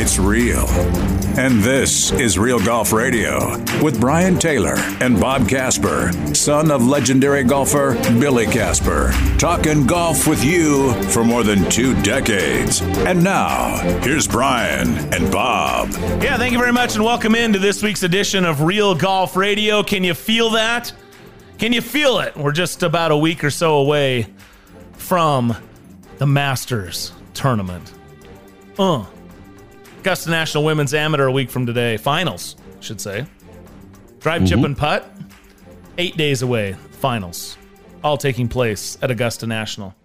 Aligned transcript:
It's 0.00 0.18
real. 0.18 0.66
And 1.38 1.62
this 1.62 2.10
is 2.12 2.38
Real 2.38 2.58
Golf 2.58 2.92
Radio 2.92 3.50
with 3.82 4.00
Brian 4.00 4.38
Taylor 4.38 4.74
and 5.00 5.20
Bob 5.20 5.48
Casper, 5.48 6.10
son 6.34 6.70
of 6.70 6.86
legendary 6.86 7.44
golfer 7.44 7.94
Billy 8.18 8.46
Casper, 8.46 9.12
talking 9.38 9.86
golf 9.86 10.26
with 10.26 10.42
you 10.42 10.92
for 11.04 11.22
more 11.24 11.44
than 11.44 11.68
two 11.70 12.00
decades. 12.02 12.80
And 12.80 13.22
now, 13.22 13.76
here's 14.00 14.26
Brian 14.26 14.88
and 15.12 15.30
Bob. 15.30 15.90
Yeah, 16.22 16.38
thank 16.38 16.52
you 16.52 16.58
very 16.58 16.72
much 16.72 16.94
and 16.94 17.04
welcome 17.04 17.34
into 17.34 17.58
this 17.58 17.82
week's 17.82 18.02
edition 18.02 18.44
of 18.44 18.62
Real 18.62 18.94
Golf 18.94 19.36
Radio. 19.36 19.82
Can 19.82 20.02
you 20.02 20.14
feel 20.14 20.50
that? 20.50 20.92
Can 21.58 21.72
you 21.72 21.82
feel 21.82 22.20
it? 22.20 22.36
We're 22.36 22.52
just 22.52 22.82
about 22.82 23.10
a 23.10 23.16
week 23.16 23.44
or 23.44 23.50
so 23.50 23.76
away 23.76 24.26
from 24.94 25.54
the 26.16 26.26
Masters 26.26 27.12
tournament. 27.34 27.92
Uh. 28.78 29.04
Augusta 29.98 30.30
National 30.30 30.62
Women's 30.64 30.94
Amateur 30.94 31.26
a 31.26 31.32
week 31.32 31.50
from 31.50 31.66
today. 31.66 31.96
Finals, 31.96 32.54
should 32.80 33.00
say. 33.00 33.26
Drive, 34.20 34.46
chip, 34.46 34.60
and 34.60 34.76
putt. 34.76 35.10
Eight 35.98 36.16
days 36.16 36.42
away. 36.42 36.74
Finals. 36.92 37.58
All 38.04 38.16
taking 38.16 38.48
place 38.48 38.96
at 39.02 39.10
Augusta 39.10 39.46
National. 39.48 39.96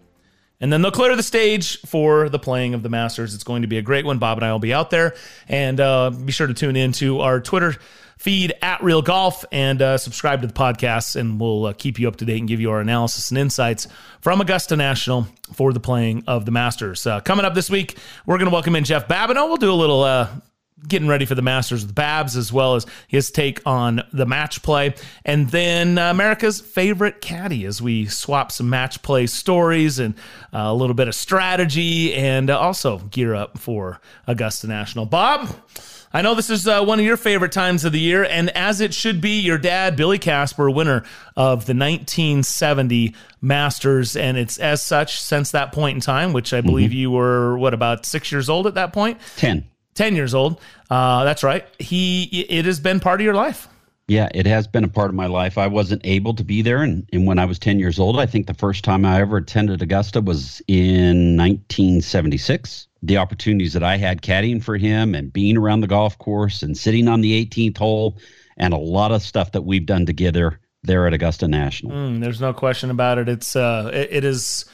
And 0.59 0.73
then 0.73 0.82
they'll 0.82 0.92
clear 0.92 1.15
the 1.15 1.23
stage 1.23 1.80
for 1.82 2.27
the 2.27 2.39
playing 2.39 2.73
of 2.73 2.82
the 2.82 2.89
Masters. 2.89 3.36
It's 3.36 3.43
going 3.43 3.61
to 3.61 3.67
be 3.67 3.77
a 3.77 3.82
great 3.83 4.03
one. 4.03 4.17
Bob 4.17 4.39
and 4.39 4.45
I 4.45 4.52
will 4.52 4.59
be 4.59 4.73
out 4.73 4.89
there. 4.89 5.14
And 5.48 5.80
uh, 5.80 6.09
be 6.09 6.32
sure 6.32 6.48
to 6.48 6.53
tune 6.53 6.76
in 6.76 6.92
to 6.93 7.20
our 7.20 7.39
Twitter 7.39 7.76
feed 8.18 8.54
at 8.62 8.84
Real 8.84 9.02
Golf 9.02 9.46
and 9.52 9.82
uh, 9.82 9.98
subscribe 9.98 10.42
to 10.42 10.48
the 10.48 10.54
podcast, 10.54 11.16
and 11.16 11.40
we'll 11.40 11.68
uh, 11.68 11.74
keep 11.74 12.00
you 12.00 12.08
up 12.08 12.16
to 12.18 12.26
date 12.26 12.40
and 12.40 12.48
give 12.48 12.60
you 12.60 12.72
our 12.72 12.80
analysis 12.80 13.32
and 13.32 13.38
insights 13.38 13.88
from 14.22 14.42
Augusta 14.42 14.76
National 14.76 15.28
for 15.54 15.74
the 15.74 15.80
playing 15.80 16.24
of 16.28 16.46
the 16.46 16.52
Masters. 16.52 17.06
Uh, 17.06 17.20
coming 17.20 17.46
up 17.46 17.54
this 17.54 17.70
week, 17.70 17.98
we're 18.26 18.38
going 18.38 18.50
to 18.50 18.54
welcome 18.54 18.76
in 18.76 18.84
Jeff 18.84 19.08
Babineau. 19.08 19.48
We'll 19.48 19.58
do 19.58 19.72
a 19.72 19.74
little 19.74 20.04
uh, 20.04 20.28
getting 20.88 21.08
ready 21.08 21.26
for 21.26 21.36
the 21.36 21.42
Masters 21.42 21.86
with 21.86 21.96
Babs, 21.96 22.36
as 22.36 22.52
well 22.52 22.76
as 22.76 22.86
his 23.08 23.32
take 23.32 23.62
on 23.66 24.02
the 24.12 24.26
match 24.26 24.62
play. 24.64 24.95
And 25.26 25.50
then 25.50 25.98
uh, 25.98 26.12
America's 26.12 26.62
favorite 26.62 27.22
caddy 27.22 27.66
as 27.66 27.82
we 27.82 28.06
swap 28.06 28.52
some 28.52 28.70
match 28.70 29.02
play 29.02 29.28
stories 29.28 30.00
and 30.00 30.16
uh, 30.54 30.60
a 30.66 30.74
little 30.74 30.94
bit 30.94 31.08
of 31.08 31.16
strategy 31.16 32.14
and 32.14 32.50
uh, 32.50 32.60
also 32.60 33.00
gear 33.00 33.34
up 33.34 33.58
for 33.58 34.02
Augusta 34.28 34.68
National. 34.68 35.06
Bob, 35.06 35.50
I 36.16 36.22
know 36.22 36.36
this 36.36 36.52
is 36.52 36.68
uh, 36.68 36.84
one 36.84 37.00
of 37.00 37.06
your 37.06 37.18
favorite 37.18 37.52
times 37.52 37.86
of 37.86 37.92
the 37.92 38.00
year, 38.00 38.24
and 38.24 38.50
as 38.52 38.82
it 38.82 38.94
should 38.94 39.20
be, 39.20 39.40
your 39.40 39.58
dad, 39.58 39.96
Billy 39.96 40.20
Casper, 40.20 40.70
winner 40.70 41.04
of 41.36 41.66
the 41.66 41.74
1970 41.74 43.16
Masters, 43.42 44.16
and 44.16 44.38
it's 44.38 44.58
as 44.60 44.84
such 44.84 45.20
since 45.22 45.52
that 45.52 45.72
point 45.72 45.96
in 45.96 46.02
time, 46.02 46.32
which 46.32 46.54
I 46.54 46.62
believe 46.62 46.92
Mm-hmm. 46.92 47.00
you 47.00 47.12
were, 47.12 47.58
what, 47.58 47.74
about 47.74 48.06
six 48.06 48.32
years 48.32 48.48
old 48.50 48.68
at 48.68 48.76
that 48.76 48.94
point? 48.94 49.20
10. 49.38 49.68
10 49.96 50.16
years 50.16 50.36
old. 50.36 50.60
Uh, 50.90 51.24
that's 51.24 51.44
right. 51.44 51.66
He, 51.80 52.24
it 52.48 52.66
has 52.66 52.80
been 52.80 53.00
part 53.00 53.20
of 53.20 53.26
your 53.26 53.34
life. 53.36 53.68
Yeah, 54.08 54.28
it 54.36 54.45
has 54.45 54.68
been 54.68 54.84
a 54.84 54.88
part 54.90 55.10
of 55.10 55.16
my 55.16 55.28
life. 55.28 55.58
I 55.58 55.66
wasn't 55.68 56.02
able 56.06 56.34
to 56.36 56.44
be 56.44 56.62
there. 56.62 56.84
And, 56.84 57.08
and 57.14 57.26
when 57.26 57.40
I 57.40 57.45
was 57.45 57.58
10 57.58 57.80
years 57.80 57.98
old, 58.00 58.20
I 58.20 58.26
think 58.26 58.48
the 58.48 58.54
first 58.54 58.84
time 58.84 59.06
I 59.06 59.22
ever 59.22 59.38
attended 59.38 59.82
Augusta 59.82 60.20
was 60.22 60.62
in 60.68 61.38
1976. 61.38 62.88
The 63.03 63.17
opportunities 63.17 63.73
that 63.73 63.83
I 63.83 63.97
had 63.97 64.21
caddying 64.21 64.64
for 64.64 64.77
him 64.77 65.14
and 65.14 65.31
being 65.31 65.58
around 65.58 65.81
the 65.81 65.87
golf 65.87 66.17
course 66.17 66.64
and 66.64 66.75
sitting 66.75 67.08
on 67.08 67.21
the 67.21 67.45
18th 67.45 67.77
hole 67.77 68.17
and 68.58 68.73
a 68.73 68.77
lot 68.77 69.11
of 69.11 69.21
stuff 69.21 69.52
that 69.52 69.64
we've 69.64 69.86
done 69.86 70.05
together 70.05 70.59
there 70.83 71.05
at 71.08 71.14
Augusta 71.14 71.47
National. 71.47 71.91
Mm, 71.91 72.21
there's 72.21 72.41
no 72.41 72.53
question 72.53 72.89
about 72.89 73.17
it. 73.17 73.30
It's 73.30 73.55
uh, 73.55 73.89
it, 73.93 74.09
it 74.11 74.23
is 74.23 74.65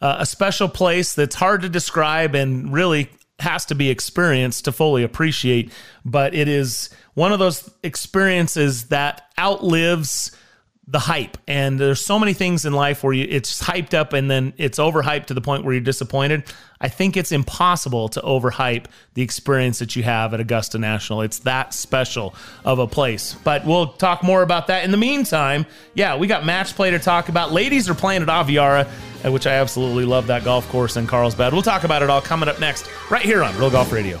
uh, 0.00 0.16
a 0.18 0.26
special 0.26 0.68
place 0.68 1.14
that's 1.14 1.34
hard 1.34 1.62
to 1.62 1.68
describe 1.68 2.34
and 2.34 2.72
really 2.72 3.10
has 3.40 3.64
to 3.66 3.74
be 3.74 3.90
experienced 3.90 4.64
to 4.66 4.72
fully 4.72 5.02
appreciate. 5.02 5.72
But 6.04 6.34
it 6.34 6.48
is 6.48 6.90
one 7.14 7.32
of 7.32 7.38
those 7.38 7.70
experiences 7.82 8.88
that 8.88 9.22
outlives 9.38 10.36
the 10.86 10.98
hype. 10.98 11.38
And 11.48 11.78
there's 11.80 12.04
so 12.04 12.18
many 12.18 12.34
things 12.34 12.66
in 12.66 12.74
life 12.74 13.02
where 13.02 13.12
you, 13.12 13.26
it's 13.28 13.62
hyped 13.62 13.94
up 13.94 14.12
and 14.12 14.30
then 14.30 14.52
it's 14.58 14.78
overhyped 14.78 15.26
to 15.26 15.34
the 15.34 15.40
point 15.40 15.64
where 15.64 15.72
you're 15.72 15.80
disappointed. 15.82 16.44
I 16.80 16.88
think 16.88 17.16
it's 17.16 17.32
impossible 17.32 18.10
to 18.10 18.20
overhype 18.20 18.86
the 19.14 19.22
experience 19.22 19.78
that 19.78 19.96
you 19.96 20.02
have 20.02 20.34
at 20.34 20.40
Augusta 20.40 20.78
National. 20.78 21.22
It's 21.22 21.38
that 21.40 21.72
special 21.72 22.34
of 22.66 22.78
a 22.78 22.86
place. 22.86 23.34
But 23.44 23.64
we'll 23.64 23.88
talk 23.94 24.22
more 24.22 24.42
about 24.42 24.66
that. 24.66 24.84
In 24.84 24.90
the 24.90 24.98
meantime, 24.98 25.64
yeah, 25.94 26.16
we 26.16 26.26
got 26.26 26.44
match 26.44 26.74
play 26.74 26.90
to 26.90 26.98
talk 26.98 27.30
about. 27.30 27.52
Ladies 27.52 27.88
are 27.88 27.94
playing 27.94 28.20
at 28.20 28.28
Aviara, 28.28 28.86
which 29.32 29.46
I 29.46 29.54
absolutely 29.54 30.04
love 30.04 30.26
that 30.26 30.44
golf 30.44 30.68
course 30.68 30.96
in 30.96 31.06
Carlsbad. 31.06 31.54
We'll 31.54 31.62
talk 31.62 31.84
about 31.84 32.02
it 32.02 32.10
all 32.10 32.20
coming 32.20 32.48
up 32.48 32.60
next, 32.60 32.86
right 33.10 33.24
here 33.24 33.42
on 33.42 33.56
Real 33.56 33.70
Golf 33.70 33.90
Radio. 33.90 34.20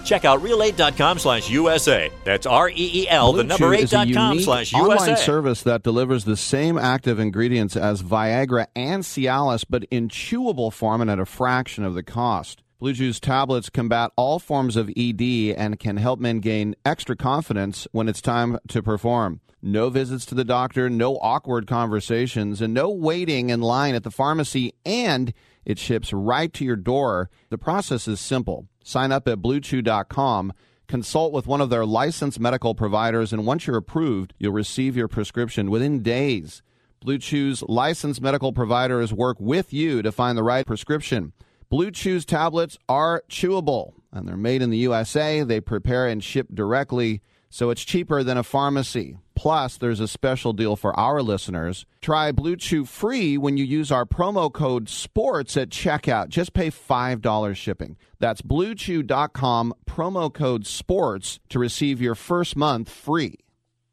Check 0.03 0.25
out 0.25 0.41
real8.com 0.41 1.19
slash 1.19 1.49
USA. 1.49 2.11
That's 2.23 2.45
R 2.45 2.69
E 2.69 2.73
E 2.75 3.09
L, 3.09 3.33
the 3.33 3.43
number 3.43 3.67
Blue 3.69 3.77
Chew 3.77 3.83
is 3.83 3.93
a 3.93 3.97
8.com 3.97 4.31
unique 4.31 4.45
slash 4.45 4.73
online 4.73 5.17
service 5.17 5.61
that 5.63 5.83
delivers 5.83 6.25
the 6.25 6.37
same 6.37 6.77
active 6.77 7.19
ingredients 7.19 7.75
as 7.75 8.03
Viagra 8.03 8.67
and 8.75 9.03
Cialis, 9.03 9.65
but 9.69 9.83
in 9.85 10.07
chewable 10.07 10.71
form 10.73 11.01
and 11.01 11.09
at 11.09 11.19
a 11.19 11.25
fraction 11.25 11.83
of 11.83 11.93
the 11.93 12.03
cost. 12.03 12.63
Blue 12.79 12.95
Chew's 12.95 13.19
tablets 13.19 13.69
combat 13.69 14.09
all 14.15 14.39
forms 14.39 14.75
of 14.75 14.89
ED 14.97 15.21
and 15.55 15.79
can 15.79 15.97
help 15.97 16.19
men 16.19 16.39
gain 16.39 16.75
extra 16.83 17.15
confidence 17.15 17.87
when 17.91 18.09
it's 18.09 18.21
time 18.21 18.57
to 18.69 18.81
perform. 18.81 19.39
No 19.61 19.91
visits 19.91 20.25
to 20.25 20.35
the 20.35 20.43
doctor, 20.43 20.89
no 20.89 21.17
awkward 21.17 21.67
conversations, 21.67 22.59
and 22.59 22.73
no 22.73 22.89
waiting 22.89 23.51
in 23.51 23.61
line 23.61 23.93
at 23.93 24.03
the 24.03 24.09
pharmacy, 24.09 24.73
and 24.83 25.31
it 25.63 25.77
ships 25.77 26.11
right 26.11 26.51
to 26.53 26.65
your 26.65 26.75
door. 26.75 27.29
The 27.49 27.59
process 27.59 28.07
is 28.07 28.19
simple. 28.19 28.67
Sign 28.83 29.11
up 29.11 29.27
at 29.27 29.39
bluechew.com 29.39 30.53
Consult 30.91 31.31
with 31.31 31.47
one 31.47 31.61
of 31.61 31.69
their 31.69 31.85
licensed 31.85 32.37
medical 32.37 32.75
providers, 32.75 33.31
and 33.31 33.45
once 33.45 33.65
you're 33.65 33.77
approved, 33.77 34.33
you'll 34.37 34.51
receive 34.51 34.97
your 34.97 35.07
prescription 35.07 35.71
within 35.71 36.03
days. 36.03 36.61
Blue 36.99 37.17
Chew's 37.17 37.63
licensed 37.63 38.21
medical 38.21 38.51
providers 38.51 39.13
work 39.13 39.37
with 39.39 39.71
you 39.71 40.01
to 40.01 40.11
find 40.11 40.37
the 40.37 40.43
right 40.43 40.67
prescription. 40.67 41.31
Blue 41.69 41.91
Chew's 41.91 42.25
tablets 42.25 42.77
are 42.89 43.23
chewable 43.29 43.93
and 44.11 44.27
they're 44.27 44.35
made 44.35 44.61
in 44.61 44.69
the 44.69 44.79
USA. 44.79 45.43
They 45.43 45.61
prepare 45.61 46.09
and 46.09 46.21
ship 46.21 46.47
directly, 46.53 47.21
so 47.49 47.69
it's 47.69 47.85
cheaper 47.85 48.21
than 48.21 48.35
a 48.35 48.43
pharmacy. 48.43 49.17
Plus, 49.41 49.75
there's 49.75 49.99
a 49.99 50.07
special 50.07 50.53
deal 50.53 50.75
for 50.75 50.93
our 50.99 51.23
listeners. 51.23 51.87
Try 51.99 52.31
Blue 52.31 52.55
Chew 52.55 52.85
free 52.85 53.39
when 53.39 53.57
you 53.57 53.63
use 53.63 53.91
our 53.91 54.05
promo 54.05 54.53
code 54.53 54.87
SPORTS 54.87 55.57
at 55.57 55.69
checkout. 55.71 56.29
Just 56.29 56.53
pay 56.53 56.69
$5 56.69 57.55
shipping. 57.55 57.97
That's 58.19 58.43
bluechew.com, 58.43 59.73
promo 59.89 60.31
code 60.31 60.67
SPORTS 60.67 61.39
to 61.49 61.57
receive 61.57 61.99
your 61.99 62.13
first 62.13 62.55
month 62.55 62.87
free. 62.87 63.39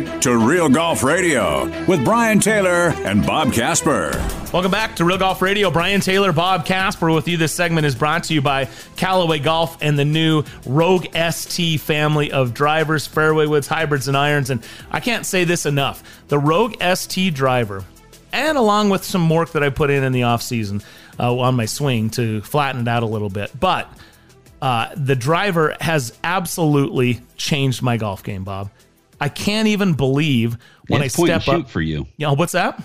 Back 0.00 0.22
to 0.22 0.38
Real 0.38 0.70
Golf 0.70 1.02
Radio 1.02 1.66
with 1.84 2.02
Brian 2.02 2.40
Taylor 2.40 2.94
and 3.04 3.26
Bob 3.26 3.52
Casper. 3.52 4.10
Welcome 4.50 4.70
back 4.70 4.96
to 4.96 5.04
Real 5.04 5.18
Golf 5.18 5.42
Radio. 5.42 5.70
Brian 5.70 6.00
Taylor, 6.00 6.32
Bob 6.32 6.64
Casper 6.64 7.12
with 7.12 7.28
you. 7.28 7.36
This 7.36 7.52
segment 7.52 7.84
is 7.84 7.94
brought 7.94 8.24
to 8.24 8.32
you 8.32 8.40
by 8.40 8.70
Callaway 8.96 9.38
Golf 9.38 9.76
and 9.82 9.98
the 9.98 10.06
new 10.06 10.44
Rogue 10.64 11.08
ST 11.14 11.78
family 11.78 12.32
of 12.32 12.54
drivers, 12.54 13.06
fairway 13.06 13.44
woods, 13.44 13.66
hybrids, 13.66 14.08
and 14.08 14.16
irons. 14.16 14.48
And 14.48 14.66
I 14.90 15.00
can't 15.00 15.26
say 15.26 15.44
this 15.44 15.66
enough. 15.66 16.02
The 16.28 16.38
Rogue 16.38 16.74
ST 16.82 17.34
driver, 17.34 17.84
and 18.32 18.56
along 18.56 18.88
with 18.88 19.04
some 19.04 19.28
work 19.28 19.52
that 19.52 19.62
I 19.62 19.68
put 19.68 19.90
in 19.90 20.04
in 20.04 20.12
the 20.12 20.22
off 20.22 20.40
season 20.40 20.80
uh, 21.20 21.36
on 21.36 21.54
my 21.54 21.66
swing 21.66 22.08
to 22.10 22.40
flatten 22.40 22.80
it 22.80 22.88
out 22.88 23.02
a 23.02 23.06
little 23.06 23.28
bit, 23.28 23.50
but 23.60 23.92
uh, 24.62 24.88
the 24.96 25.16
driver 25.16 25.76
has 25.82 26.16
absolutely 26.24 27.20
changed 27.36 27.82
my 27.82 27.98
golf 27.98 28.22
game, 28.22 28.44
Bob. 28.44 28.70
I 29.22 29.28
can't 29.28 29.68
even 29.68 29.94
believe 29.94 30.56
when 30.88 31.02
it's 31.02 31.14
I 31.14 31.18
point 31.18 31.28
step 31.28 31.36
and 31.36 31.42
shoot 31.44 31.64
up. 31.66 31.70
for 31.70 31.80
you. 31.80 32.06
You 32.16 32.26
know, 32.26 32.32
what's 32.34 32.52
that? 32.52 32.82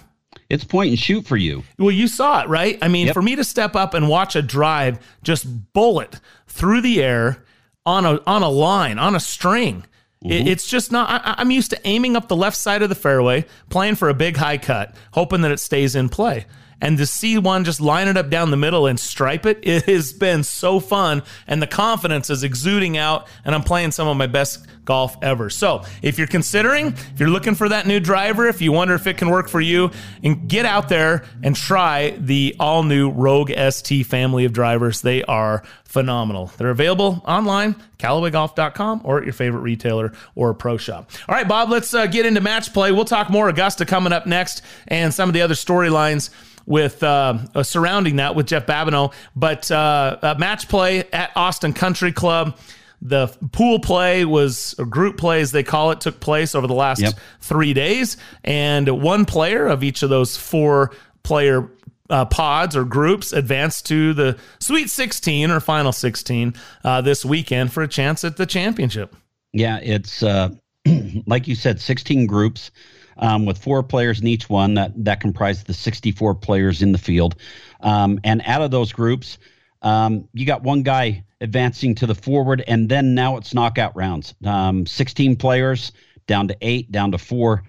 It's 0.50 0.64
point 0.64 0.90
and 0.90 1.00
shoot 1.00 1.26
for 1.26 1.36
you. 1.38 1.64
Well, 1.78 1.92
you 1.92 2.08
saw 2.08 2.42
it, 2.44 2.48
right? 2.50 2.78
I 2.82 2.88
mean, 2.88 3.08
Yep. 3.08 3.14
for 3.16 3.22
me 3.22 3.36
to 3.36 3.44
step 3.44 3.76
up 3.76 3.94
and 3.94 4.08
watch 4.08 4.36
a 4.36 4.42
drive 4.42 5.00
just 5.24 5.74
bullet 5.74 6.20
through 6.48 6.82
the 6.82 7.04
air 7.04 7.44
on 7.86 8.06
a 8.06 8.22
on 8.28 8.44
a 8.44 8.50
line, 8.50 9.00
on 9.00 9.16
a 9.16 9.20
string. 9.20 9.84
it- 10.24 10.28
mm-hmm. 10.30 10.48
it's 10.48 10.68
just 10.68 10.92
not. 10.92 11.10
I, 11.10 11.36
I'm 11.38 11.52
used 11.52 11.70
to 11.72 11.80
aiming 11.88 12.16
up 12.16 12.28
the 12.28 12.36
left 12.36 12.58
side 12.58 12.82
of 12.82 12.90
the 12.90 12.96
fairway, 12.96 13.46
playing 13.70 13.96
for 13.96 14.10
a 14.10 14.14
big 14.14 14.38
high 14.38 14.58
cut, 14.58 14.96
hoping 15.12 15.42
that 15.42 15.52
it 15.52 15.60
stays 15.60 15.96
in 15.96 16.08
play. 16.10 16.46
And 16.82 16.98
to 16.98 17.06
see 17.06 17.38
one 17.38 17.64
just 17.64 17.82
line 17.82 18.08
it 18.08 18.18
up 18.18 18.30
down 18.30 18.52
the 18.52 18.58
middle 18.58 18.86
and 18.86 19.00
stripe 19.00 19.46
it, 19.46 19.60
it 19.64 19.86
has 19.86 20.14
been 20.14 20.44
so 20.44 20.80
fun. 20.80 21.24
And 21.48 21.62
the 21.62 21.68
confidence 21.68 22.30
is 22.30 22.44
exuding 22.44 22.98
out, 22.98 23.28
and 23.46 23.56
I'm 23.56 23.64
playing 23.64 23.92
some 23.92 24.08
of 24.08 24.18
my 24.18 24.28
best 24.28 24.66
golf 24.86 25.18
ever. 25.22 25.50
So 25.50 25.84
if 26.02 26.18
you're 26.18 26.28
considering, 26.28 26.88
if 26.88 27.20
you're 27.20 27.30
looking 27.30 27.56
for 27.56 27.70
that 27.70 27.86
new 27.86 28.00
driver, 28.00 28.48
if 28.48 28.62
you 28.62 28.72
wonder 28.72 28.94
if 28.94 29.06
it 29.06 29.18
can 29.18 29.30
work 29.30 29.50
for 29.50 29.62
you, 29.62 29.92
and 30.24 30.48
get 30.48 30.66
out 30.66 30.90
there 30.90 31.26
and 31.44 31.56
try 31.56 32.12
the 32.12 32.56
all 32.60 32.84
new 32.84 33.10
Rogue 33.10 33.52
ST 33.52 34.06
family 34.06 34.46
of 34.46 34.54
drivers. 34.54 35.02
They 35.02 35.24
are 35.24 35.64
phenomenal. 35.84 36.52
They're 36.58 36.70
available 36.70 37.22
online, 37.26 37.76
CallawayGolf.com, 38.00 39.02
or 39.04 39.20
at 39.20 39.24
your 39.26 39.34
favorite 39.34 39.62
retailer 39.62 40.14
or 40.36 40.54
pro 40.54 40.78
shop. 40.78 41.12
All 41.28 41.36
right, 41.36 41.48
Bob, 41.48 41.70
let's 41.70 41.94
uh, 41.94 42.08
get 42.08 42.26
into 42.26 42.42
match 42.42 42.74
play. 42.74 42.92
We'll 42.92 43.06
talk 43.06 43.30
more 43.30 43.50
Augusta 43.50 43.86
coming 43.86 44.14
up 44.14 44.26
next 44.26 44.62
and 44.88 45.14
some 45.14 45.30
of 45.30 45.34
the 45.34 45.42
other 45.42 45.54
storylines 45.54 46.30
with 46.68 47.02
uh, 47.02 47.40
uh, 47.56 47.64
surrounding 47.64 48.18
that 48.18 48.36
with 48.36 48.46
Jeff 48.46 48.68
Babineau. 48.68 49.14
But 49.36 49.72
uh, 49.72 50.18
uh, 50.22 50.36
match 50.38 50.68
play 50.70 51.06
at 51.12 51.32
Austin 51.36 51.74
Country 51.74 52.12
Club. 52.12 52.56
The 53.02 53.28
pool 53.52 53.80
play 53.80 54.26
was, 54.26 54.76
or 54.78 54.86
group 54.86 55.18
play 55.18 55.42
as 55.42 55.52
they 55.52 55.64
call 55.64 55.92
it, 55.92 56.02
took 56.02 56.20
place 56.20 56.54
over 56.56 56.68
the 56.68 56.74
last 56.74 57.00
Yep. 57.02 57.14
three 57.42 57.74
days. 57.74 58.18
And 58.44 58.90
one 59.02 59.26
player 59.26 59.68
of 59.68 59.84
each 59.84 60.04
of 60.04 60.10
those 60.10 60.36
four 60.36 60.92
player 61.24 61.70
uh, 62.10 62.26
pods 62.26 62.76
or 62.76 62.84
groups 62.86 63.34
advanced 63.34 63.86
to 63.88 64.14
the 64.14 64.38
Sweet 64.60 64.90
16 64.90 65.52
or 65.52 65.60
Final 65.60 65.92
16 65.92 66.54
uh, 66.84 67.02
this 67.02 67.24
weekend 67.24 67.72
for 67.72 67.84
a 67.84 67.88
chance 67.88 68.24
at 68.24 68.38
the 68.38 68.46
championship. 68.46 69.16
Yeah, 69.54 69.80
it's 69.82 70.24
uh, 70.24 70.50
like 71.28 71.48
you 71.48 71.56
said, 71.56 71.80
16 71.80 72.26
groups 72.26 72.72
um, 73.20 73.46
with 73.46 73.58
four 73.58 73.84
players 73.84 74.20
in 74.20 74.28
each 74.28 74.50
one 74.50 74.76
that 74.76 74.92
that 75.04 75.20
comprise 75.20 75.64
the 75.64 75.74
64 75.74 76.36
players 76.36 76.82
in 76.82 76.92
the 76.92 76.98
field. 76.98 77.36
Um, 77.82 78.20
and 78.24 78.42
out 78.46 78.62
of 78.62 78.72
those 78.72 78.92
groups, 78.92 79.38
um, 79.82 80.28
you 80.34 80.46
got 80.46 80.64
one 80.64 80.84
guy 80.84 81.24
advancing 81.42 81.96
to 81.96 82.08
the 82.08 82.16
forward, 82.16 82.64
and 82.68 82.90
then 82.90 83.14
now 83.14 83.38
it's 83.38 83.54
knockout 83.54 83.96
rounds. 83.96 84.34
Um, 84.46 84.86
16 84.86 85.36
players 85.36 85.92
down 86.26 86.48
to 86.48 86.58
eight, 86.62 86.92
down 86.92 87.12
to 87.12 87.18
four, 87.18 87.64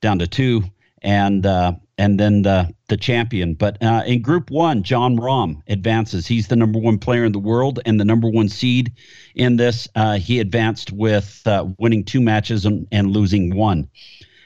down 0.00 0.18
to 0.18 0.26
two, 0.26 0.64
and 1.02 1.44
uh, 1.46 1.72
and 1.98 2.18
then 2.18 2.42
the 2.42 2.74
the 2.88 2.96
champion. 2.96 3.54
But 3.54 3.82
uh, 3.82 4.02
in 4.06 4.22
Group 4.22 4.50
One, 4.50 4.82
Jon 4.82 5.16
Rahm 5.16 5.62
advances. 5.68 6.26
He's 6.26 6.48
the 6.48 6.56
number 6.56 6.78
one 6.78 6.98
player 6.98 7.24
in 7.24 7.32
the 7.32 7.38
world 7.38 7.80
and 7.86 7.98
the 7.98 8.04
number 8.04 8.28
one 8.28 8.48
seed 8.48 8.92
in 9.34 9.56
this. 9.56 9.88
Uh, 9.94 10.18
he 10.18 10.40
advanced 10.40 10.92
with 10.92 11.42
uh, 11.46 11.66
winning 11.78 12.04
two 12.04 12.20
matches 12.20 12.66
and, 12.66 12.86
and 12.92 13.10
losing 13.10 13.54
one. 13.54 13.88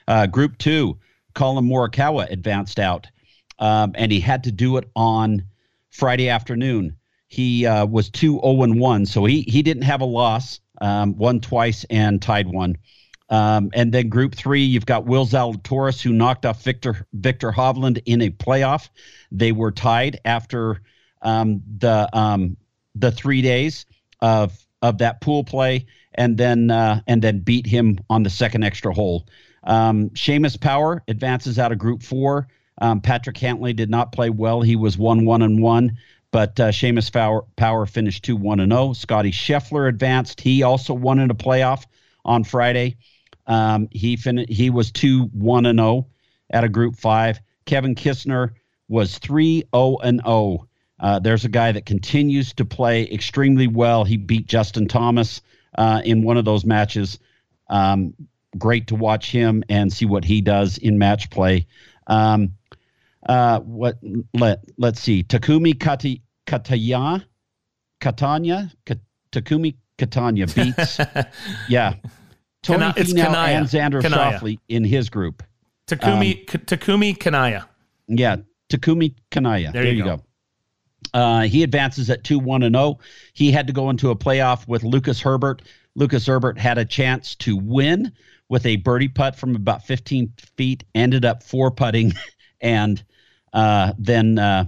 Uh, 0.09 0.27
group 0.27 0.59
Two, 0.59 0.99
Collin 1.35 1.65
Morikawa 1.65 2.31
advanced 2.31 2.79
out, 2.79 3.07
um, 3.59 3.93
and 3.95 4.13
he 4.13 4.21
had 4.21 4.45
to 4.45 4.53
do 4.53 4.77
it 4.77 4.89
on 4.95 5.45
Friday 5.91 6.29
afternoon. 6.29 6.97
He 7.29 7.67
uh, 7.67 7.87
was 7.87 8.11
two 8.11 8.41
zero 8.41 8.63
and 8.63 8.79
one, 8.79 9.07
so 9.07 9.25
he 9.25 9.43
he 9.43 9.63
didn't 9.63 9.83
have 9.83 10.01
a 10.01 10.07
loss. 10.07 10.61
Um, 10.81 11.17
won 11.17 11.41
twice 11.41 11.85
and 11.89 12.21
tied 12.21 12.47
one. 12.47 12.77
Um, 13.29 13.71
and 13.73 13.93
then 13.93 14.09
Group 14.09 14.35
Three, 14.35 14.63
you've 14.63 14.87
got 14.87 15.07
Will 15.07 15.27
Zalatoris 15.27 16.01
who 16.01 16.13
knocked 16.13 16.47
off 16.47 16.63
Viktor 16.63 17.07
Viktor 17.13 17.51
Hovland 17.51 18.03
in 18.07 18.23
a 18.23 18.31
playoff. 18.31 18.89
They 19.33 19.53
were 19.53 19.73
tied 19.73 20.21
after 20.25 20.81
um, 21.23 21.63
the 21.79 22.09
um, 22.17 22.57
the 22.95 23.11
three 23.11 23.43
days 23.43 23.87
of 24.21 24.57
of 24.83 24.99
that 24.99 25.21
pool 25.21 25.43
play, 25.43 25.87
and 26.15 26.37
then 26.37 26.71
uh, 26.71 27.01
and 27.07 27.21
then 27.21 27.41
beat 27.41 27.67
him 27.67 27.99
on 28.09 28.23
the 28.23 28.31
second 28.31 28.63
extra 28.63 28.95
hole. 28.95 29.27
Um, 29.67 30.11
Seamus 30.11 30.59
Power 30.59 31.03
advances 31.09 31.59
out 31.59 31.73
of 31.73 31.79
Group 31.79 32.03
Four. 32.03 32.49
Um, 32.79 33.01
Patrick 33.01 33.37
Cantlay 33.37 33.75
did 33.75 33.91
not 33.91 34.13
play 34.13 34.31
well. 34.31 34.61
He 34.63 34.77
was 34.77 34.99
1 34.99 35.25
1 35.25 35.43
and 35.43 35.63
1, 35.63 35.99
but 36.31 36.61
uh, 36.61 36.69
Seamus 36.69 37.13
Power, 37.13 37.45
Power 37.57 37.87
finished 37.87 38.25
2 38.25 38.37
1 38.37 38.61
and 38.61 38.73
0. 38.73 38.93
Scottie 38.93 39.33
Scheffler 39.33 39.89
advanced. 39.89 40.41
He 40.41 40.63
also 40.63 40.95
won 40.95 41.19
in 41.19 41.31
a 41.31 41.35
playoff 41.35 41.85
on 42.25 42.45
Friday. 42.45 42.97
Um, 43.47 43.89
he 43.91 44.17
fin- 44.17 44.47
he 44.49 44.71
was 44.71 44.93
2 44.93 45.25
1 45.33 45.67
and 45.67 45.79
0 45.79 46.07
at 46.51 46.65
a 46.65 46.69
group 46.69 46.97
five. 46.97 47.41
Kevin 47.65 47.95
Kisner 47.95 48.53
was 48.89 49.19
3 49.19 49.65
0 49.75 49.97
and 50.03 50.21
0. 50.25 50.69
Uh, 50.99 51.19
there's 51.19 51.45
a 51.45 51.51
guy 51.51 51.73
that 51.73 51.87
continues 51.87 52.55
to 52.55 52.65
play 52.65 53.11
extremely 53.11 53.67
well. 53.67 54.05
He 54.05 54.17
beat 54.17 54.47
Justin 54.47 54.89
Thomas 54.89 55.43
uh, 55.77 56.01
in 56.05 56.23
one 56.23 56.37
of 56.37 56.45
those 56.45 56.65
matches. 56.65 57.19
Um, 57.69 58.15
great 58.59 58.87
to 58.89 58.95
watch 58.95 59.31
him 59.31 59.63
and 59.69 59.93
see 59.93 60.05
what 60.07 60.25
he 60.25 60.41
does 60.41 60.79
in 60.79 60.99
match 60.99 61.31
play. 61.31 61.67
Um, 62.07 62.53
uh, 63.29 63.61
what 63.61 63.99
let 64.35 64.65
let's 64.79 65.01
see. 65.01 65.23
Takumi 65.25 65.75
Kati, 65.75 66.21
Kataya, 66.47 67.25
Katanya, 68.01 68.71
Ka- 68.85 68.95
Takumi 69.33 69.75
Katanya 69.99 70.47
beats 70.55 70.99
yeah. 71.69 71.95
Tony 72.63 72.79
Kana- 72.81 72.95
Finau 72.95 73.25
Kanaya. 73.25 73.57
and 73.59 73.67
Xander 73.67 74.03
Kanaya. 74.03 74.39
Schauffele 74.39 74.59
in 74.69 74.85
his 74.85 75.09
group. 75.09 75.43
Takumi 75.87 76.47
K- 76.47 76.59
Takumi 76.59 77.19
Kanaya. 77.19 77.67
Yeah, 78.09 78.37
Takumi 78.69 79.15
Kanaya. 79.31 79.73
There 79.73 79.85
you 79.85 80.05
go. 80.05 80.21
Uh, 81.15 81.43
he 81.43 81.63
advances 81.63 82.11
at 82.11 82.25
2 82.25 82.39
1 82.39 82.63
and 82.65 82.75
0. 82.75 82.99
He 83.33 83.51
had 83.53 83.67
to 83.69 83.73
go 83.73 83.91
into 83.91 84.11
a 84.11 84.17
playoff 84.17 84.67
with 84.69 84.83
Lucas 84.83 85.21
Herbert. 85.21 85.63
Lucas 85.95 86.27
Herbert 86.27 86.59
had 86.59 86.77
a 86.79 86.85
chance 86.85 87.35
to 87.37 87.57
win 87.57 88.13
with 88.49 88.65
a 88.67 88.77
birdie 88.77 89.09
putt 89.09 89.37
from 89.37 89.57
about 89.57 89.85
15 89.85 90.33
feet, 90.57 90.85
ended 90.95 91.25
up 91.25 91.43
four 91.43 91.71
putting, 91.71 92.13
and 92.61 93.03
uh, 93.53 93.93
then 93.99 94.39
uh, 94.39 94.65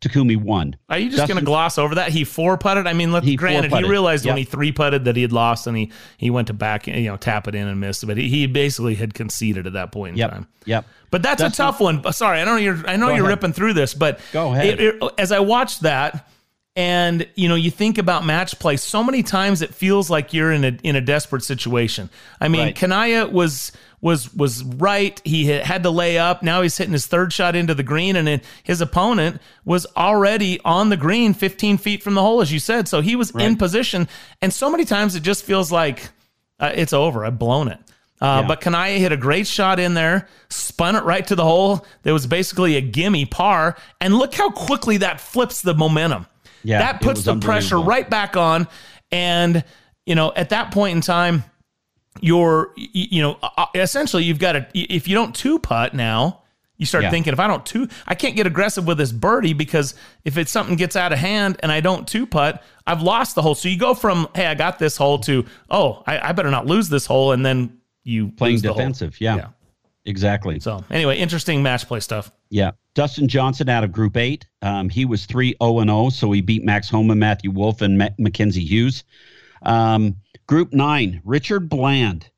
Takumi 0.00 0.36
won. 0.36 0.76
Are 0.88 0.98
you 0.98 1.10
just 1.10 1.26
going 1.26 1.38
to 1.40 1.44
gloss 1.44 1.78
over 1.78 1.96
that? 1.96 2.10
He 2.10 2.22
four 2.24 2.56
putted. 2.58 2.86
I 2.86 2.92
mean, 2.92 3.10
let, 3.12 3.24
He 3.24 3.34
granted, 3.36 3.72
he 3.72 3.82
realized 3.84 4.26
when 4.26 4.36
he 4.36 4.44
three 4.44 4.70
putted 4.72 5.06
that 5.06 5.16
he 5.16 5.22
had 5.22 5.32
lost, 5.32 5.66
and 5.66 5.76
he 5.76 5.90
he 6.18 6.30
went 6.30 6.48
to 6.48 6.52
back, 6.54 6.86
you 6.86 7.06
know, 7.06 7.16
tap 7.16 7.48
it 7.48 7.54
in 7.54 7.66
and 7.66 7.80
missed. 7.80 8.06
But 8.06 8.16
he, 8.18 8.28
he 8.28 8.46
basically 8.46 8.94
had 8.94 9.14
conceded 9.14 9.66
at 9.66 9.72
that 9.72 9.90
point 9.92 10.12
in 10.12 10.18
Yep. 10.18 10.30
time. 10.30 10.46
Yep. 10.66 10.84
But 11.10 11.22
that's 11.22 11.40
Dustin- 11.42 11.64
a 11.64 11.66
tough 11.68 11.80
one. 11.80 12.12
Sorry, 12.12 12.40
I 12.40 12.44
know 12.44 12.56
you're. 12.56 12.82
I 12.86 12.96
know 12.96 13.08
Go 13.08 13.14
you're 13.14 13.24
ahead. 13.24 13.38
ripping 13.38 13.52
through 13.54 13.72
this, 13.72 13.94
but 13.94 14.20
Go 14.32 14.52
ahead. 14.52 14.78
it- 14.80 14.80
it- 15.02 15.02
as 15.18 15.32
I 15.32 15.40
watched 15.40 15.80
that, 15.82 16.28
and 16.76 17.26
you 17.34 17.48
know, 17.48 17.54
you 17.54 17.70
think 17.70 17.96
about 17.98 18.24
match 18.26 18.58
play. 18.58 18.76
So 18.76 19.02
many 19.02 19.22
times 19.22 19.62
it 19.62 19.74
feels 19.74 20.10
like 20.10 20.32
you're 20.34 20.52
in 20.52 20.64
a 20.64 20.78
in 20.82 20.94
a 20.94 21.00
desperate 21.00 21.42
situation. 21.42 22.10
I 22.40 22.48
mean, 22.48 22.66
Right. 22.66 22.76
Kanaya 22.76 23.26
was 23.26 23.72
was 24.02 24.32
was 24.34 24.62
right. 24.62 25.20
He 25.24 25.46
had 25.46 25.82
to 25.84 25.90
lay 25.90 26.18
up. 26.18 26.42
Now 26.42 26.60
he's 26.60 26.76
hitting 26.76 26.92
his 26.92 27.06
third 27.06 27.32
shot 27.32 27.56
into 27.56 27.72
the 27.74 27.82
green, 27.82 28.14
and 28.14 28.28
then 28.28 28.42
his 28.62 28.82
opponent 28.82 29.40
was 29.64 29.86
already 29.96 30.60
on 30.66 30.90
the 30.90 30.98
green, 30.98 31.32
15 31.32 31.78
feet 31.78 32.02
from 32.02 32.14
the 32.14 32.20
hole, 32.20 32.42
as 32.42 32.52
you 32.52 32.58
said. 32.58 32.88
So 32.88 33.00
he 33.00 33.16
was 33.16 33.30
in 33.30 33.56
position. 33.56 34.06
And 34.42 34.52
so 34.52 34.70
many 34.70 34.84
times 34.84 35.16
it 35.16 35.22
just 35.22 35.44
feels 35.44 35.72
like 35.72 36.10
uh, 36.60 36.72
it's 36.74 36.92
over. 36.92 37.24
I've 37.24 37.38
blown 37.38 37.68
it. 37.68 37.78
Uh, 38.20 38.40
Yeah. 38.42 38.48
But 38.48 38.60
Kanaya 38.60 38.98
hit 38.98 39.12
a 39.12 39.16
great 39.16 39.46
shot 39.46 39.78
in 39.80 39.94
there, 39.94 40.28
spun 40.50 40.94
it 40.94 41.04
right 41.04 41.26
to 41.26 41.34
the 41.34 41.44
hole. 41.44 41.86
There 42.02 42.12
was 42.14 42.26
basically 42.26 42.76
a 42.76 42.80
gimme 42.82 43.24
par, 43.24 43.76
and 44.00 44.14
look 44.14 44.34
how 44.34 44.50
quickly 44.50 44.98
that 44.98 45.20
flips 45.20 45.62
the 45.62 45.74
momentum. 45.74 46.26
Yeah, 46.66 46.78
that 46.78 47.00
puts 47.00 47.22
the 47.24 47.36
pressure 47.38 47.78
right 47.78 48.08
back 48.08 48.36
on. 48.36 48.68
And 49.12 49.64
you 50.04 50.14
know, 50.14 50.32
at 50.34 50.50
that 50.50 50.72
point 50.72 50.94
in 50.96 51.00
time, 51.00 51.44
you're 52.20 52.72
you 52.76 53.20
know 53.22 53.38
uh, 53.42 53.66
essentially 53.74 54.24
you've 54.24 54.38
got 54.38 54.52
to 54.52 54.66
if 54.74 55.06
you 55.06 55.14
don't 55.14 55.34
two 55.34 55.58
putt 55.58 55.94
now 55.94 56.42
you 56.78 56.86
start 56.86 57.04
Yeah. 57.04 57.10
thinking 57.10 57.32
if 57.34 57.38
i 57.38 57.46
don't 57.46 57.64
two 57.66 57.88
i 58.06 58.14
can't 58.14 58.34
get 58.36 58.46
aggressive 58.46 58.86
with 58.86 58.96
this 58.96 59.12
birdie 59.12 59.52
because 59.52 59.94
if 60.24 60.38
it's 60.38 60.50
something 60.50 60.76
gets 60.76 60.96
out 60.96 61.12
of 61.12 61.18
hand 61.18 61.58
and 61.60 61.70
i 61.70 61.80
don't 61.80 62.08
two 62.08 62.26
putt 62.26 62.62
i've 62.86 63.02
lost 63.02 63.34
the 63.34 63.42
hole 63.42 63.54
so 63.54 63.68
you 63.68 63.78
go 63.78 63.92
from 63.92 64.28
hey 64.34 64.46
i 64.46 64.54
got 64.54 64.78
this 64.78 64.96
hole 64.96 65.18
to 65.18 65.44
oh 65.68 66.02
i, 66.06 66.30
I 66.30 66.32
better 66.32 66.50
not 66.50 66.64
lose 66.64 66.88
this 66.88 67.04
hole 67.04 67.32
and 67.32 67.44
then 67.44 67.78
you 68.02 68.28
Playing 68.30 68.54
lose 68.54 68.62
the 68.62 68.68
hole. 68.68 68.76
defensive. 68.78 69.20
Yeah. 69.20 69.36
Yeah. 69.36 69.46
Exactly. 70.06 70.58
so 70.60 70.84
anyway 70.90 71.18
interesting 71.18 71.62
match 71.62 71.86
play 71.86 72.00
stuff 72.00 72.30
Yeah. 72.50 72.72
Dustin 72.94 73.28
Johnson 73.28 73.68
out 73.68 73.84
of 73.84 73.92
Group 73.92 74.16
8. 74.16 74.46
Um, 74.62 74.88
he 74.88 75.04
was 75.04 75.26
3 75.26 75.54
0 75.62 75.84
0, 75.84 76.08
so 76.10 76.32
he 76.32 76.40
beat 76.40 76.64
Max 76.64 76.88
Homa, 76.88 77.14
Matthew 77.14 77.50
Wolff, 77.50 77.82
and 77.82 77.98
Ma- 77.98 78.08
Mackenzie 78.18 78.64
Hughes. 78.64 79.04
Um, 79.62 80.16
group 80.46 80.72
9, 80.72 81.20
Richard 81.24 81.68
Bland. 81.68 82.30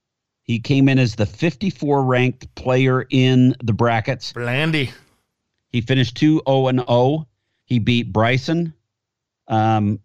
He 0.42 0.58
came 0.58 0.88
in 0.88 0.98
as 0.98 1.14
the 1.14 1.26
54 1.26 2.04
ranked 2.04 2.52
player 2.54 3.06
in 3.10 3.54
the 3.62 3.72
brackets. 3.72 4.32
blandy 4.32 4.90
He 5.70 5.80
finished 5.80 6.16
2 6.16 6.42
0 6.48 6.72
0. 6.72 7.28
He 7.66 7.78
beat 7.78 8.12
Bryson, 8.12 8.72
um, 9.46 10.00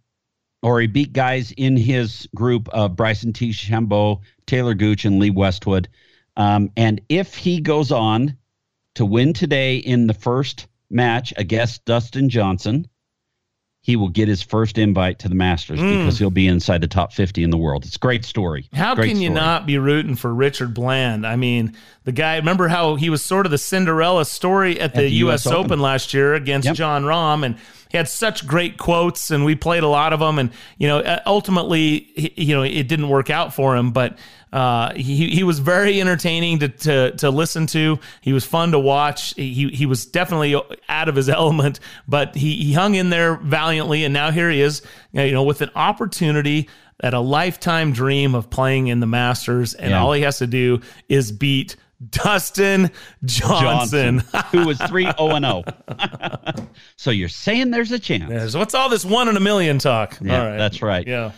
or 0.62 0.82
he 0.82 0.88
beat 0.88 1.14
guys 1.14 1.52
in 1.54 1.78
his 1.78 2.28
group 2.36 2.68
of 2.70 2.96
Bryson 2.96 3.32
DeChambeau, 3.32 4.20
Taylor 4.46 4.74
Gooch, 4.74 5.06
and 5.06 5.18
Lee 5.18 5.30
Westwood. 5.30 5.88
Um, 6.36 6.72
and 6.76 7.02
if 7.10 7.36
he 7.36 7.62
goes 7.62 7.92
on 7.92 8.38
to 8.96 9.06
win 9.06 9.34
today 9.34 9.78
in 9.78 10.08
the 10.08 10.14
first 10.14 10.68
match 10.90 11.34
against 11.38 11.86
Dustin 11.86 12.30
Johnson, 12.30 12.88
he 13.82 13.98
will 13.98 14.08
get 14.08 14.30
his 14.30 14.42
first 14.42 14.78
invite 14.78 15.20
to 15.20 15.30
the 15.30 15.36
Masters 15.36 15.82
because 15.82 16.18
he'll 16.18 16.30
be 16.30 16.48
inside 16.48 16.80
the 16.80 16.88
top 16.88 17.12
50 17.12 17.44
in 17.44 17.50
the 17.50 17.58
world. 17.58 17.84
It's 17.86 17.98
a 17.98 18.00
great 18.00 18.24
story. 18.24 18.70
How 18.72 18.96
Great 18.96 19.10
can 19.10 19.20
you 19.20 19.30
not 19.30 19.66
be 19.66 19.78
rooting 19.78 20.16
for 20.16 20.34
Richard 20.34 20.74
Bland? 20.74 21.28
I 21.28 21.36
mean, 21.36 21.76
the 22.06 22.14
guy, 22.14 22.38
remember 22.38 22.70
how 22.70 22.96
he 22.96 23.10
was 23.10 23.22
sort 23.22 23.46
of 23.46 23.52
the 23.52 23.58
Cinderella 23.58 24.24
story 24.24 24.80
at 24.80 24.94
the, 24.96 25.02
the 25.02 25.10
U.S. 25.10 25.46
US 25.46 25.52
Open. 25.52 25.66
Open. 25.66 25.80
last 25.82 26.14
year 26.14 26.34
against 26.34 26.68
Yep. 26.68 26.76
Jon 26.76 27.04
Rahm, 27.04 27.46
and 27.46 27.58
he 27.90 27.98
had 27.98 28.08
such 28.08 28.48
great 28.48 28.78
quotes, 28.78 29.32
and 29.32 29.44
we 29.44 29.54
played 29.54 29.84
a 29.84 29.88
lot 29.90 30.14
of 30.14 30.22
them. 30.22 30.40
And 30.40 30.52
you 30.78 30.88
know, 30.88 31.00
uh, 31.00 31.20
ultimately, 31.26 32.34
you 32.38 32.56
know, 32.56 32.64
it 32.64 32.88
didn't 32.88 33.10
work 33.10 33.30
out 33.30 33.54
for 33.54 33.76
him, 33.76 33.92
but 33.92 34.18
uh, 34.54 34.94
he 34.94 35.30
he 35.32 35.44
was 35.44 35.58
very 35.60 36.00
entertaining 36.00 36.60
to, 36.60 36.70
to 36.70 37.12
to 37.18 37.30
listen 37.32 37.66
to. 37.68 38.00
He 38.22 38.32
was 38.34 38.46
fun 38.46 38.72
to 38.72 38.80
watch. 38.80 39.34
He 39.36 39.70
he 39.70 39.86
was 39.86 40.06
definitely 40.06 40.56
out 40.88 41.10
of 41.10 41.16
his 41.16 41.28
element, 41.42 41.80
but 42.08 42.36
he 42.36 42.56
he 42.58 42.72
hung 42.74 42.96
in 42.96 43.10
there 43.10 43.36
valiantly, 43.36 44.04
and 44.06 44.14
now 44.14 44.30
here 44.32 44.50
he 44.52 44.62
is, 44.62 44.82
you 45.12 45.32
know, 45.32 45.44
with 45.44 45.62
an 45.62 45.72
opportunity 45.76 46.70
at 47.02 47.14
a 47.16 47.20
lifetime 47.20 47.92
dream 47.92 48.36
of 48.36 48.50
playing 48.52 48.88
in 48.88 49.00
the 49.00 49.08
Masters, 49.08 49.74
and 49.74 49.90
Yeah. 49.90 50.02
all 50.02 50.14
he 50.14 50.22
has 50.22 50.38
to 50.38 50.48
do 50.48 50.80
is 51.10 51.32
beat 51.32 51.76
Dustin 52.12 52.92
Johnson. 53.26 54.20
who 54.52 54.66
was 54.68 54.78
3 54.80 55.04
0 55.18 55.40
0. 55.40 55.64
So 56.96 57.12
you're 57.12 57.28
saying 57.30 57.72
there's 57.72 57.92
a 57.92 58.00
chance. 58.00 58.30
Yes, 58.30 58.56
What's 58.56 58.74
all 58.76 58.90
this 58.90 59.04
one 59.04 59.28
in 59.30 59.36
a 59.38 59.40
million 59.40 59.80
talk? 59.80 60.18
Yeah, 60.22 60.40
all 60.42 60.48
right. 60.50 60.58
that's 60.58 60.82
right. 60.82 61.08
Yeah. 61.08 61.32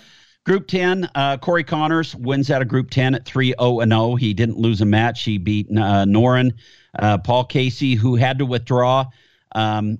Group 0.46 0.68
10, 0.68 1.10
uh, 1.16 1.38
Corey 1.38 1.64
Conners 1.64 2.14
wins 2.16 2.52
out 2.52 2.62
of 2.62 2.68
Group 2.68 2.92
10 2.92 3.16
at 3.16 3.26
3 3.26 3.54
0 3.60 3.80
0. 3.84 4.16
He 4.16 4.34
didn't 4.34 4.58
lose 4.58 4.80
a 4.82 4.86
match. 4.86 5.24
He 5.24 5.38
beat 5.40 5.68
uh, 5.72 6.06
Noren, 6.06 6.54
uh, 7.00 7.18
Paul 7.18 7.46
Casey, 7.46 7.96
who 7.96 8.16
had 8.16 8.38
to 8.40 8.46
withdraw, 8.46 9.06
um, 9.56 9.98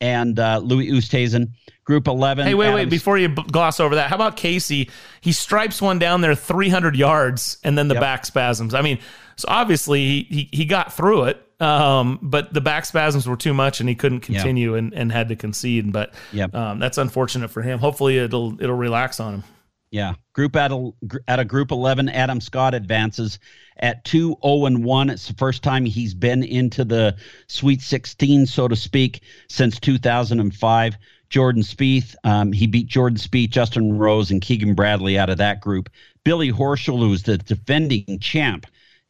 and 0.00 0.38
uh, 0.38 0.58
Louis 0.62 0.90
Oosthuizen. 0.90 1.48
Group 1.84 2.06
11. 2.06 2.46
Hey, 2.46 2.54
wait, 2.54 2.68
wait. 2.68 2.82
Adams- 2.82 2.90
Before 2.90 3.18
you 3.18 3.28
b- 3.28 3.42
gloss 3.50 3.80
over 3.80 3.96
that, 3.96 4.08
how 4.08 4.14
about 4.14 4.36
Casey? 4.36 4.88
He 5.20 5.32
stripes 5.32 5.82
one 5.82 5.98
down 5.98 6.20
there 6.20 6.36
300 6.36 6.94
yards 6.94 7.58
and 7.64 7.76
then 7.76 7.88
the 7.88 7.94
Yep. 7.94 8.00
back 8.00 8.24
spasms. 8.26 8.72
I 8.72 8.82
mean, 8.82 9.00
so 9.34 9.46
obviously 9.48 9.98
he, 10.00 10.22
he, 10.30 10.48
he 10.58 10.64
got 10.64 10.92
through 10.92 11.24
it, 11.24 11.44
um, 11.60 12.20
but 12.22 12.54
the 12.54 12.60
back 12.60 12.84
spasms 12.84 13.26
were 13.26 13.36
too 13.36 13.52
much 13.52 13.80
and 13.80 13.88
he 13.88 13.96
couldn't 13.96 14.20
continue 14.20 14.76
and, 14.76 14.94
and 14.94 15.10
had 15.10 15.28
to 15.30 15.36
concede. 15.36 15.92
But 15.92 16.14
Yep. 16.32 16.54
um, 16.54 16.78
that's 16.78 16.98
unfortunate 16.98 17.48
for 17.48 17.62
him. 17.62 17.80
Hopefully 17.80 18.18
it'll 18.18 18.62
it'll 18.62 18.76
relax 18.76 19.18
on 19.18 19.34
him. 19.34 19.44
Yeah. 19.92 20.14
Group 20.32 20.56
out 20.56 20.72
of, 20.72 20.94
out 21.28 21.38
of 21.38 21.46
Group 21.48 21.70
11, 21.70 22.08
Adam 22.08 22.40
Scott 22.40 22.72
advances 22.72 23.38
at 23.76 24.04
2 24.06 24.38
0 24.42 24.78
1. 24.78 25.10
It's 25.10 25.28
the 25.28 25.34
first 25.34 25.62
time 25.62 25.84
he's 25.84 26.14
been 26.14 26.42
into 26.42 26.84
the 26.84 27.14
Sweet 27.46 27.82
16, 27.82 28.46
so 28.46 28.66
to 28.66 28.74
speak, 28.74 29.22
since 29.48 29.78
2005. 29.78 30.96
Jordan 31.28 31.62
Spieth, 31.62 32.14
um, 32.24 32.52
he 32.52 32.66
beat 32.66 32.86
Jordan 32.86 33.18
Spieth, 33.18 33.50
Justin 33.50 33.98
Rose, 33.98 34.30
and 34.30 34.40
Keegan 34.40 34.74
Bradley 34.74 35.18
out 35.18 35.30
of 35.30 35.38
that 35.38 35.60
group. 35.60 35.90
Billy 36.24 36.50
Horschel, 36.50 36.98
who's 36.98 37.22
the 37.22 37.36
defending 37.36 38.18
champ, 38.18 38.66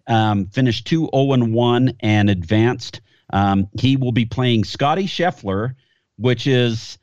um, 0.09 0.47
finished 0.47 0.89
2 0.89 1.11
0 1.15 1.47
1 1.47 1.93
and 2.01 2.29
advanced. 2.29 3.01
Um, 3.33 3.69
he 3.79 3.97
will 3.97 4.13
be 4.13 4.25
playing 4.25 4.65
Scottie 4.65 5.07
Scheffler, 5.07 5.77
which 6.17 6.49
is 6.49 6.99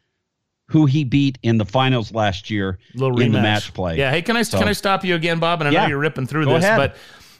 who 0.69 0.85
he 0.85 1.03
beat 1.03 1.37
in 1.43 1.57
the 1.57 1.65
finals 1.65 2.13
last 2.13 2.49
year 2.49 2.77
little 2.95 3.19
in 3.19 3.31
the 3.31 3.39
rematch. 3.39 3.41
match 3.41 3.73
play. 3.73 3.97
Yeah. 3.97 4.11
Hey, 4.11 4.21
can 4.21 4.37
I 4.37 4.43
So- 4.43 4.59
can 4.59 4.67
I 4.67 4.73
stop 4.73 5.03
you 5.03 5.15
again, 5.15 5.39
Bob? 5.39 5.61
And 5.61 5.67
I 5.67 5.71
Yeah. 5.71 5.81
know 5.83 5.87
you're 5.89 5.97
ripping 5.99 6.27
through 6.27 6.45
this, 6.45 6.63
ahead. 6.63 6.77
but 6.77 6.95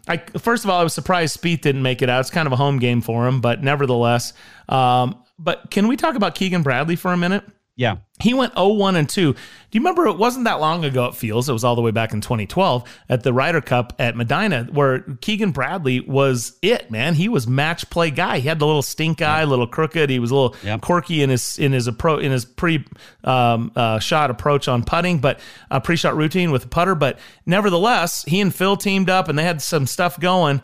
I 0.08 0.18
first 0.40 0.64
of 0.64 0.70
all 0.72 0.80
I 0.80 0.84
was 0.84 0.94
surprised 0.94 1.40
Spieth 1.40 1.62
didn't 1.62 1.84
make 1.84 2.02
it 2.02 2.10
out. 2.10 2.22
It's 2.22 2.30
kind 2.32 2.48
of 2.48 2.54
a 2.54 2.56
home 2.56 2.80
game 2.80 3.02
for 3.02 3.28
him, 3.28 3.42
but 3.42 3.64
nevertheless. 3.64 4.34
Um, 4.68 5.16
but 5.38 5.70
can 5.72 5.88
we 5.88 5.96
talk 5.96 6.16
about 6.16 6.34
Keegan 6.36 6.64
Bradley 6.64 6.96
for 6.96 7.14
a 7.14 7.18
minute? 7.18 7.44
Yeah. 7.80 8.00
He 8.20 8.34
went 8.34 8.54
0-1 8.56 8.98
and 8.98 9.08
2. 9.08 9.32
Do 9.32 9.40
you 9.72 9.80
remember 9.80 10.06
it 10.08 10.18
wasn't 10.18 10.44
that 10.44 10.60
long 10.60 10.84
ago 10.84 11.06
it 11.06 11.16
feels, 11.16 11.48
it 11.48 11.54
was 11.54 11.64
all 11.64 11.78
the 11.78 11.82
way 11.82 11.92
back 11.92 12.12
in 12.12 12.20
2012 12.20 12.84
at 13.08 13.24
the 13.24 13.32
Ryder 13.32 13.62
Cup 13.62 13.94
at 13.98 14.18
Medinah 14.18 14.70
where 14.74 15.00
Keegan 15.22 15.52
Bradley 15.52 16.02
was 16.02 16.58
it, 16.62 16.92
man. 16.92 17.14
He 17.16 17.30
was 17.30 17.48
match 17.48 17.90
play 17.90 18.12
guy. 18.12 18.40
He 18.40 18.50
had 18.50 18.60
the 18.60 18.66
little 18.68 18.82
stink 18.82 19.22
eye, 19.22 19.46
little 19.46 19.66
crooked. 19.66 20.10
He 20.10 20.20
was 20.20 20.30
a 20.32 20.36
little 20.36 20.80
quirky 20.80 21.24
in 21.24 21.30
his 21.30 21.58
in 21.58 21.72
his 21.72 21.88
approach 21.88 22.22
in 22.22 22.34
his 22.34 22.44
pre 22.44 22.84
um, 23.24 23.72
uh, 23.78 24.00
shot 24.00 24.30
approach 24.30 24.68
on 24.68 24.84
putting, 24.84 25.20
but 25.20 25.40
uh, 25.72 25.80
pre 25.80 25.96
shot 25.96 26.18
routine 26.18 26.52
with 26.52 26.64
the 26.64 26.68
putter. 26.68 26.96
But 26.96 27.18
nevertheless, 27.46 28.26
he 28.26 28.42
and 28.42 28.54
Phil 28.54 28.76
teamed 28.76 29.10
up 29.10 29.30
and 29.30 29.40
they 29.40 29.46
had 29.46 29.62
some 29.62 29.88
stuff 29.88 30.20
going. 30.20 30.62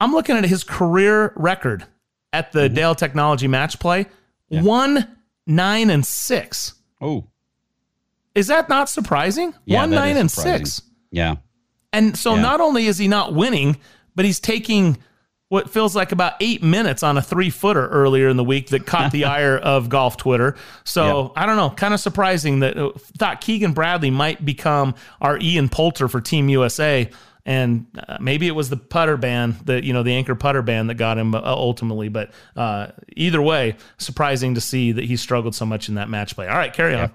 I'm 0.00 0.12
looking 0.12 0.36
at 0.38 0.44
his 0.46 0.64
career 0.64 1.34
record 1.36 1.84
at 2.32 2.46
Mm-hmm. 2.52 2.58
the 2.58 2.68
Dell 2.70 2.94
Technology 2.94 3.46
Match 3.46 3.78
Play. 3.78 4.06
One 4.48 5.16
nine 5.48 5.90
and 5.90 6.06
six. 6.06 6.74
Oh. 7.00 7.24
Is 8.34 8.46
that 8.46 8.68
not 8.68 8.88
surprising? 8.88 9.54
Yeah, 9.64 9.80
One 9.80 9.90
nine 9.90 10.16
and 10.16 10.30
surprising. 10.30 10.66
six. 10.66 10.82
Yeah. 11.10 11.36
And 11.92 12.16
so 12.16 12.34
Yeah. 12.36 12.42
not 12.42 12.60
only 12.60 12.86
is 12.86 12.98
he 12.98 13.08
not 13.08 13.34
winning, 13.34 13.78
but 14.14 14.24
he's 14.24 14.38
taking 14.38 14.98
what 15.48 15.70
feels 15.70 15.96
like 15.96 16.12
about 16.12 16.34
eight 16.40 16.62
minutes 16.62 17.02
on 17.02 17.16
a 17.16 17.22
three 17.22 17.48
footer 17.48 17.88
earlier 17.88 18.28
in 18.28 18.36
the 18.36 18.44
week 18.44 18.68
that 18.68 18.84
caught 18.84 19.10
the 19.12 19.24
ire 19.38 19.56
of 19.56 19.88
golf 19.88 20.18
Twitter. 20.18 20.54
So 20.84 21.32
I 21.34 21.46
don't 21.46 21.56
know, 21.56 21.70
kind 21.70 21.94
of 21.94 22.00
surprising 22.00 22.60
that 22.60 22.76
uh, 22.76 22.90
thought 23.18 23.40
Keegan 23.40 23.72
Bradley 23.72 24.10
might 24.10 24.44
become 24.44 24.94
our 25.22 25.38
Ian 25.40 25.70
Poulter 25.70 26.06
for 26.06 26.20
Team 26.20 26.50
USA. 26.50 27.08
And 27.46 27.86
uh, 28.08 28.18
maybe 28.20 28.46
it 28.46 28.54
was 28.54 28.68
the 28.68 28.76
putter 28.76 29.16
ban, 29.16 29.56
the 29.64 29.82
you 29.84 29.92
know 29.92 30.02
the 30.02 30.12
anchor 30.12 30.34
putter 30.34 30.62
ban 30.62 30.86
that 30.88 30.94
got 30.94 31.16
him 31.16 31.34
uh, 31.34 31.40
ultimately. 31.44 32.08
But 32.08 32.32
uh, 32.56 32.88
either 33.16 33.40
way, 33.40 33.76
surprising 33.96 34.54
to 34.54 34.60
see 34.60 34.92
that 34.92 35.04
he 35.04 35.16
struggled 35.16 35.54
so 35.54 35.64
much 35.64 35.88
in 35.88 35.94
that 35.94 36.08
match 36.08 36.34
play. 36.34 36.46
All 36.48 36.56
right, 36.56 36.72
carry 36.72 36.94
on. 36.94 37.12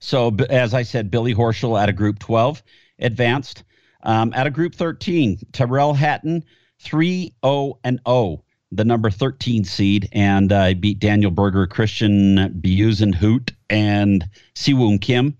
So, 0.00 0.34
as 0.48 0.74
I 0.74 0.82
said, 0.82 1.10
Billy 1.10 1.34
Horschel 1.34 1.78
out 1.78 1.88
of 1.88 1.96
Group 1.96 2.18
12 2.18 2.62
advanced. 2.98 3.64
Um, 4.02 4.32
of 4.34 4.52
Group 4.52 4.74
13, 4.74 5.38
Tyrrell 5.52 5.92
Hatton, 5.92 6.44
3 6.80 7.34
0 7.44 7.78
and 7.84 8.00
0, 8.06 8.44
the 8.70 8.84
number 8.84 9.10
13 9.10 9.64
seed, 9.64 10.08
and 10.12 10.52
uh, 10.52 10.74
beat 10.74 11.00
Daniel 11.00 11.30
Berger, 11.30 11.66
Christian 11.66 12.60
Bezuidenhout, 12.60 13.52
and 13.68 14.28
Si 14.54 14.74
Woo 14.74 14.98
Kim. 14.98 15.36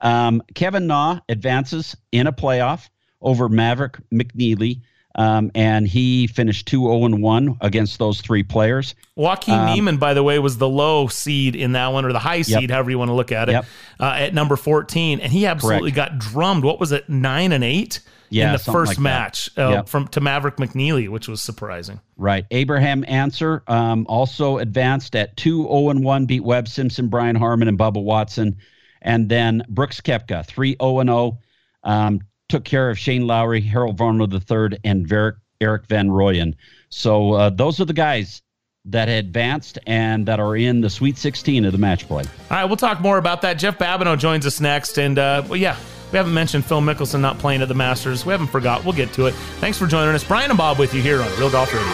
Um, 0.00 0.42
Kevin 0.54 0.88
Na 0.88 1.20
advances 1.28 1.96
in 2.10 2.26
a 2.26 2.32
playoff 2.32 2.88
over 3.22 3.48
Maverick 3.48 3.96
McNealy, 4.12 4.80
um, 5.14 5.50
and 5.54 5.86
he 5.86 6.26
finished 6.26 6.66
2 6.68 6.82
0 6.84 7.04
and 7.04 7.22
1 7.22 7.58
against 7.60 7.98
those 7.98 8.20
three 8.20 8.42
players. 8.42 8.94
Joaquin 9.14 9.66
Niemann, 9.66 9.98
by 9.98 10.14
the 10.14 10.22
way, 10.22 10.38
was 10.38 10.56
the 10.58 10.68
low 10.68 11.06
seed 11.08 11.54
in 11.54 11.72
that 11.72 11.88
one, 11.88 12.04
or 12.04 12.12
the 12.12 12.18
high 12.18 12.42
seed, 12.42 12.70
however 12.70 12.90
you 12.90 12.98
want 12.98 13.10
to 13.10 13.14
look 13.14 13.30
at 13.32 13.48
it, 13.48 13.52
Yep. 13.52 13.64
uh, 14.00 14.14
at 14.18 14.34
number 14.34 14.56
14. 14.56 15.20
And 15.20 15.30
he 15.32 15.46
absolutely 15.46 15.90
got 15.90 16.18
drummed. 16.18 16.64
What 16.64 16.80
was 16.80 16.92
it, 16.92 17.08
nine 17.10 17.52
and 17.52 17.62
eight 17.62 18.00
Yeah, 18.30 18.46
in 18.46 18.52
the 18.52 18.58
first 18.58 18.92
like 18.92 18.98
match 19.00 19.50
uh, 19.58 19.68
Yep. 19.68 19.88
from 19.90 20.08
to 20.08 20.20
Maverick 20.22 20.56
McNealy, 20.56 21.10
which 21.10 21.28
was 21.28 21.42
surprising. 21.42 22.00
Right. 22.16 22.46
Abraham 22.50 23.04
Ancer 23.06 23.62
um, 23.68 24.06
also 24.08 24.56
advanced 24.56 25.14
at 25.14 25.36
2 25.36 25.64
0 25.64 26.00
1, 26.00 26.24
beat 26.24 26.42
Webb 26.42 26.68
Simpson, 26.68 27.08
Brian 27.08 27.36
Harman, 27.36 27.68
and 27.68 27.78
Bubba 27.78 28.02
Watson. 28.02 28.56
And 29.02 29.28
then 29.28 29.62
Brooks 29.68 30.00
Koepka, 30.00 30.46
3 30.46 30.76
0 30.80 31.02
0, 31.04 31.38
um, 31.84 32.20
took 32.52 32.64
care 32.64 32.90
of 32.90 32.98
Shane 32.98 33.26
Lowry, 33.26 33.62
Harold 33.62 33.96
Varner 33.96 34.26
III, 34.30 34.78
and 34.84 35.08
Ver- 35.08 35.38
Erik 35.62 35.86
van 35.86 36.10
Rooyen. 36.10 36.54
So 36.90 37.32
uh, 37.32 37.48
those 37.48 37.80
are 37.80 37.86
the 37.86 37.94
guys 37.94 38.42
that 38.84 39.08
advanced 39.08 39.78
and 39.86 40.26
that 40.26 40.38
are 40.38 40.54
in 40.54 40.82
the 40.82 40.90
Sweet 40.90 41.16
16 41.16 41.64
of 41.64 41.72
the 41.72 41.78
match 41.78 42.06
play. 42.06 42.24
All 42.50 42.58
right, 42.58 42.66
we'll 42.66 42.76
talk 42.76 43.00
more 43.00 43.16
about 43.16 43.40
that. 43.40 43.54
Jeff 43.54 43.78
Babineau 43.78 44.18
joins 44.18 44.44
us 44.44 44.60
next. 44.60 44.98
And, 44.98 45.18
uh, 45.18 45.42
well, 45.48 45.56
yeah, 45.56 45.78
we 46.10 46.18
haven't 46.18 46.34
mentioned 46.34 46.66
Phil 46.66 46.82
Mickelson 46.82 47.20
not 47.20 47.38
playing 47.38 47.62
at 47.62 47.68
the 47.68 47.74
Masters. 47.74 48.26
We 48.26 48.32
haven't 48.32 48.48
forgot. 48.48 48.84
We'll 48.84 48.92
get 48.92 49.14
to 49.14 49.28
it. 49.28 49.34
Thanks 49.60 49.78
for 49.78 49.86
joining 49.86 50.14
us. 50.14 50.22
Brian 50.22 50.50
and 50.50 50.58
Bob 50.58 50.78
with 50.78 50.92
you 50.92 51.00
here 51.00 51.22
on 51.22 51.30
Real 51.38 51.50
Golf 51.50 51.72
Radio. 51.72 51.88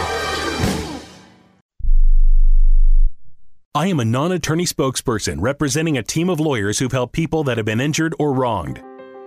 I 3.73 3.87
am 3.87 4.01
a 4.01 4.05
non 4.05 4.33
attorney 4.33 4.65
spokesperson 4.65 5.37
representing 5.39 5.97
a 5.97 6.03
team 6.03 6.29
of 6.29 6.41
lawyers 6.41 6.79
who've 6.79 6.91
helped 6.91 7.13
people 7.13 7.45
that 7.45 7.55
have 7.55 7.65
been 7.65 7.79
injured 7.79 8.13
or 8.19 8.33
wronged. 8.33 8.81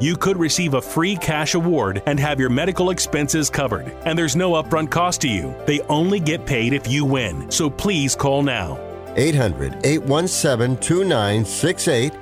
You 0.00 0.16
could 0.16 0.36
receive 0.36 0.74
a 0.74 0.82
free 0.82 1.16
cash 1.16 1.54
award 1.54 2.02
and 2.06 2.18
have 2.18 2.40
your 2.40 2.50
medical 2.50 2.90
expenses 2.90 3.48
covered. 3.48 3.92
And 4.04 4.18
there's 4.18 4.36
no 4.36 4.52
upfront 4.52 4.90
cost 4.90 5.20
to 5.22 5.28
you. 5.28 5.54
They 5.66 5.80
only 5.82 6.20
get 6.20 6.46
paid 6.46 6.72
if 6.72 6.88
you 6.88 7.04
win. 7.04 7.50
So 7.50 7.70
please 7.70 8.14
call 8.14 8.42
now. 8.42 8.78
800 9.16 9.84
817 9.84 10.76
2968. 10.78 12.12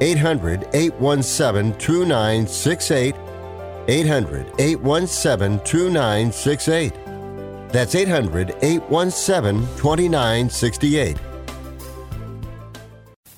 800 0.00 0.68
817 0.72 1.78
2968. 1.78 3.14
800 3.88 4.46
817 4.58 5.60
2968. 5.64 6.92
That's 7.70 7.94
800 7.94 8.56
817 8.62 9.60
2968. 9.76 11.16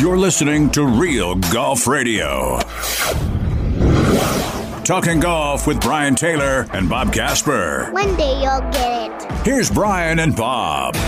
You're 0.00 0.16
listening 0.16 0.70
to 0.70 0.86
Real 0.86 1.34
Golf 1.34 1.86
Radio. 1.86 2.58
Talking 4.82 5.20
golf 5.20 5.66
with 5.66 5.78
Brian 5.82 6.14
Taylor 6.14 6.66
and 6.72 6.88
Bob 6.88 7.12
Casper. 7.12 7.90
One 7.92 8.16
day 8.16 8.40
you'll 8.40 8.60
get 8.70 9.22
it. 9.22 9.32
Here's 9.44 9.70
Brian 9.70 10.18
and 10.20 10.34
Bob. 10.34 10.96
All 10.96 11.02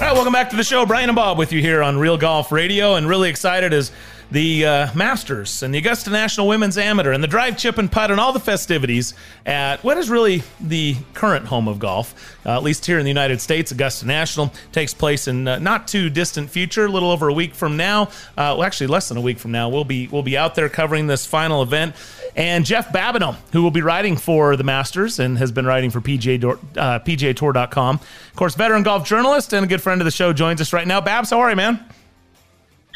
right, 0.00 0.12
welcome 0.14 0.32
back 0.32 0.48
to 0.50 0.56
the 0.56 0.62
show. 0.62 0.86
Brian 0.86 1.08
and 1.08 1.16
Bob 1.16 1.38
with 1.38 1.52
you 1.52 1.60
here 1.60 1.82
on 1.82 1.98
Real 1.98 2.16
Golf 2.16 2.52
Radio, 2.52 2.94
and 2.94 3.08
really 3.08 3.28
excited 3.28 3.72
as 3.72 3.90
the 4.32 4.64
uh, 4.64 4.88
Masters 4.94 5.62
and 5.62 5.74
the 5.74 5.78
Augusta 5.78 6.08
National 6.08 6.48
Women's 6.48 6.78
Amateur 6.78 7.12
and 7.12 7.22
the 7.22 7.28
drive, 7.28 7.58
chip, 7.58 7.76
and 7.76 7.92
putt 7.92 8.10
and 8.10 8.18
all 8.18 8.32
the 8.32 8.40
festivities 8.40 9.12
at 9.44 9.84
what 9.84 9.98
is 9.98 10.08
really 10.08 10.42
the 10.58 10.96
current 11.12 11.44
home 11.44 11.68
of 11.68 11.78
golf, 11.78 12.14
uh, 12.46 12.56
at 12.56 12.62
least 12.62 12.86
here 12.86 12.98
in 12.98 13.04
the 13.04 13.10
United 13.10 13.42
States. 13.42 13.72
Augusta 13.72 14.06
National 14.06 14.50
takes 14.72 14.94
place 14.94 15.28
in 15.28 15.46
uh, 15.46 15.58
not 15.58 15.86
too 15.86 16.08
distant 16.08 16.48
future, 16.48 16.86
a 16.86 16.88
little 16.88 17.10
over 17.10 17.28
a 17.28 17.32
week 17.32 17.54
from 17.54 17.76
now. 17.76 18.04
Uh, 18.04 18.56
well, 18.56 18.62
actually, 18.62 18.86
less 18.86 19.08
than 19.08 19.18
a 19.18 19.20
week 19.20 19.38
from 19.38 19.52
now. 19.52 19.68
We'll 19.68 19.84
be 19.84 20.08
we'll 20.08 20.22
be 20.22 20.38
out 20.38 20.54
there 20.54 20.70
covering 20.70 21.08
this 21.08 21.26
final 21.26 21.62
event. 21.62 21.94
And 22.34 22.64
Jeff 22.64 22.88
Babineau, 22.88 23.36
who 23.52 23.62
will 23.62 23.70
be 23.70 23.82
writing 23.82 24.16
for 24.16 24.56
the 24.56 24.64
Masters 24.64 25.18
and 25.18 25.36
has 25.36 25.52
been 25.52 25.66
writing 25.66 25.90
for 25.90 26.00
PGA, 26.00 26.42
uh, 26.78 27.00
PGAtour.com. 27.00 27.96
Of 27.96 28.36
course, 28.36 28.54
veteran 28.54 28.82
golf 28.82 29.06
journalist 29.06 29.52
and 29.52 29.66
a 29.66 29.68
good 29.68 29.82
friend 29.82 30.00
of 30.00 30.06
the 30.06 30.10
show 30.10 30.32
joins 30.32 30.62
us 30.62 30.72
right 30.72 30.86
now. 30.86 31.02
Babs, 31.02 31.28
how 31.28 31.40
are 31.40 31.50
you, 31.50 31.56
man? 31.56 31.84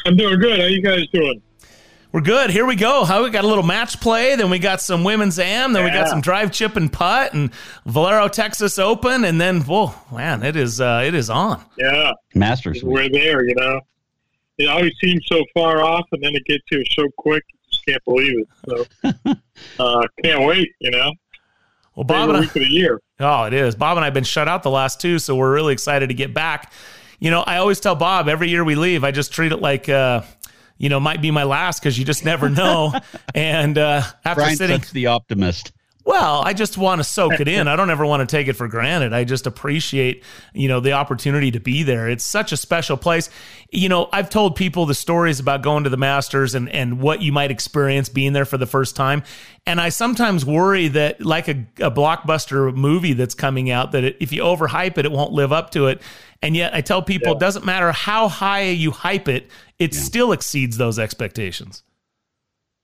I'm 0.05 0.15
doing 0.15 0.39
good. 0.39 0.59
How 0.59 0.65
you 0.67 0.81
guys 0.81 1.07
doing? 1.13 1.41
We're 2.13 2.21
good. 2.21 2.49
Here 2.49 2.65
we 2.65 2.75
go. 2.75 3.03
How 3.03 3.23
we 3.23 3.29
got 3.29 3.43
a 3.43 3.47
little 3.47 3.63
match 3.65 3.99
play, 3.99 4.35
then 4.37 4.49
we 4.49 4.59
got 4.59 4.81
some 4.81 5.03
women's 5.03 5.37
am, 5.39 5.73
then 5.73 5.83
we 5.83 5.91
got 5.91 6.07
some 6.07 6.21
drive, 6.21 6.51
chip, 6.51 6.77
and 6.77 6.91
putt, 6.91 7.33
and 7.33 7.51
Valero 7.85 8.29
Texas 8.29 8.79
Open, 8.79 9.25
and 9.25 9.39
then 9.39 9.61
whoa, 9.61 9.93
man, 10.11 10.41
it 10.41 10.55
is 10.55 10.79
uh, 10.79 11.03
it 11.05 11.13
is 11.13 11.29
on. 11.29 11.63
Yeah, 11.77 12.13
Masters. 12.33 12.81
we're 12.83 13.09
there. 13.09 13.43
You 13.45 13.55
know, 13.55 13.81
it 14.57 14.67
always 14.69 14.93
seems 15.03 15.21
so 15.27 15.43
far 15.53 15.83
off, 15.83 16.05
and 16.13 16.23
then 16.23 16.33
it 16.33 16.45
gets 16.45 16.63
here 16.69 16.83
so 16.93 17.07
quick. 17.17 17.43
You 17.51 17.59
just 17.71 17.85
can't 17.85 18.05
believe 18.05 18.33
it. 18.39 18.47
So, 19.27 19.35
uh, 19.79 20.07
can't 20.23 20.43
wait. 20.47 20.69
You 20.79 20.91
know, 20.91 21.11
Well, 21.95 22.05
Bob 22.05 22.21
favorite 22.21 22.27
and 22.29 22.37
I, 22.37 22.39
week 22.39 22.55
of 22.55 22.61
the 22.61 22.69
year. 22.69 23.01
oh, 23.19 23.43
it 23.43 23.53
is. 23.53 23.75
Bob 23.75 23.97
and 23.97 24.03
I 24.03 24.07
have 24.07 24.13
been 24.13 24.23
shut 24.23 24.47
out 24.47 24.63
the 24.63 24.71
last 24.71 25.01
two, 25.01 25.19
so 25.19 25.35
we're 25.35 25.53
really 25.53 25.73
excited 25.73 26.07
to 26.07 26.15
get 26.15 26.33
back. 26.33 26.71
You 27.19 27.31
know, 27.31 27.41
I 27.41 27.57
always 27.57 27.79
tell 27.79 27.95
Bob 27.95 28.29
every 28.29 28.49
year 28.49 28.63
we 28.63 28.75
leave, 28.75 29.03
I 29.03 29.11
just 29.11 29.31
treat 29.31 29.51
it 29.51 29.61
like. 29.61 29.89
Uh, 29.89 30.21
you 30.79 30.89
know, 30.89 30.99
might 30.99 31.23
be 31.23 31.31
my 31.31 31.43
last 31.43 31.79
because 31.79 31.97
you 31.97 32.05
just 32.05 32.23
never 32.23 32.49
know. 32.49 32.93
and 33.35 33.79
uh, 33.79 34.03
after 34.23 34.41
Brian 34.41 34.55
sitting, 34.55 34.83
the 34.93 35.07
optimist. 35.07 35.71
Well, 36.07 36.41
I 36.41 36.53
just 36.53 36.77
want 36.77 36.99
to 36.99 37.03
soak 37.03 37.41
it 37.41 37.49
in. 37.49 37.67
I 37.67 37.75
don't 37.75 37.89
ever 37.89 38.05
want 38.05 38.21
to 38.21 38.33
take 38.33 38.47
it 38.47 38.53
for 38.53 38.69
granted. 38.69 39.11
I 39.11 39.25
just 39.25 39.45
appreciate, 39.45 40.23
you 40.53 40.69
know, 40.69 40.79
the 40.79 40.93
opportunity 40.93 41.51
to 41.51 41.59
be 41.59 41.83
there. 41.83 42.07
It's 42.07 42.23
such 42.23 42.53
a 42.53 42.57
special 42.57 42.95
place. 42.95 43.29
You 43.71 43.89
know, 43.89 44.07
I've 44.13 44.29
told 44.29 44.55
people 44.55 44.85
the 44.85 44.95
stories 44.95 45.41
about 45.41 45.63
going 45.63 45.83
to 45.83 45.89
the 45.89 45.97
Masters 45.97 46.55
and 46.55 46.69
and 46.69 47.01
what 47.01 47.21
you 47.21 47.33
might 47.33 47.51
experience 47.51 48.07
being 48.07 48.31
there 48.31 48.45
for 48.45 48.57
the 48.57 48.65
first 48.65 48.95
time. 48.95 49.21
And 49.65 49.81
I 49.81 49.89
sometimes 49.89 50.45
worry 50.45 50.87
that 50.87 51.19
like 51.19 51.49
a, 51.49 51.67
a 51.79 51.91
blockbuster 51.91 52.73
movie 52.73 53.11
that's 53.11 53.35
coming 53.35 53.69
out 53.69 53.91
that 53.91 54.05
it, 54.05 54.15
if 54.21 54.31
you 54.31 54.43
overhype 54.43 54.97
it, 54.97 55.03
it 55.03 55.11
won't 55.11 55.33
live 55.33 55.51
up 55.51 55.71
to 55.71 55.87
it. 55.87 56.01
And 56.41 56.55
yet 56.55 56.73
I 56.73 56.79
tell 56.79 57.01
people 57.01 57.33
it 57.33 57.39
doesn't 57.39 57.65
matter 57.65 57.91
how 57.91 58.29
high 58.29 58.69
you 58.69 58.91
hype 58.91 59.27
it, 59.27 59.51
it 59.77 59.93
still 59.93 60.31
exceeds 60.31 60.77
those 60.77 60.99
expectations. 60.99 61.83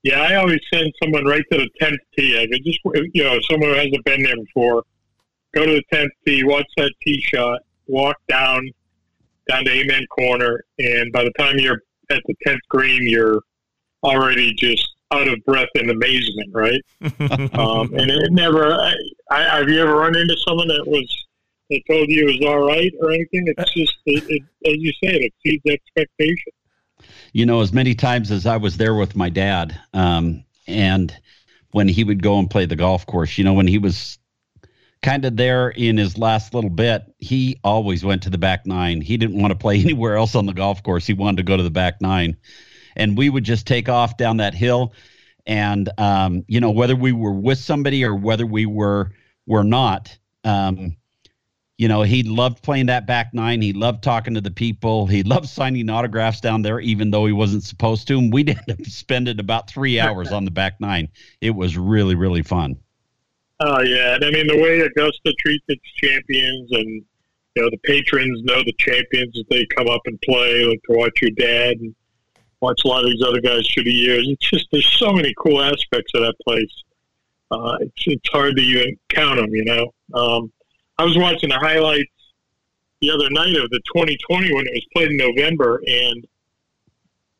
Yeah, 0.04 0.20
I 0.20 0.34
always 0.34 0.60
send 0.72 0.92
someone 1.02 1.24
right 1.24 1.42
to 1.50 1.58
the 1.58 1.68
tenth 1.80 1.98
tee. 2.16 2.38
I 2.38 2.44
go, 2.44 2.56
just 2.62 2.78
you 3.14 3.24
know, 3.24 3.40
someone 3.40 3.70
who 3.70 3.76
hasn't 3.76 4.04
been 4.04 4.22
there 4.22 4.36
before, 4.36 4.84
go 5.54 5.64
to 5.64 5.72
the 5.72 5.82
tenth 5.90 6.12
tee, 6.26 6.44
watch 6.44 6.66
that 6.76 6.92
tee 7.02 7.20
shot, 7.22 7.60
walk 7.86 8.16
down 8.28 8.70
down 9.48 9.64
to 9.64 9.70
Amen 9.70 10.06
Corner, 10.06 10.62
and 10.78 11.10
by 11.10 11.24
the 11.24 11.32
time 11.38 11.58
you're 11.58 11.80
at 12.10 12.22
the 12.26 12.34
tenth 12.46 12.60
green, 12.68 13.08
you're 13.08 13.40
already 14.02 14.52
just 14.54 14.86
out 15.10 15.26
of 15.26 15.42
breath 15.46 15.68
in 15.74 15.88
amazement, 15.88 16.50
right? 16.52 16.82
um, 17.54 17.94
and 17.94 18.10
it 18.10 18.30
never. 18.30 18.74
I, 18.74 18.94
I, 19.30 19.58
have 19.58 19.70
you 19.70 19.80
ever 19.80 19.96
run 19.96 20.16
into 20.16 20.36
someone 20.46 20.68
that 20.68 20.84
was 20.86 21.26
that 21.70 21.80
told 21.88 22.08
you 22.10 22.28
it 22.28 22.40
was 22.40 22.48
all 22.48 22.66
right 22.66 22.92
or 23.00 23.10
anything? 23.10 23.46
It's 23.46 23.72
just, 23.72 23.94
it, 24.04 24.24
it, 24.28 24.42
as 24.66 24.76
you 24.76 24.92
say, 25.02 25.16
it 25.16 25.32
exceeds 25.44 25.62
expectation. 25.66 26.52
You 27.32 27.46
know, 27.46 27.60
as 27.60 27.72
many 27.72 27.94
times 27.94 28.30
as 28.30 28.46
I 28.46 28.56
was 28.56 28.76
there 28.76 28.94
with 28.94 29.16
my 29.16 29.28
dad, 29.28 29.78
um, 29.92 30.44
and 30.66 31.14
when 31.72 31.88
he 31.88 32.04
would 32.04 32.22
go 32.22 32.38
and 32.38 32.48
play 32.48 32.66
the 32.66 32.76
golf 32.76 33.06
course, 33.06 33.36
you 33.36 33.44
know, 33.44 33.52
when 33.52 33.66
he 33.66 33.78
was 33.78 34.18
kind 35.02 35.24
of 35.24 35.36
there 35.36 35.68
in 35.68 35.98
his 35.98 36.16
last 36.16 36.54
little 36.54 36.70
bit, 36.70 37.02
he 37.18 37.58
always 37.62 38.04
went 38.04 38.22
to 38.22 38.30
the 38.30 38.38
back 38.38 38.64
nine. 38.64 39.00
He 39.00 39.16
didn't 39.16 39.40
want 39.40 39.52
to 39.52 39.58
play 39.58 39.80
anywhere 39.80 40.16
else 40.16 40.34
on 40.34 40.46
the 40.46 40.54
golf 40.54 40.82
course. 40.82 41.06
He 41.06 41.12
wanted 41.12 41.38
to 41.38 41.42
go 41.42 41.56
to 41.56 41.62
the 41.62 41.70
back 41.70 42.00
nine. 42.00 42.36
And 42.96 43.18
we 43.18 43.28
would 43.28 43.44
just 43.44 43.66
take 43.66 43.88
off 43.88 44.16
down 44.16 44.38
that 44.38 44.54
hill. 44.54 44.94
And, 45.46 45.90
um, 45.98 46.44
you 46.48 46.60
know, 46.60 46.70
whether 46.70 46.96
we 46.96 47.12
were 47.12 47.32
with 47.32 47.58
somebody 47.58 48.04
or 48.04 48.14
whether 48.14 48.46
we 48.46 48.66
were, 48.66 49.12
were 49.46 49.64
not, 49.64 50.16
um, 50.42 50.96
you 51.76 51.88
know, 51.88 52.02
he 52.02 52.22
loved 52.22 52.62
playing 52.62 52.86
that 52.86 53.06
back 53.06 53.34
nine. 53.34 53.60
He 53.60 53.72
loved 53.72 54.02
talking 54.02 54.34
to 54.34 54.40
the 54.40 54.50
people. 54.50 55.06
He 55.06 55.22
loved 55.24 55.48
signing 55.48 55.90
autographs 55.90 56.40
down 56.40 56.62
there, 56.62 56.78
even 56.78 57.10
though 57.10 57.26
he 57.26 57.32
wasn't 57.32 57.64
supposed 57.64 58.06
to. 58.08 58.18
And 58.18 58.32
we'd 58.32 58.48
end 58.68 58.70
up 58.70 58.82
spending 58.86 59.40
about 59.40 59.68
three 59.68 59.98
hours 59.98 60.30
on 60.30 60.44
the 60.44 60.50
back 60.50 60.80
nine. 60.80 61.08
It 61.40 61.50
was 61.50 61.76
really, 61.76 62.14
really 62.14 62.42
fun. 62.42 62.76
Oh 63.60 63.80
yeah, 63.82 64.16
and 64.16 64.24
I 64.24 64.30
mean 64.30 64.46
the 64.48 64.60
way 64.60 64.80
Augusta 64.80 65.32
treats 65.38 65.64
its 65.68 65.84
champions, 65.96 66.72
and 66.72 67.04
you 67.54 67.62
know 67.62 67.70
the 67.70 67.78
patrons 67.84 68.42
know 68.44 68.62
the 68.64 68.74
champions 68.78 69.38
as 69.38 69.44
they 69.48 69.64
come 69.66 69.88
up 69.88 70.00
and 70.06 70.20
play, 70.22 70.64
like 70.64 70.82
to 70.90 70.96
watch 70.96 71.22
your 71.22 71.30
dad 71.30 71.76
and 71.78 71.94
watch 72.60 72.80
a 72.84 72.88
lot 72.88 73.04
of 73.04 73.10
these 73.10 73.22
other 73.22 73.40
guys 73.40 73.66
through 73.68 73.84
the 73.84 73.92
years. 73.92 74.26
It's 74.28 74.50
just 74.50 74.66
there's 74.72 74.88
so 74.88 75.12
many 75.12 75.32
cool 75.38 75.62
aspects 75.62 76.12
of 76.14 76.22
that 76.22 76.34
place. 76.44 76.82
Uh, 77.50 77.78
it's 77.80 78.04
it's 78.06 78.28
hard 78.30 78.56
to 78.56 78.62
even 78.62 78.98
count 79.08 79.38
them, 79.38 79.50
you 79.50 79.64
know. 79.64 79.92
Um, 80.12 80.52
I 80.98 81.04
was 81.04 81.16
watching 81.18 81.50
the 81.50 81.58
highlights 81.58 82.10
the 83.00 83.10
other 83.10 83.28
night 83.30 83.56
of 83.56 83.70
the 83.70 83.80
2020 83.94 84.54
when 84.54 84.66
it 84.66 84.72
was 84.72 84.86
played 84.94 85.10
in 85.10 85.16
November, 85.16 85.82
and 85.86 86.26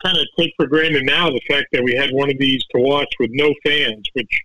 kind 0.05 0.19
of 0.19 0.27
take 0.39 0.53
for 0.57 0.67
granted 0.67 1.05
now 1.05 1.31
the 1.31 1.41
fact 1.49 1.69
that 1.73 1.83
we 1.83 1.95
had 1.95 2.11
one 2.13 2.31
of 2.31 2.37
these 2.39 2.63
to 2.75 2.81
watch 2.81 3.13
with 3.19 3.31
no 3.33 3.55
fans, 3.65 4.05
which 4.13 4.43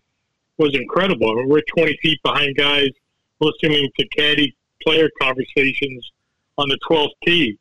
was 0.57 0.73
incredible. 0.75 1.31
I 1.31 1.35
mean, 1.35 1.49
we're 1.49 1.61
20 1.75 1.97
feet 2.01 2.19
behind 2.23 2.55
guys 2.55 2.89
listening 3.39 3.89
to 3.97 4.07
caddy 4.09 4.55
player 4.83 5.09
conversations 5.21 6.11
on 6.57 6.69
the 6.69 6.77
12th 6.89 7.09
tee. 7.25 7.57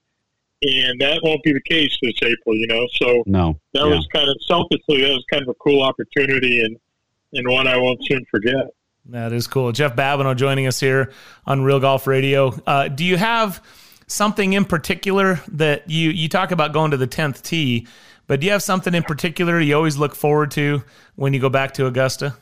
And 0.63 1.01
that 1.01 1.21
won't 1.23 1.43
be 1.45 1.53
the 1.53 1.61
case 1.61 1.97
this 2.03 2.15
April, 2.23 2.57
you 2.57 2.67
know. 2.67 2.87
So 2.95 3.23
No. 3.27 3.59
that 3.75 3.87
yeah. 3.87 3.95
was 3.95 4.07
kind 4.13 4.29
of 4.29 4.37
selfishly, 4.47 5.03
that 5.03 5.11
was 5.11 5.25
kind 5.31 5.43
of 5.43 5.49
a 5.49 5.55
cool 5.55 5.83
opportunity 5.83 6.63
and, 6.65 6.77
and 7.33 7.49
one 7.49 7.69
I 7.69 7.77
won't 7.77 8.05
soon 8.05 8.25
forget. 8.31 8.67
That 9.09 9.33
is 9.33 9.47
cool. 9.47 9.73
Jeff 9.73 9.97
Babineau 9.97 10.37
joining 10.37 10.67
us 10.67 10.79
here 10.79 11.13
on 11.47 11.63
Real 11.63 11.81
Golf 11.81 12.07
Radio. 12.07 12.53
Uh, 12.67 12.89
do 12.89 13.05
you 13.05 13.17
have 13.17 13.63
something 14.07 14.53
in 14.53 14.67
particular 14.67 15.41
that 15.49 15.89
you 15.89 16.11
you 16.11 16.29
talk 16.29 16.51
about 16.51 16.75
going 16.75 16.91
to 16.91 16.99
the 16.99 17.07
tenth 17.07 17.43
tee, 17.43 17.87
but 18.27 18.41
do 18.41 18.47
you 18.47 18.53
have 18.53 18.63
something 18.63 18.95
in 18.95 19.03
particular 19.03 19.59
you 19.61 19.75
always 19.75 19.97
look 19.97 20.15
forward 20.15 20.51
to 20.53 20.83
when 21.17 21.33
you 21.33 21.41
go 21.41 21.49
back 21.49 21.73
to 21.75 21.87
Augusta? 21.87 22.37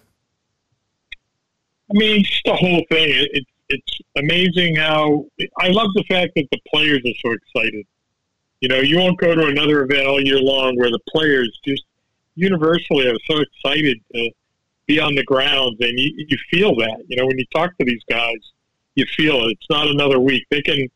I 1.89 1.95
mean, 1.99 2.25
just 2.25 2.43
the 2.45 2.57
whole 2.57 2.83
thing. 2.91 3.11
It, 3.33 3.45
it's 3.69 3.99
amazing 4.17 4.75
how 4.75 5.27
I 5.61 5.69
love 5.69 5.91
the 5.95 6.05
fact 6.09 6.33
that 6.35 6.47
the 6.51 6.59
players 6.69 7.01
are 7.05 7.15
so 7.25 7.33
excited. 7.33 7.87
You 8.61 8.69
know, 8.69 8.81
you 8.81 8.99
won't 8.99 9.19
go 9.19 9.37
to 9.37 9.47
another 9.47 9.83
event 9.83 10.07
all 10.07 10.21
year 10.21 10.41
long 10.41 10.77
where 10.77 10.91
the 10.91 11.01
players 11.09 11.61
just 11.65 11.85
universally 12.35 13.07
are 13.07 13.19
so 13.31 13.39
excited 13.39 13.99
to 14.15 14.31
be 14.87 15.01
on 15.01 15.15
the 15.15 15.25
grounds, 15.25 15.77
and 15.81 15.99
you, 15.99 16.27
you 16.29 16.39
feel 16.51 16.75
that. 16.77 17.03
You 17.09 17.17
know, 17.17 17.27
when 17.27 17.39
you 17.39 17.45
talk 17.55 17.77
to 17.79 17.85
these 17.85 18.03
guys, 18.09 18.37
you 18.95 19.05
feel 19.17 19.45
it. 19.47 19.53
It's 19.53 19.71
not 19.71 19.89
another 19.89 20.21
week. 20.21 20.45
They 20.51 20.63
can, 20.63 20.89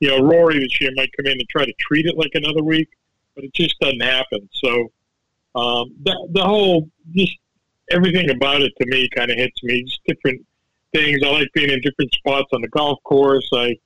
you 0.00 0.08
know, 0.08 0.20
Rory 0.20 0.60
this 0.60 0.80
year 0.80 0.90
might 0.94 1.10
come 1.16 1.26
in 1.26 1.32
and 1.32 1.48
try 1.48 1.64
to 1.64 1.72
treat 1.80 2.06
it 2.06 2.16
like 2.16 2.32
another 2.34 2.62
week, 2.62 2.88
but 3.34 3.44
it 3.44 3.52
just 3.54 3.78
doesn't 3.80 4.02
happen. 4.02 4.48
So 4.52 4.92
um, 5.54 5.92
the, 6.02 6.28
the 6.32 6.44
whole, 6.44 6.88
just 7.12 7.36
everything 7.90 8.30
about 8.30 8.62
it 8.62 8.72
to 8.80 8.86
me 8.86 9.08
kind 9.14 9.30
of 9.30 9.36
hits 9.36 9.62
me. 9.62 9.82
Just 9.84 10.00
different 10.06 10.46
things. 10.92 11.20
I 11.24 11.28
like 11.30 11.48
being 11.54 11.70
in 11.70 11.80
different 11.80 12.12
spots 12.14 12.48
on 12.52 12.62
the 12.62 12.68
golf 12.68 13.02
course. 13.04 13.48
I, 13.52 13.76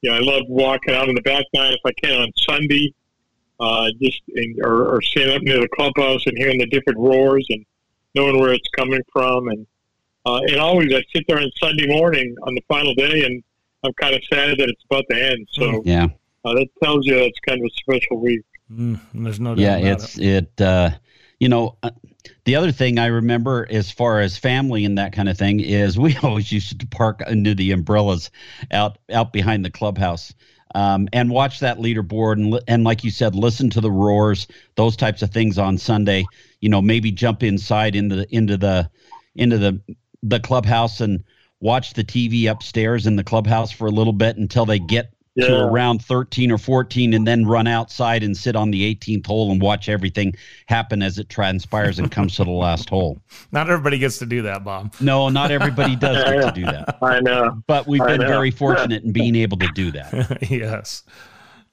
you 0.00 0.10
know, 0.10 0.16
I 0.16 0.20
love 0.20 0.42
walking 0.48 0.94
out 0.94 1.08
in 1.08 1.14
the 1.14 1.22
back 1.22 1.44
nine 1.54 1.72
if 1.72 1.80
I 1.84 1.92
can 2.02 2.20
on 2.20 2.32
Sunday, 2.36 2.92
uh, 3.60 3.88
just 4.00 4.22
in, 4.28 4.56
or, 4.62 4.96
or 4.96 5.02
standing 5.02 5.36
up 5.36 5.42
near 5.42 5.60
the 5.60 5.68
clubhouse 5.68 6.26
and 6.26 6.36
hearing 6.36 6.58
the 6.58 6.66
different 6.66 6.98
roars 6.98 7.46
and 7.50 7.64
knowing 8.14 8.38
where 8.38 8.52
it's 8.52 8.68
coming 8.76 9.02
from. 9.12 9.48
And 9.48 9.66
uh, 10.26 10.40
and 10.48 10.56
always 10.56 10.92
I 10.94 11.02
sit 11.14 11.24
there 11.28 11.38
on 11.38 11.50
Sunday 11.60 11.86
morning 11.86 12.34
on 12.42 12.54
the 12.54 12.62
final 12.68 12.94
day, 12.94 13.24
and 13.24 13.42
I'm 13.84 13.92
kind 13.94 14.14
of 14.14 14.22
sad 14.32 14.58
that 14.58 14.68
it's 14.68 14.84
about 14.90 15.04
to 15.10 15.22
end. 15.22 15.48
So 15.52 15.82
yeah, 15.84 16.08
uh, 16.44 16.54
that 16.54 16.68
tells 16.82 17.06
you 17.06 17.16
it's 17.18 17.38
kind 17.40 17.60
of 17.60 17.66
a 17.66 17.74
special 17.76 18.20
week. 18.20 18.42
Mm, 18.70 18.98
there's 19.12 19.40
no 19.40 19.54
yeah, 19.54 19.76
it's 19.76 20.18
it. 20.18 20.50
it 20.58 20.60
uh, 20.60 20.90
you 21.38 21.48
know, 21.48 21.76
uh, 21.82 21.90
the 22.44 22.56
other 22.56 22.72
thing 22.72 22.98
I 22.98 23.06
remember 23.06 23.66
as 23.68 23.90
far 23.90 24.20
as 24.20 24.38
family 24.38 24.84
and 24.84 24.98
that 24.98 25.12
kind 25.12 25.28
of 25.28 25.36
thing 25.36 25.60
is 25.60 25.98
we 25.98 26.16
always 26.18 26.50
used 26.50 26.80
to 26.80 26.86
park 26.86 27.22
under 27.26 27.54
the 27.54 27.72
umbrellas 27.72 28.30
out 28.70 28.98
out 29.12 29.32
behind 29.32 29.64
the 29.64 29.70
clubhouse. 29.70 30.34
Um, 30.76 31.08
and 31.12 31.30
watch 31.30 31.60
that 31.60 31.78
leaderboard 31.78 32.32
and 32.34 32.60
and 32.66 32.82
like 32.82 33.04
you 33.04 33.10
said, 33.10 33.34
listen 33.34 33.70
to 33.70 33.80
the 33.80 33.90
roars, 33.90 34.48
those 34.74 34.96
types 34.96 35.22
of 35.22 35.30
things 35.30 35.58
on 35.58 35.78
Sunday. 35.78 36.24
You 36.64 36.70
know, 36.70 36.80
maybe 36.80 37.12
jump 37.12 37.42
inside 37.42 37.94
into 37.94 38.16
the 38.16 38.34
into 38.34 38.56
the 38.56 38.90
into 39.34 39.58
the 39.58 39.80
the 40.22 40.40
clubhouse 40.40 41.02
and 41.02 41.22
watch 41.60 41.92
the 41.92 42.02
TV 42.02 42.50
upstairs 42.50 43.06
in 43.06 43.16
the 43.16 43.24
clubhouse 43.24 43.70
for 43.70 43.86
a 43.86 43.90
little 43.90 44.14
bit 44.14 44.38
until 44.38 44.64
they 44.64 44.78
get 44.78 45.12
yeah. 45.34 45.48
to 45.48 45.64
around 45.64 46.02
13 46.02 46.50
or 46.50 46.56
14 46.56 47.12
and 47.12 47.26
then 47.26 47.44
run 47.44 47.66
outside 47.66 48.22
and 48.22 48.34
sit 48.34 48.56
on 48.56 48.70
the 48.70 48.94
18th 48.94 49.26
hole 49.26 49.52
and 49.52 49.60
watch 49.60 49.90
everything 49.90 50.34
happen 50.66 51.02
as 51.02 51.18
it 51.18 51.28
transpires 51.28 51.98
and 51.98 52.10
comes 52.10 52.36
to 52.36 52.44
the 52.44 52.50
last 52.50 52.88
hole. 52.88 53.20
Not 53.52 53.68
everybody 53.68 53.98
gets 53.98 54.18
to 54.20 54.26
do 54.26 54.42
that, 54.42 54.64
Bob. 54.64 54.94
No, 55.00 55.28
not 55.28 55.50
everybody 55.50 55.96
does 55.96 56.24
get 56.24 56.54
to 56.54 56.60
do 56.60 56.64
that. 56.64 56.98
I 57.02 57.20
know. 57.20 57.62
But 57.66 57.86
we've 57.86 58.04
been 58.04 58.20
very 58.20 58.50
fortunate 58.50 59.04
in 59.04 59.12
being 59.12 59.36
able 59.36 59.58
to 59.58 59.68
do 59.74 59.90
that. 59.92 60.38
yes. 60.50 61.04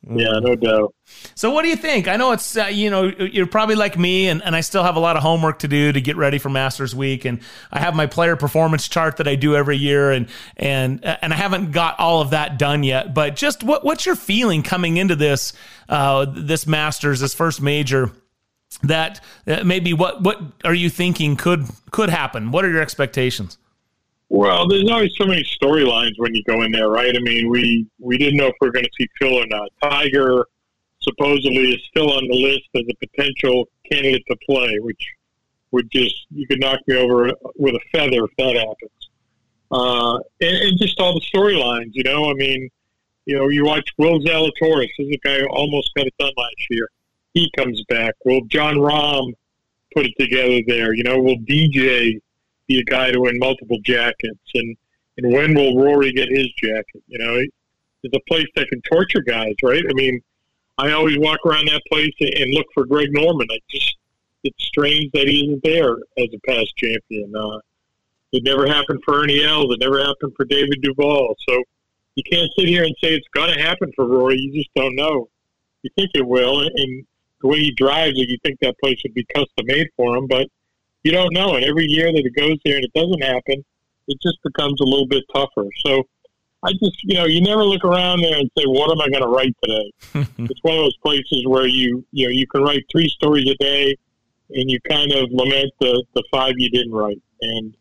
Yeah, 0.09 0.39
no 0.39 0.55
doubt. 0.55 0.95
So, 1.35 1.51
what 1.51 1.61
do 1.61 1.67
you 1.67 1.75
think? 1.75 2.07
I 2.07 2.15
know 2.15 2.31
it's 2.31 2.57
uh, 2.57 2.65
you 2.65 2.89
know 2.89 3.03
you're 3.03 3.45
probably 3.45 3.75
like 3.75 3.99
me, 3.99 4.29
and, 4.29 4.43
and 4.43 4.55
I 4.55 4.61
still 4.61 4.83
have 4.83 4.95
a 4.95 4.99
lot 4.99 5.15
of 5.15 5.21
homework 5.21 5.59
to 5.59 5.67
do 5.67 5.91
to 5.91 6.01
get 6.01 6.17
ready 6.17 6.39
for 6.39 6.49
Masters 6.49 6.95
Week, 6.95 7.23
and 7.23 7.39
I 7.71 7.79
have 7.79 7.95
my 7.95 8.07
player 8.07 8.35
performance 8.35 8.87
chart 8.87 9.17
that 9.17 9.27
I 9.27 9.35
do 9.35 9.55
every 9.55 9.77
year, 9.77 10.11
and 10.11 10.27
and 10.57 11.05
uh, 11.05 11.17
and 11.21 11.31
I 11.31 11.35
haven't 11.35 11.71
got 11.71 11.99
all 11.99 12.19
of 12.19 12.31
that 12.31 12.57
done 12.57 12.81
yet. 12.81 13.13
But 13.13 13.35
just 13.35 13.63
what 13.63 13.85
what's 13.85 14.07
your 14.07 14.15
feeling 14.15 14.63
coming 14.63 14.97
into 14.97 15.15
this 15.15 15.53
uh, 15.87 16.25
this 16.25 16.65
Masters, 16.65 17.19
this 17.19 17.35
first 17.35 17.61
major? 17.61 18.11
That 18.83 19.23
uh, 19.45 19.63
maybe 19.63 19.93
what 19.93 20.23
what 20.23 20.41
are 20.63 20.73
you 20.73 20.89
thinking 20.89 21.35
could 21.35 21.65
could 21.91 22.09
happen? 22.09 22.51
What 22.51 22.65
are 22.65 22.71
your 22.71 22.81
expectations? 22.81 23.59
Well, 24.33 24.65
there's 24.65 24.89
always 24.89 25.11
so 25.17 25.25
many 25.25 25.43
storylines 25.43 26.13
when 26.15 26.33
you 26.33 26.41
go 26.45 26.61
in 26.61 26.71
there, 26.71 26.87
right? 26.87 27.13
I 27.13 27.19
mean, 27.19 27.49
we 27.49 27.85
we 27.99 28.17
didn't 28.17 28.37
know 28.37 28.47
if 28.47 28.55
we 28.61 28.69
are 28.69 28.71
going 28.71 28.85
to 28.85 28.91
see 28.97 29.05
Phil 29.19 29.33
or 29.33 29.45
not. 29.45 29.69
Tiger 29.83 30.47
supposedly 31.01 31.73
is 31.73 31.83
still 31.89 32.13
on 32.13 32.25
the 32.29 32.35
list 32.35 32.69
as 32.73 32.83
a 32.89 33.05
potential 33.05 33.67
candidate 33.91 34.23
to 34.29 34.37
play, 34.47 34.77
which 34.79 35.05
would 35.71 35.91
just 35.91 36.27
you 36.31 36.47
could 36.47 36.61
knock 36.61 36.79
me 36.87 36.95
over 36.95 37.29
with 37.57 37.75
a 37.75 37.79
feather 37.91 38.23
if 38.23 38.31
that 38.37 38.55
happens. 38.55 39.09
Uh, 39.69 40.15
and, 40.39 40.57
and 40.63 40.79
just 40.79 40.97
all 41.01 41.13
the 41.13 41.19
storylines, 41.19 41.89
you 41.91 42.03
know. 42.03 42.31
I 42.31 42.33
mean, 42.33 42.69
you 43.25 43.37
know, 43.37 43.49
you 43.49 43.65
watch 43.65 43.89
Will 43.97 44.21
Zalatoris. 44.21 44.87
This 44.97 45.07
is 45.09 45.15
a 45.15 45.27
guy 45.27 45.39
who 45.39 45.47
almost 45.47 45.93
got 45.93 46.07
it 46.07 46.13
done 46.17 46.31
last 46.37 46.67
year. 46.69 46.87
He 47.33 47.51
comes 47.57 47.83
back. 47.89 48.15
Will 48.23 48.45
Jon 48.45 48.75
Rahm 48.75 49.33
put 49.93 50.05
it 50.05 50.13
together 50.17 50.61
there? 50.67 50.93
You 50.93 51.03
know, 51.03 51.19
will 51.19 51.39
DJ 51.39 52.21
be 52.71 52.79
a 52.79 52.83
guy 52.83 53.11
to 53.11 53.19
win 53.19 53.37
multiple 53.39 53.79
jackets? 53.83 54.39
And 54.53 54.75
and 55.17 55.33
when 55.33 55.53
will 55.53 55.77
Rory 55.77 56.11
get 56.11 56.29
his 56.29 56.47
jacket? 56.61 57.03
You 57.07 57.19
know, 57.19 57.41
it's 58.03 58.15
a 58.15 58.29
place 58.29 58.47
that 58.55 58.67
can 58.69 58.81
torture 58.81 59.21
guys, 59.21 59.53
right? 59.63 59.83
I 59.87 59.93
mean, 59.93 60.21
I 60.77 60.91
always 60.91 61.17
walk 61.17 61.39
around 61.45 61.67
that 61.67 61.81
place 61.91 62.13
and 62.19 62.53
look 62.53 62.67
for 62.73 62.85
Greg 62.85 63.09
Norman. 63.11 63.47
I 63.51 63.59
just 63.69 63.97
it's 64.43 64.63
strange 64.63 65.11
that 65.13 65.27
he 65.27 65.45
isn't 65.45 65.63
there 65.63 65.97
as 66.17 66.27
a 66.33 66.39
past 66.47 66.75
champion. 66.77 67.33
Uh, 67.35 67.59
it 68.31 68.43
never 68.43 68.65
happened 68.65 69.01
for 69.05 69.21
Ernie 69.21 69.43
Els. 69.43 69.73
It 69.73 69.79
never 69.79 69.99
happened 69.99 70.33
for 70.35 70.45
David 70.45 70.81
Duval. 70.81 71.35
So 71.47 71.63
you 72.15 72.23
can't 72.23 72.49
sit 72.57 72.67
here 72.67 72.83
and 72.83 72.95
say 73.03 73.13
it's 73.13 73.27
going 73.33 73.53
to 73.53 73.61
happen 73.61 73.91
for 73.95 74.05
Rory. 74.05 74.37
You 74.39 74.53
just 74.53 74.73
don't 74.75 74.95
know. 74.95 75.29
You 75.83 75.89
think 75.95 76.11
it 76.13 76.25
will, 76.25 76.61
and 76.61 77.05
the 77.41 77.47
way 77.47 77.59
he 77.59 77.71
drives 77.71 78.19
it, 78.19 78.29
you 78.29 78.37
think 78.43 78.59
that 78.61 78.77
place 78.79 78.99
would 79.03 79.13
be 79.13 79.25
custom 79.33 79.65
made 79.65 79.87
for 79.95 80.15
him, 80.15 80.27
but 80.27 80.47
you 81.03 81.11
don't 81.11 81.33
know. 81.33 81.55
And 81.55 81.65
every 81.65 81.85
year 81.85 82.11
that 82.11 82.25
it 82.25 82.35
goes 82.35 82.57
there 82.65 82.75
and 82.75 82.85
it 82.85 82.93
doesn't 82.93 83.21
happen, 83.23 83.63
it 84.07 84.17
just 84.21 84.37
becomes 84.43 84.79
a 84.81 84.83
little 84.83 85.07
bit 85.07 85.23
tougher. 85.33 85.67
So 85.85 86.03
I 86.63 86.71
just, 86.73 87.03
you 87.03 87.15
know, 87.15 87.25
you 87.25 87.41
never 87.41 87.63
look 87.63 87.83
around 87.83 88.21
there 88.21 88.37
and 88.37 88.49
say, 88.57 88.65
"What 88.65 88.91
am 88.91 89.01
I 89.01 89.09
going 89.09 89.23
to 89.23 89.29
write 89.29 89.55
today?" 89.63 89.91
it's 90.39 90.63
one 90.63 90.75
of 90.75 90.83
those 90.83 90.97
places 90.97 91.45
where 91.47 91.65
you, 91.65 92.05
you 92.11 92.27
know, 92.27 92.31
you 92.31 92.45
can 92.47 92.61
write 92.61 92.83
three 92.91 93.09
stories 93.09 93.49
a 93.49 93.55
day, 93.55 93.95
and 94.51 94.69
you 94.69 94.79
kind 94.89 95.11
of 95.11 95.31
lament 95.31 95.71
the 95.79 96.03
the 96.13 96.23
five 96.31 96.53
you 96.57 96.69
didn't 96.69 96.93
write. 96.93 97.21
And 97.41 97.75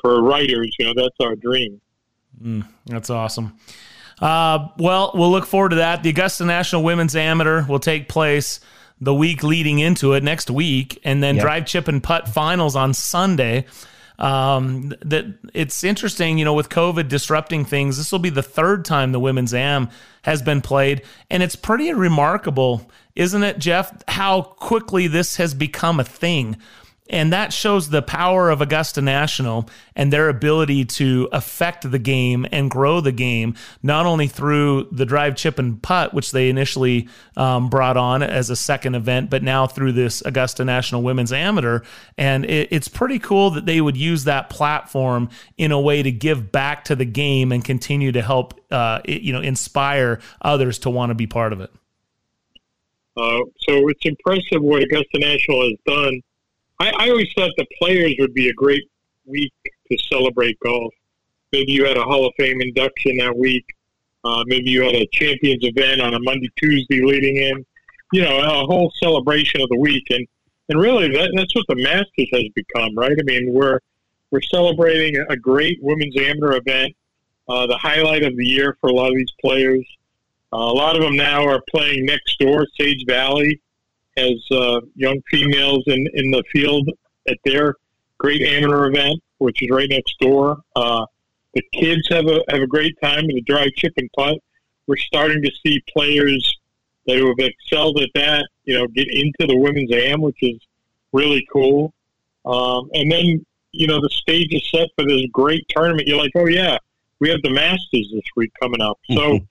for 0.00 0.22
writers, 0.22 0.74
you 0.78 0.86
know, 0.86 0.92
that's 0.94 1.16
our 1.20 1.34
dream. 1.34 1.80
Mm, 2.40 2.66
that's 2.86 3.10
awesome. 3.10 3.58
Uh, 4.20 4.68
well, 4.78 5.12
we'll 5.14 5.30
look 5.30 5.46
forward 5.46 5.70
to 5.70 5.76
that. 5.76 6.02
The 6.02 6.10
Augusta 6.10 6.44
National 6.44 6.82
Women's 6.82 7.16
Amateur 7.16 7.64
will 7.66 7.78
take 7.78 8.08
place 8.08 8.60
the 9.00 9.14
week 9.14 9.42
leading 9.42 9.78
into 9.78 10.12
it 10.12 10.22
next 10.22 10.50
week, 10.50 11.00
and 11.04 11.22
then 11.22 11.36
yep. 11.36 11.42
drive, 11.42 11.66
chip, 11.66 11.88
and 11.88 12.02
putt 12.02 12.28
finals 12.28 12.76
on 12.76 12.94
Sunday. 12.94 13.66
Um, 14.18 14.92
that 15.00 15.24
it's 15.54 15.82
interesting, 15.82 16.36
you 16.36 16.44
know, 16.44 16.52
with 16.52 16.68
COVID 16.68 17.08
disrupting 17.08 17.64
things. 17.64 17.96
This 17.96 18.12
will 18.12 18.18
be 18.18 18.28
the 18.28 18.42
third 18.42 18.84
time 18.84 19.12
the 19.12 19.20
women's 19.20 19.54
am 19.54 19.88
has 20.22 20.42
been 20.42 20.60
played, 20.60 21.02
and 21.30 21.42
it's 21.42 21.56
pretty 21.56 21.92
remarkable, 21.94 22.90
isn't 23.16 23.42
it, 23.42 23.58
Jeff? 23.58 24.02
How 24.08 24.42
quickly 24.42 25.06
this 25.06 25.36
has 25.36 25.54
become 25.54 25.98
a 25.98 26.04
thing. 26.04 26.58
And 27.10 27.32
that 27.32 27.52
shows 27.52 27.90
the 27.90 28.02
power 28.02 28.50
of 28.50 28.60
Augusta 28.60 29.02
National 29.02 29.68
and 29.96 30.12
their 30.12 30.28
ability 30.28 30.84
to 30.84 31.28
affect 31.32 31.90
the 31.90 31.98
game 31.98 32.46
and 32.52 32.70
grow 32.70 33.00
the 33.00 33.10
game, 33.10 33.56
not 33.82 34.06
only 34.06 34.28
through 34.28 34.88
the 34.92 35.04
drive, 35.04 35.34
chip, 35.34 35.58
and 35.58 35.82
putt, 35.82 36.14
which 36.14 36.30
they 36.30 36.48
initially 36.48 37.08
um, 37.36 37.68
brought 37.68 37.96
on 37.96 38.22
as 38.22 38.48
a 38.48 38.56
second 38.56 38.94
event, 38.94 39.28
but 39.28 39.42
now 39.42 39.66
through 39.66 39.90
this 39.90 40.22
Augusta 40.22 40.64
National 40.64 41.02
Women's 41.02 41.32
Amateur. 41.32 41.80
And 42.16 42.44
it, 42.44 42.68
it's 42.70 42.88
pretty 42.88 43.18
cool 43.18 43.50
that 43.50 43.66
they 43.66 43.80
would 43.80 43.96
use 43.96 44.24
that 44.24 44.48
platform 44.48 45.30
in 45.58 45.72
a 45.72 45.80
way 45.80 46.04
to 46.04 46.12
give 46.12 46.52
back 46.52 46.84
to 46.84 46.94
the 46.94 47.04
game 47.04 47.50
and 47.50 47.64
continue 47.64 48.12
to 48.12 48.22
help, 48.22 48.60
uh, 48.70 49.00
it, 49.04 49.22
you 49.22 49.32
know, 49.32 49.40
inspire 49.40 50.20
others 50.40 50.78
to 50.80 50.90
want 50.90 51.10
to 51.10 51.14
be 51.14 51.26
part 51.26 51.52
of 51.52 51.60
it. 51.60 51.70
Uh, 53.16 53.40
so 53.68 53.88
it's 53.88 54.00
impressive 54.04 54.62
what 54.62 54.82
Augusta 54.84 55.18
National 55.18 55.62
has 55.62 55.76
done 55.84 56.22
I, 56.80 56.90
I 56.98 57.10
always 57.10 57.28
thought 57.36 57.52
the 57.58 57.66
players 57.78 58.14
would 58.18 58.32
be 58.32 58.48
a 58.48 58.54
great 58.54 58.84
week 59.26 59.52
to 59.90 59.98
celebrate 60.10 60.58
golf. 60.60 60.92
Maybe 61.52 61.72
you 61.72 61.84
had 61.84 61.98
a 61.98 62.02
Hall 62.02 62.26
of 62.26 62.32
Fame 62.38 62.60
induction 62.62 63.18
that 63.18 63.36
week. 63.36 63.66
Uh, 64.24 64.44
maybe 64.46 64.70
you 64.70 64.82
had 64.82 64.94
a 64.94 65.06
Champions 65.12 65.62
event 65.62 66.00
on 66.00 66.14
a 66.14 66.18
Monday, 66.20 66.48
Tuesday 66.56 67.02
leading 67.02 67.36
in. 67.36 67.66
You 68.12 68.22
know, 68.22 68.38
a 68.38 68.66
whole 68.66 68.90
celebration 69.00 69.60
of 69.60 69.68
the 69.68 69.76
week, 69.76 70.04
and 70.10 70.26
and 70.68 70.80
really 70.80 71.08
that, 71.08 71.30
that's 71.36 71.54
what 71.54 71.66
the 71.68 71.76
Masters 71.76 72.28
has 72.32 72.44
become, 72.54 72.96
right? 72.96 73.12
I 73.12 73.22
mean, 73.22 73.52
we're 73.52 73.78
we're 74.30 74.40
celebrating 74.40 75.22
a 75.28 75.36
great 75.36 75.78
women's 75.82 76.16
amateur 76.16 76.56
event, 76.56 76.94
uh, 77.48 77.66
the 77.66 77.76
highlight 77.76 78.24
of 78.24 78.36
the 78.36 78.44
year 78.44 78.76
for 78.80 78.90
a 78.90 78.92
lot 78.92 79.10
of 79.10 79.16
these 79.16 79.32
players. 79.40 79.86
Uh, 80.52 80.56
a 80.56 80.74
lot 80.74 80.96
of 80.96 81.02
them 81.02 81.14
now 81.14 81.46
are 81.46 81.62
playing 81.70 82.04
next 82.04 82.38
door, 82.40 82.66
Sage 82.78 83.04
Valley, 83.06 83.60
has 84.16 84.44
uh, 84.50 84.80
young 84.94 85.20
females 85.30 85.84
in, 85.86 86.06
in 86.14 86.30
the 86.30 86.42
field 86.52 86.88
at 87.28 87.38
their 87.44 87.74
great 88.18 88.42
amateur 88.42 88.88
event, 88.88 89.20
which 89.38 89.62
is 89.62 89.70
right 89.70 89.88
next 89.88 90.18
door. 90.20 90.58
Uh, 90.76 91.06
the 91.54 91.62
kids 91.72 92.08
have 92.10 92.26
a 92.26 92.42
have 92.48 92.62
a 92.62 92.66
great 92.66 92.96
time 93.02 93.24
in 93.24 93.34
the 93.34 93.42
drive 93.42 93.70
chip 93.76 93.92
and 93.96 94.08
putt. 94.16 94.38
We're 94.86 94.96
starting 94.96 95.42
to 95.42 95.50
see 95.64 95.82
players 95.92 96.58
that 97.06 97.16
have 97.16 97.38
excelled 97.38 98.00
at 98.00 98.10
that, 98.14 98.48
you 98.64 98.78
know, 98.78 98.86
get 98.88 99.08
into 99.10 99.46
the 99.46 99.56
women's 99.56 99.92
am, 99.92 100.20
which 100.20 100.38
is 100.42 100.60
really 101.12 101.46
cool. 101.52 101.92
Um, 102.44 102.90
and 102.94 103.10
then, 103.10 103.44
you 103.72 103.86
know, 103.86 104.00
the 104.00 104.10
stage 104.10 104.52
is 104.52 104.68
set 104.70 104.88
for 104.96 105.04
this 105.06 105.22
great 105.32 105.66
tournament. 105.68 106.06
You're 106.06 106.18
like, 106.18 106.32
oh 106.36 106.46
yeah, 106.46 106.78
we 107.20 107.28
have 107.30 107.42
the 107.42 107.50
Masters 107.50 108.10
this 108.12 108.24
week 108.36 108.52
coming 108.60 108.80
up. 108.80 108.98
So 109.10 109.14
mm-hmm. 109.14 109.44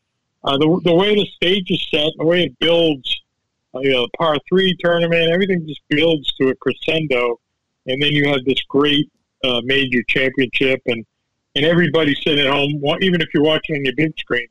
uh, 0.48 0.58
the 0.58 0.82
the 0.86 0.93
way 0.93 1.15
the 1.15 1.26
stage 1.36 1.69
is 1.69 1.86
set, 1.89 2.12
the 2.17 2.26
way 2.26 2.43
it 2.43 2.60
builds 2.60 3.22
you 3.76 3.92
know, 3.92 4.04
the 4.04 4.10
par 4.18 4.38
three 4.48 4.76
tournament. 4.80 5.32
Everything 5.32 5.66
just 5.68 5.82
builds 5.90 6.32
to 6.34 6.50
a 6.50 6.56
crescendo, 6.56 7.40
and 7.86 8.02
then 8.02 8.12
you 8.12 8.28
have 8.30 8.44
this 8.46 8.62
great 8.68 9.10
uh, 9.44 9.62
major 9.64 10.02
championship, 10.08 10.82
and 10.88 11.06
and 11.56 11.66
everybody 11.66 12.16
sitting 12.16 12.46
at 12.46 12.52
home, 12.52 12.82
even 13.02 13.22
if 13.22 13.28
you're 13.34 13.44
watching 13.44 13.76
on 13.76 13.86
your 13.86 13.96
big 13.96 14.18
screen, 14.18 14.48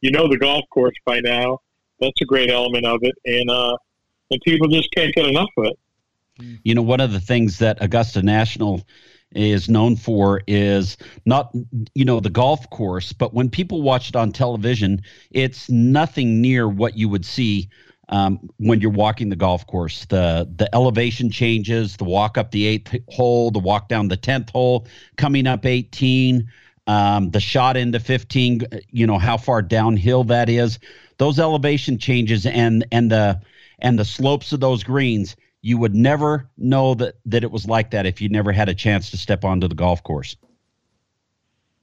you 0.00 0.10
know 0.10 0.28
the 0.28 0.38
golf 0.38 0.64
course 0.70 0.96
by 1.04 1.20
now. 1.20 1.58
That's 2.00 2.20
a 2.22 2.24
great 2.24 2.50
element 2.50 2.86
of 2.86 3.00
it, 3.02 3.14
and 3.24 3.50
uh, 3.50 3.76
and 4.30 4.40
people 4.42 4.68
just 4.68 4.90
can't 4.92 5.14
get 5.14 5.26
enough 5.26 5.50
of 5.56 5.66
it. 5.66 5.78
You 6.62 6.74
know, 6.74 6.82
one 6.82 7.00
of 7.00 7.12
the 7.12 7.20
things 7.20 7.58
that 7.58 7.82
Augusta 7.82 8.22
National 8.22 8.82
is 9.32 9.68
known 9.68 9.94
for 9.96 10.42
is 10.46 10.96
not 11.24 11.54
you 11.94 12.04
know 12.04 12.18
the 12.18 12.30
golf 12.30 12.68
course 12.70 13.12
but 13.12 13.32
when 13.32 13.48
people 13.48 13.80
watch 13.80 14.08
it 14.08 14.16
on 14.16 14.32
television 14.32 15.00
it's 15.30 15.70
nothing 15.70 16.40
near 16.40 16.68
what 16.68 16.98
you 16.98 17.08
would 17.08 17.24
see 17.24 17.68
um, 18.10 18.50
when 18.58 18.80
you're 18.80 18.90
walking 18.90 19.28
the 19.30 19.36
golf 19.36 19.66
course 19.66 20.04
the 20.06 20.48
the 20.56 20.72
elevation 20.74 21.30
changes 21.30 21.96
the 21.96 22.04
walk 22.04 22.36
up 22.36 22.50
the 22.50 22.66
eighth 22.66 22.94
hole 23.08 23.50
the 23.50 23.58
walk 23.58 23.88
down 23.88 24.08
the 24.08 24.16
10th 24.16 24.50
hole 24.50 24.86
coming 25.16 25.46
up 25.46 25.64
18 25.64 26.48
um, 26.86 27.30
the 27.30 27.40
shot 27.40 27.76
into 27.76 28.00
15 28.00 28.62
you 28.90 29.06
know 29.06 29.18
how 29.18 29.36
far 29.36 29.62
downhill 29.62 30.24
that 30.24 30.48
is 30.48 30.78
those 31.18 31.38
elevation 31.38 31.98
changes 31.98 32.44
and 32.46 32.84
and 32.92 33.10
the 33.10 33.40
and 33.78 33.98
the 33.98 34.04
slopes 34.04 34.52
of 34.52 34.60
those 34.60 34.82
greens 34.82 35.36
you 35.62 35.78
would 35.78 35.94
never 35.94 36.48
know 36.56 36.94
that 36.94 37.14
that 37.26 37.44
it 37.44 37.50
was 37.50 37.66
like 37.66 37.90
that 37.90 38.06
if 38.06 38.20
you 38.20 38.28
never 38.28 38.52
had 38.52 38.68
a 38.68 38.74
chance 38.74 39.10
to 39.10 39.16
step 39.16 39.44
onto 39.44 39.68
the 39.68 39.74
golf 39.74 40.02
course. 40.02 40.36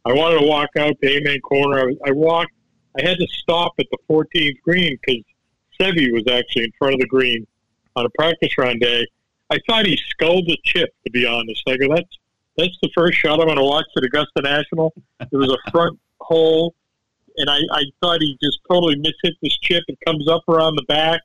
I 0.05 0.13
wanted 0.13 0.39
to 0.39 0.45
walk 0.45 0.69
out 0.79 0.95
to 1.01 1.09
Amen 1.09 1.39
Corner. 1.41 1.89
I, 1.89 2.09
I 2.09 2.11
walked. 2.11 2.53
I 2.97 3.07
had 3.07 3.17
to 3.17 3.27
stop 3.27 3.73
at 3.77 3.85
the 3.91 3.97
14th 4.09 4.61
green 4.63 4.97
because 5.05 5.23
Seve 5.79 6.11
was 6.13 6.27
actually 6.27 6.65
in 6.65 6.71
front 6.77 6.95
of 6.95 6.99
the 6.99 7.07
green 7.07 7.45
on 7.95 8.05
a 8.05 8.09
practice 8.11 8.57
round 8.57 8.79
day. 8.79 9.05
I 9.49 9.59
thought 9.67 9.85
he 9.85 9.97
sculled 10.09 10.49
a 10.49 10.57
chip. 10.63 10.93
To 11.05 11.11
be 11.11 11.25
honest, 11.25 11.63
I 11.67 11.77
go, 11.77 11.93
that's 11.95 12.17
that's 12.57 12.77
the 12.81 12.89
first 12.95 13.17
shot 13.17 13.39
I'm 13.39 13.45
going 13.45 13.57
to 13.57 13.63
watch 13.63 13.85
at 13.95 14.03
Augusta 14.03 14.41
National. 14.41 14.93
It 15.19 15.35
was 15.35 15.51
a 15.51 15.71
front 15.71 15.99
hole, 16.19 16.73
and 17.37 17.49
I, 17.49 17.59
I 17.71 17.83
thought 18.01 18.21
he 18.21 18.37
just 18.41 18.59
totally 18.69 18.95
mishit 18.95 19.33
this 19.41 19.57
chip. 19.59 19.83
It 19.87 19.99
comes 20.05 20.27
up 20.27 20.43
around 20.47 20.75
the 20.75 20.83
back 20.83 21.21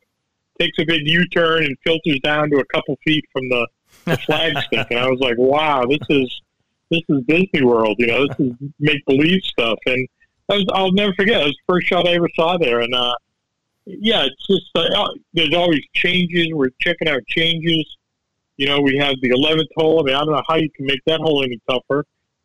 takes 0.63 0.79
a 0.79 0.85
big 0.85 1.07
U-turn 1.07 1.65
and 1.65 1.77
filters 1.85 2.21
down 2.21 2.51
to 2.51 2.59
a 2.59 2.65
couple 2.67 2.97
feet 3.05 3.25
from 3.33 3.49
the, 3.49 3.67
the 4.05 4.13
flagstick, 4.13 4.87
and 4.91 4.99
I 4.99 5.09
was 5.09 5.21
like, 5.21 5.37
"Wow, 5.39 5.85
this 5.87 6.01
is 6.09 6.41
this 6.91 7.03
is 7.09 7.23
Disney 7.27 7.63
World. 7.63 7.97
You 7.99 8.07
know, 8.07 8.27
this 8.27 8.37
is 8.39 8.53
make 8.79 9.05
believe 9.07 9.43
stuff." 9.43 9.79
And 9.87 10.09
I 10.51 10.55
was, 10.55 10.67
I'll 10.73 10.93
never 10.93 11.13
forget. 11.15 11.41
It 11.41 11.45
was 11.45 11.57
the 11.67 11.75
first 11.75 11.87
shot 11.87 12.07
I 12.07 12.13
ever 12.13 12.29
saw 12.35 12.59
there, 12.59 12.81
and 12.81 12.95
uh, 12.95 13.15
yeah, 13.87 14.27
it's 14.27 14.47
just 14.47 14.71
uh, 14.75 15.09
there's 15.33 15.55
always 15.55 15.81
changes. 15.95 16.49
We're 16.53 16.71
checking 16.81 17.09
out 17.09 17.27
changes. 17.27 17.85
You 18.57 18.67
know, 18.67 18.81
we 18.81 18.97
have 18.99 19.17
the 19.23 19.31
11th 19.31 19.69
hole. 19.77 20.01
I 20.01 20.05
mean, 20.05 20.15
I 20.15 20.19
don't 20.21 20.33
know 20.33 20.43
how 20.47 20.57
you 20.57 20.71
can 20.71 20.87
make 20.87 21.01
that 21.07 21.21
hole 21.21 21.43
any 21.43 21.61
tougher, 21.69 22.05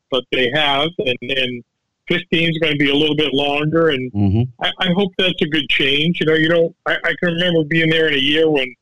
but 0.09 0.23
they 0.31 0.49
have, 0.53 0.89
and 0.97 1.17
and 1.21 1.63
15 2.07 2.49
is 2.49 2.57
going 2.59 2.73
to 2.73 2.79
be 2.79 2.89
a 2.89 2.95
little 2.95 3.15
bit 3.15 3.33
longer, 3.33 3.89
and 3.89 4.11
mm-hmm. 4.11 4.63
I, 4.63 4.71
I, 4.79 4.93
hope 4.93 5.11
that's 5.17 5.41
a 5.41 5.47
good 5.47 5.67
change. 5.69 6.19
You 6.21 6.25
know, 6.25 6.33
you 6.33 6.49
know, 6.49 6.73
I, 6.85 6.95
I 7.03 7.13
can 7.19 7.33
remember 7.33 7.63
being 7.65 7.89
there 7.89 8.07
in 8.07 8.13
a 8.13 8.17
year 8.17 8.49
when 8.49 8.73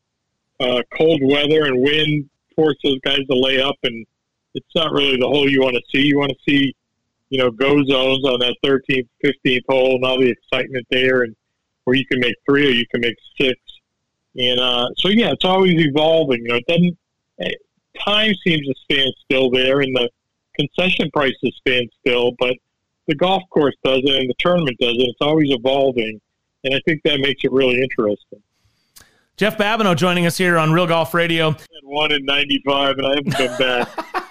uh, 0.60 0.82
cold 0.96 1.20
weather 1.24 1.64
and 1.64 1.82
wind 1.82 2.30
forced 2.54 2.78
those 2.84 3.00
guys 3.00 3.18
to 3.28 3.36
lay 3.36 3.60
up, 3.60 3.76
and 3.82 4.06
it's 4.54 4.74
not 4.74 4.92
really 4.92 5.16
the 5.16 5.26
hole 5.26 5.48
you 5.48 5.60
want 5.60 5.74
to 5.74 5.82
see. 5.92 6.06
You 6.06 6.18
want 6.18 6.30
to 6.30 6.38
see, 6.48 6.74
you 7.30 7.38
know, 7.38 7.50
go 7.50 7.82
zones 7.84 8.24
on 8.24 8.38
that 8.40 8.56
13th, 8.64 9.08
15th 9.24 9.62
hole, 9.68 9.96
and 9.96 10.04
all 10.04 10.20
the 10.20 10.30
excitement 10.30 10.86
there, 10.90 11.22
and 11.22 11.34
where 11.86 11.96
you 11.96 12.04
can 12.04 12.20
make 12.20 12.34
three 12.44 12.66
or 12.66 12.72
you 12.72 12.86
can 12.88 13.00
make 13.00 13.16
six. 13.40 13.58
And 14.36 14.60
uh, 14.60 14.88
so, 14.98 15.08
yeah, 15.08 15.30
it's 15.30 15.44
always 15.44 15.74
evolving. 15.78 16.42
You 16.42 16.48
know, 16.48 16.56
it 16.56 16.66
doesn't. 16.66 16.98
Eh, 17.40 17.50
time 18.04 18.34
seems 18.46 18.66
to 18.66 18.74
stand 18.84 19.12
still 19.24 19.50
there, 19.50 19.80
and 19.80 19.94
the 19.96 20.10
concession 20.58 21.10
prices 21.12 21.54
stand 21.60 21.88
still, 22.00 22.32
but 22.38 22.54
the 23.06 23.14
golf 23.14 23.42
course 23.50 23.74
does 23.84 24.00
it 24.04 24.16
and 24.16 24.28
the 24.28 24.34
tournament 24.38 24.76
does 24.80 24.94
it. 24.94 25.08
It's 25.08 25.18
always 25.20 25.50
evolving, 25.50 26.20
and 26.64 26.74
I 26.74 26.80
think 26.86 27.02
that 27.04 27.20
makes 27.20 27.44
it 27.44 27.52
really 27.52 27.80
interesting. 27.80 28.42
Jeff 29.36 29.56
Babineau 29.56 29.94
joining 29.94 30.26
us 30.26 30.36
here 30.36 30.58
on 30.58 30.72
Real 30.72 30.86
Golf 30.86 31.14
Radio. 31.14 31.54
One 31.82 32.10
in 32.10 32.24
'95, 32.24 32.98
and 32.98 33.06
I 33.06 33.10
haven't 33.10 33.32
come 33.32 33.58
back. 33.58 34.22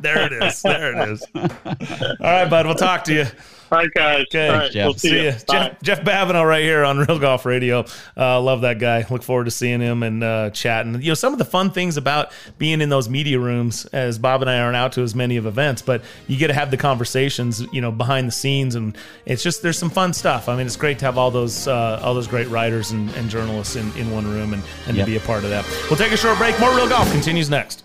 there 0.00 0.26
it 0.26 0.32
is. 0.32 0.62
There 0.62 0.94
it 0.94 1.08
is. 1.10 1.26
All 1.34 2.16
right, 2.20 2.48
bud. 2.48 2.66
We'll 2.66 2.74
talk 2.74 3.04
to 3.04 3.14
you. 3.14 3.26
Hi, 3.70 3.86
guys. 3.94 4.22
Okay. 4.22 4.48
Right, 4.48 4.70
Jeff. 4.70 4.84
We'll 4.84 4.94
see, 4.94 5.08
see 5.10 5.24
you. 5.26 5.32
Jeff, 5.48 5.80
Jeff 5.80 6.00
Babineau 6.00 6.44
right 6.46 6.64
here 6.64 6.84
on 6.84 6.98
Real 6.98 7.20
Golf 7.20 7.46
Radio. 7.46 7.84
Uh, 8.16 8.40
love 8.40 8.62
that 8.62 8.80
guy. 8.80 9.06
Look 9.08 9.22
forward 9.22 9.44
to 9.44 9.52
seeing 9.52 9.80
him 9.80 10.02
and 10.02 10.24
uh, 10.24 10.50
chatting. 10.50 11.00
You 11.00 11.10
know, 11.10 11.14
some 11.14 11.32
of 11.32 11.38
the 11.38 11.44
fun 11.44 11.70
things 11.70 11.96
about 11.96 12.32
being 12.58 12.80
in 12.80 12.88
those 12.88 13.08
media 13.08 13.38
rooms, 13.38 13.86
as 13.86 14.18
Bob 14.18 14.40
and 14.42 14.50
I 14.50 14.58
aren't 14.58 14.74
out 14.74 14.92
to 14.92 15.02
as 15.02 15.14
many 15.14 15.36
of 15.36 15.46
events, 15.46 15.82
but 15.82 16.02
you 16.26 16.36
get 16.36 16.48
to 16.48 16.54
have 16.54 16.72
the 16.72 16.76
conversations, 16.76 17.64
you 17.72 17.80
know, 17.80 17.92
behind 17.92 18.26
the 18.26 18.32
scenes, 18.32 18.74
and 18.74 18.96
it's 19.24 19.42
just 19.42 19.62
there's 19.62 19.78
some 19.78 19.90
fun 19.90 20.12
stuff. 20.14 20.48
I 20.48 20.56
mean, 20.56 20.66
it's 20.66 20.76
great 20.76 20.98
to 20.98 21.04
have 21.04 21.16
all 21.16 21.30
those 21.30 21.68
uh, 21.68 22.00
all 22.02 22.14
those 22.14 22.26
great 22.26 22.48
writers 22.48 22.90
and, 22.90 23.08
and 23.10 23.30
journalists 23.30 23.76
in, 23.76 23.92
in 23.96 24.10
one 24.10 24.26
room 24.26 24.52
and, 24.52 24.64
and 24.88 24.96
yep. 24.96 25.06
to 25.06 25.12
be 25.12 25.16
a 25.16 25.20
part 25.20 25.44
of 25.44 25.50
that. 25.50 25.64
We'll 25.88 25.96
take 25.96 26.10
a 26.10 26.16
short 26.16 26.38
break. 26.38 26.58
More 26.58 26.74
Real 26.74 26.88
Golf 26.88 27.10
continues 27.12 27.48
next. 27.48 27.84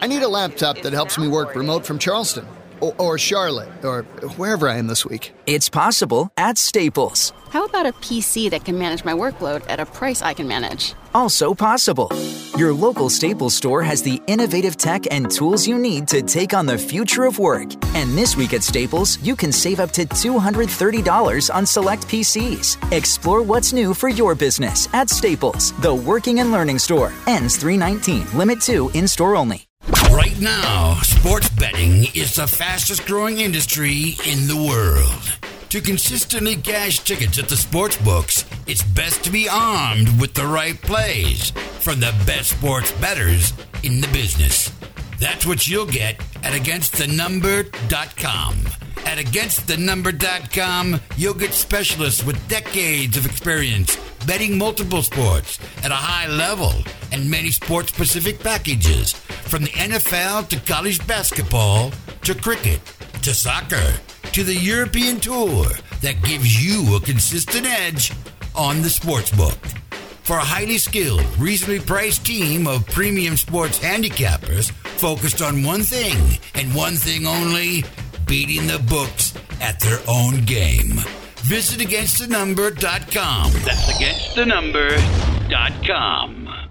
I 0.00 0.06
need 0.06 0.22
a 0.22 0.28
laptop 0.28 0.78
that 0.82 0.92
helps 0.92 1.18
me 1.18 1.28
work 1.28 1.54
remote 1.54 1.86
from 1.86 1.98
Charleston 1.98 2.46
or, 2.80 2.94
or, 2.98 3.18
Charlotte 3.18 3.84
or 3.84 4.02
wherever 4.36 4.68
I 4.68 4.76
am 4.76 4.86
this 4.86 5.04
week. 5.04 5.32
It's 5.46 5.68
possible 5.68 6.30
at 6.36 6.58
Staples. 6.58 7.32
How 7.50 7.64
about 7.64 7.86
a 7.86 7.92
PC 7.92 8.50
that 8.50 8.64
can 8.64 8.78
manage 8.78 9.04
my 9.04 9.12
workload 9.12 9.64
at 9.68 9.80
a 9.80 9.86
price 9.86 10.20
I 10.22 10.34
can 10.34 10.46
manage? 10.46 10.94
Also 11.14 11.54
possible. 11.54 12.10
Your 12.58 12.72
local 12.72 13.08
Staples 13.08 13.54
store 13.54 13.82
has 13.82 14.02
the 14.02 14.20
innovative 14.26 14.76
tech 14.76 15.04
and 15.10 15.30
tools 15.30 15.66
you 15.66 15.78
need 15.78 16.08
to 16.08 16.22
take 16.22 16.52
on 16.52 16.66
the 16.66 16.76
future 16.76 17.24
of 17.24 17.38
work. 17.38 17.68
And 17.94 18.16
this 18.16 18.36
week 18.36 18.52
at 18.52 18.62
Staples, 18.62 19.18
you 19.22 19.34
can 19.36 19.52
save 19.52 19.80
up 19.80 19.92
to 19.92 20.04
$230 20.04 21.54
on 21.54 21.64
select 21.66 22.06
PCs. 22.08 22.76
Explore 22.92 23.42
what's 23.42 23.72
new 23.72 23.94
for 23.94 24.08
your 24.08 24.34
business 24.34 24.88
at 24.92 25.08
Staples, 25.08 25.72
the 25.80 25.94
working 25.94 26.40
and 26.40 26.52
learning 26.52 26.78
store. 26.78 27.12
Ends 27.26 27.56
319, 27.56 28.38
limit 28.38 28.60
2 28.60 28.90
in 28.94 29.08
store 29.08 29.36
only. 29.36 29.67
Right 30.10 30.38
now, 30.40 30.94
sports 31.02 31.48
betting 31.50 32.04
is 32.14 32.36
the 32.36 32.46
fastest 32.46 33.06
growing 33.06 33.38
industry 33.38 34.16
in 34.26 34.46
the 34.46 34.56
world. 34.56 35.38
To 35.70 35.80
consistently 35.80 36.56
cash 36.56 37.00
tickets 37.00 37.38
at 37.38 37.48
the 37.48 37.56
sports 37.56 37.96
books, 37.98 38.44
it's 38.66 38.82
best 38.82 39.22
to 39.24 39.30
be 39.30 39.48
armed 39.48 40.20
with 40.20 40.34
the 40.34 40.46
right 40.46 40.80
plays 40.80 41.50
from 41.80 42.00
the 42.00 42.14
best 42.26 42.50
sports 42.50 42.92
bettors 42.92 43.52
in 43.82 44.00
the 44.00 44.08
business. 44.08 44.70
That's 45.18 45.46
what 45.46 45.66
you'll 45.66 45.86
get 45.86 46.20
at 46.42 46.52
againstthenumber.com. 46.52 48.54
At 49.04 49.18
againstthenumber.com, 49.18 51.00
you'll 51.16 51.34
get 51.34 51.54
specialists 51.54 52.24
with 52.24 52.48
decades 52.48 53.16
of 53.16 53.26
experience 53.26 53.96
betting 54.26 54.58
multiple 54.58 55.02
sports 55.02 55.58
at 55.82 55.90
a 55.90 55.94
high 55.94 56.28
level 56.28 56.72
and 57.12 57.30
many 57.30 57.50
sports 57.50 57.92
specific 57.92 58.40
packages 58.40 59.12
from 59.12 59.62
the 59.62 59.70
NFL 59.70 60.48
to 60.48 60.60
college 60.60 61.04
basketball 61.06 61.90
to 62.22 62.34
cricket 62.34 62.80
to 63.22 63.32
soccer 63.32 63.94
to 64.32 64.44
the 64.44 64.54
European 64.54 65.18
Tour 65.18 65.66
that 66.02 66.22
gives 66.22 66.62
you 66.62 66.96
a 66.96 67.00
consistent 67.00 67.66
edge 67.66 68.12
on 68.54 68.82
the 68.82 68.90
sports 68.90 69.30
book. 69.30 69.56
For 70.28 70.36
a 70.36 70.44
highly 70.44 70.76
skilled, 70.76 71.24
reasonably 71.38 71.80
priced 71.80 72.26
team 72.26 72.66
of 72.66 72.86
premium 72.88 73.38
sports 73.38 73.78
handicappers 73.78 74.70
focused 75.00 75.40
on 75.40 75.62
one 75.62 75.82
thing 75.82 76.38
and 76.54 76.74
one 76.74 76.96
thing 76.96 77.26
only 77.26 77.82
beating 78.26 78.66
the 78.66 78.78
books 78.78 79.32
at 79.62 79.80
their 79.80 79.98
own 80.06 80.44
game. 80.44 81.00
Visit 81.48 81.80
againstthenumber.com. 81.80 83.52
That's 83.64 83.90
againstthenumber.com. 83.90 86.68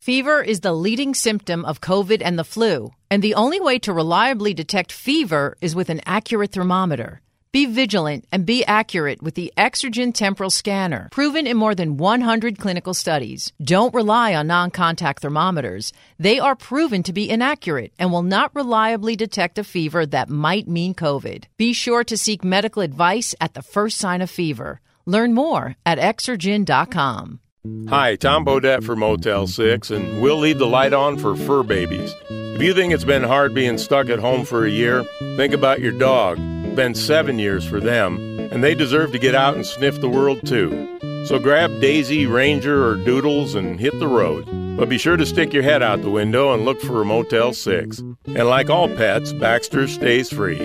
Fever 0.00 0.40
is 0.40 0.60
the 0.60 0.72
leading 0.72 1.12
symptom 1.12 1.66
of 1.66 1.82
COVID 1.82 2.22
and 2.24 2.38
the 2.38 2.44
flu, 2.44 2.92
and 3.10 3.22
the 3.22 3.34
only 3.34 3.60
way 3.60 3.78
to 3.80 3.92
reliably 3.92 4.54
detect 4.54 4.90
fever 4.90 5.58
is 5.60 5.74
with 5.74 5.90
an 5.90 6.00
accurate 6.06 6.52
thermometer. 6.52 7.20
Be 7.56 7.64
vigilant 7.64 8.26
and 8.30 8.44
be 8.44 8.66
accurate 8.66 9.22
with 9.22 9.34
the 9.34 9.50
Exergen 9.56 10.12
Temporal 10.12 10.50
Scanner, 10.50 11.08
proven 11.10 11.46
in 11.46 11.56
more 11.56 11.74
than 11.74 11.96
100 11.96 12.58
clinical 12.58 12.92
studies. 12.92 13.50
Don't 13.64 13.94
rely 13.94 14.34
on 14.34 14.46
non 14.46 14.70
contact 14.70 15.22
thermometers. 15.22 15.94
They 16.18 16.38
are 16.38 16.54
proven 16.54 17.02
to 17.04 17.14
be 17.14 17.30
inaccurate 17.30 17.94
and 17.98 18.12
will 18.12 18.22
not 18.22 18.54
reliably 18.54 19.16
detect 19.16 19.58
a 19.58 19.64
fever 19.64 20.04
that 20.04 20.28
might 20.28 20.68
mean 20.68 20.92
COVID. 20.92 21.44
Be 21.56 21.72
sure 21.72 22.04
to 22.04 22.18
seek 22.18 22.44
medical 22.44 22.82
advice 22.82 23.34
at 23.40 23.54
the 23.54 23.62
first 23.62 23.96
sign 23.96 24.20
of 24.20 24.28
fever. 24.28 24.82
Learn 25.06 25.32
more 25.32 25.76
at 25.86 25.98
exergen.com. 25.98 27.40
Hi, 27.88 28.16
Tom 28.16 28.44
Bodett 28.44 28.84
for 28.84 28.96
Motel 28.96 29.46
6, 29.46 29.90
and 29.90 30.20
we'll 30.20 30.36
leave 30.36 30.58
the 30.58 30.66
light 30.66 30.92
on 30.92 31.16
for 31.16 31.34
fur 31.34 31.62
babies. 31.62 32.14
If 32.28 32.60
you 32.60 32.74
think 32.74 32.92
it's 32.92 33.04
been 33.04 33.22
hard 33.22 33.54
being 33.54 33.78
stuck 33.78 34.10
at 34.10 34.18
home 34.18 34.44
for 34.44 34.66
a 34.66 34.70
year, 34.70 35.04
think 35.38 35.54
about 35.54 35.80
your 35.80 35.92
dog. 35.92 36.38
It's 36.76 36.82
been 36.82 36.94
seven 36.94 37.38
years 37.38 37.64
for 37.64 37.80
them, 37.80 38.18
and 38.52 38.62
they 38.62 38.74
deserve 38.74 39.10
to 39.12 39.18
get 39.18 39.34
out 39.34 39.54
and 39.54 39.64
sniff 39.64 39.98
the 39.98 40.10
world 40.10 40.46
too. 40.46 41.24
So 41.24 41.38
grab 41.38 41.80
Daisy, 41.80 42.26
Ranger, 42.26 42.86
or 42.86 42.96
Doodles 42.96 43.54
and 43.54 43.80
hit 43.80 43.98
the 43.98 44.06
road. 44.06 44.44
But 44.76 44.90
be 44.90 44.98
sure 44.98 45.16
to 45.16 45.24
stick 45.24 45.54
your 45.54 45.62
head 45.62 45.82
out 45.82 46.02
the 46.02 46.10
window 46.10 46.52
and 46.52 46.66
look 46.66 46.82
for 46.82 47.00
a 47.00 47.04
Motel 47.06 47.54
6. 47.54 48.00
And 48.26 48.46
like 48.46 48.68
all 48.68 48.88
pets, 48.88 49.32
Baxter 49.32 49.88
stays 49.88 50.30
free. 50.30 50.58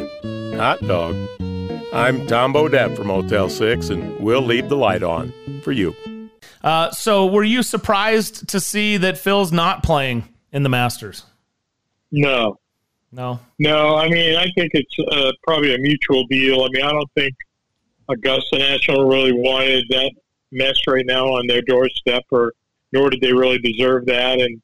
Hot 0.57 0.85
dog. 0.85 1.15
I'm 1.93 2.27
Tom 2.27 2.51
Bodett 2.51 2.97
from 2.97 3.07
Motel 3.07 3.47
6, 3.47 3.87
and 3.87 4.19
we'll 4.19 4.41
leave 4.41 4.67
the 4.67 4.75
light 4.75 5.03
on 5.03 5.31
for 5.63 5.71
you. 5.71 5.95
Uh, 6.61 6.91
so, 6.91 7.25
were 7.25 7.45
you 7.45 7.63
surprised 7.63 8.49
to 8.49 8.59
see 8.59 8.97
that 8.97 9.17
Phil's 9.17 9.53
not 9.53 9.81
playing 9.81 10.27
in 10.51 10.63
the 10.63 10.69
Masters? 10.69 11.23
No. 12.11 12.57
No. 13.11 13.39
No, 13.59 13.95
I 13.95 14.07
mean, 14.09 14.35
I 14.35 14.45
think 14.55 14.71
it's 14.73 14.95
uh, 15.11 15.31
probably 15.43 15.75
a 15.75 15.77
mutual 15.77 16.25
deal. 16.27 16.63
I 16.63 16.69
mean, 16.69 16.83
I 16.83 16.91
don't 16.91 17.11
think 17.15 17.35
Augusta 18.09 18.57
National 18.57 19.07
really 19.07 19.33
wanted 19.33 19.85
that 19.89 20.11
mess 20.51 20.75
right 20.87 21.05
now 21.05 21.25
on 21.27 21.47
their 21.47 21.61
doorstep, 21.61 22.23
or 22.31 22.53
nor 22.93 23.09
did 23.09 23.21
they 23.21 23.33
really 23.33 23.59
deserve 23.59 24.05
that. 24.05 24.39
And 24.39 24.61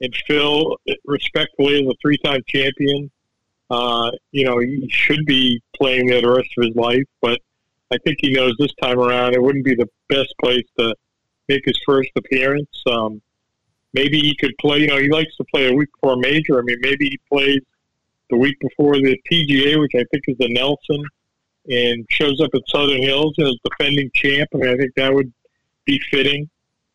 and 0.00 0.14
Phil, 0.26 0.76
respectfully, 1.06 1.82
as 1.82 1.88
a 1.88 1.94
three-time 2.02 2.42
champion, 2.46 3.10
uh, 3.70 4.10
you 4.30 4.44
know, 4.44 4.58
he 4.58 4.86
should 4.90 5.24
be 5.24 5.62
playing 5.74 6.06
there 6.06 6.20
the 6.20 6.28
rest 6.28 6.50
of 6.58 6.66
his 6.66 6.76
life. 6.76 7.04
But 7.22 7.40
I 7.90 7.96
think 8.04 8.18
he 8.20 8.32
knows 8.32 8.54
this 8.58 8.74
time 8.82 8.98
around 8.98 9.34
it 9.34 9.42
wouldn't 9.42 9.64
be 9.64 9.74
the 9.74 9.88
best 10.10 10.34
place 10.42 10.64
to 10.78 10.94
make 11.48 11.62
his 11.64 11.80
first 11.86 12.10
appearance. 12.14 12.82
Um, 12.86 13.22
maybe 13.94 14.20
he 14.20 14.36
could 14.36 14.52
play. 14.60 14.80
You 14.80 14.88
know, 14.88 14.98
he 14.98 15.08
likes 15.08 15.34
to 15.36 15.44
play 15.44 15.68
a 15.68 15.72
week 15.72 15.88
before 15.94 16.14
a 16.14 16.20
major. 16.20 16.58
I 16.58 16.62
mean, 16.62 16.78
maybe 16.80 17.06
he 17.06 17.20
plays 17.32 17.60
the 18.30 18.36
week 18.36 18.58
before 18.60 18.94
the 18.96 19.18
PGA, 19.30 19.80
which 19.80 19.92
I 19.94 20.04
think 20.10 20.24
is 20.26 20.36
the 20.38 20.48
Nelson, 20.48 21.04
and 21.68 22.06
shows 22.10 22.40
up 22.40 22.50
at 22.54 22.62
Southern 22.68 23.02
Hills 23.02 23.34
is 23.38 23.58
defending 23.64 24.10
champ. 24.14 24.48
I 24.54 24.58
mean, 24.58 24.68
I 24.68 24.76
think 24.76 24.92
that 24.96 25.12
would 25.12 25.32
be 25.84 26.00
fitting. 26.10 26.48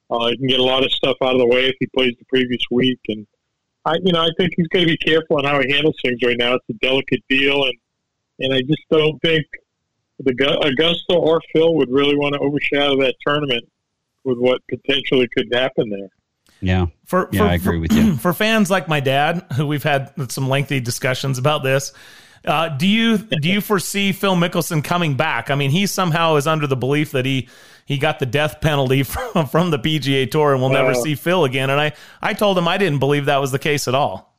Uh, 0.09 0.27
he 0.27 0.37
can 0.37 0.47
get 0.47 0.59
a 0.59 0.63
lot 0.63 0.83
of 0.83 0.91
stuff 0.91 1.17
out 1.21 1.33
of 1.33 1.39
the 1.39 1.47
way 1.47 1.67
if 1.67 1.75
he 1.79 1.87
plays 1.87 2.13
the 2.19 2.25
previous 2.25 2.61
week, 2.69 2.99
and 3.07 3.25
I, 3.85 3.95
you 4.03 4.11
know, 4.11 4.21
I 4.21 4.29
think 4.37 4.53
he's 4.55 4.67
going 4.67 4.85
to 4.85 4.91
be 4.91 4.97
careful 4.97 5.37
on 5.37 5.45
how 5.45 5.61
he 5.61 5.71
handles 5.71 5.95
things 6.03 6.19
right 6.23 6.37
now. 6.37 6.55
It's 6.55 6.65
a 6.69 6.73
delicate 6.73 7.23
deal, 7.29 7.63
and 7.63 7.73
and 8.39 8.53
I 8.53 8.61
just 8.61 8.81
don't 8.89 9.19
think 9.21 9.45
the 10.19 10.33
Augusta 10.61 11.13
or 11.13 11.41
Phil 11.53 11.75
would 11.75 11.89
really 11.89 12.15
want 12.15 12.33
to 12.33 12.39
overshadow 12.39 12.97
that 13.01 13.15
tournament 13.25 13.63
with 14.23 14.37
what 14.37 14.61
potentially 14.67 15.27
could 15.35 15.47
happen 15.53 15.89
there. 15.89 16.09
Yeah. 16.61 16.87
For, 17.05 17.27
yeah, 17.31 17.39
for, 17.39 17.45
I 17.45 17.53
agree 17.55 17.77
for, 17.77 17.79
with 17.79 17.93
you. 17.93 18.15
For 18.17 18.33
fans 18.33 18.69
like 18.69 18.87
my 18.87 18.99
dad, 18.99 19.45
who 19.55 19.67
we've 19.67 19.83
had 19.83 20.31
some 20.31 20.47
lengthy 20.47 20.79
discussions 20.79 21.37
about 21.37 21.63
this, 21.63 21.91
uh, 22.45 22.69
do 22.69 22.87
you 22.87 23.17
do 23.17 23.49
you 23.49 23.61
foresee 23.61 24.11
Phil 24.11 24.35
Mickelson 24.35 24.83
coming 24.83 25.15
back? 25.15 25.51
I 25.51 25.55
mean, 25.55 25.69
he 25.69 25.85
somehow 25.85 26.37
is 26.37 26.47
under 26.47 26.65
the 26.65 26.75
belief 26.75 27.11
that 27.11 27.25
he 27.25 27.49
he 27.85 27.97
got 27.97 28.19
the 28.19 28.25
death 28.25 28.61
penalty 28.61 29.03
from, 29.03 29.47
from 29.47 29.69
the 29.69 29.77
PGA 29.77 30.29
Tour 30.29 30.53
and 30.53 30.61
we'll 30.61 30.71
never 30.71 30.95
see 30.95 31.15
Phil 31.15 31.43
again. 31.45 31.69
And 31.69 31.79
I 31.79 31.93
I 32.21 32.33
told 32.33 32.57
him 32.57 32.67
I 32.67 32.77
didn't 32.77 32.99
believe 32.99 33.25
that 33.25 33.37
was 33.37 33.51
the 33.51 33.59
case 33.59 33.87
at 33.87 33.95
all. 33.95 34.35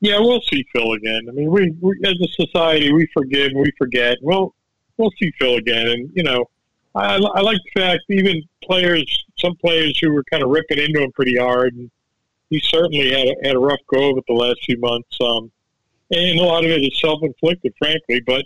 Yeah, 0.00 0.18
we'll 0.18 0.40
see 0.40 0.66
Phil 0.72 0.92
again. 0.94 1.26
I 1.28 1.32
mean, 1.32 1.50
we, 1.50 1.70
we 1.80 1.96
as 2.04 2.16
a 2.20 2.28
society 2.28 2.92
we 2.92 3.06
forgive, 3.12 3.52
we 3.54 3.70
forget. 3.76 4.18
We'll 4.22 4.54
we'll 4.96 5.12
see 5.18 5.32
Phil 5.38 5.56
again, 5.56 5.88
and 5.88 6.10
you 6.14 6.22
know, 6.22 6.48
I, 6.94 7.16
I 7.16 7.40
like 7.40 7.58
the 7.74 7.80
fact 7.80 8.02
even 8.08 8.42
players, 8.64 9.24
some 9.42 9.56
players 9.56 9.98
who 10.00 10.12
were 10.12 10.24
kind 10.30 10.42
of 10.42 10.50
ripping 10.50 10.78
into 10.78 11.02
him 11.02 11.12
pretty 11.12 11.36
hard, 11.36 11.74
and 11.74 11.90
he 12.48 12.60
certainly 12.60 13.10
had 13.10 13.28
a, 13.28 13.34
had 13.44 13.56
a 13.56 13.58
rough 13.58 13.80
go 13.92 14.10
of 14.10 14.18
it 14.18 14.24
the 14.28 14.34
last 14.34 14.58
few 14.64 14.78
months. 14.78 15.16
Um, 15.20 15.50
and 16.10 16.38
a 16.38 16.42
lot 16.42 16.64
of 16.64 16.70
it 16.70 16.82
is 16.82 17.00
self-inflicted, 17.00 17.74
frankly. 17.78 18.20
But 18.26 18.44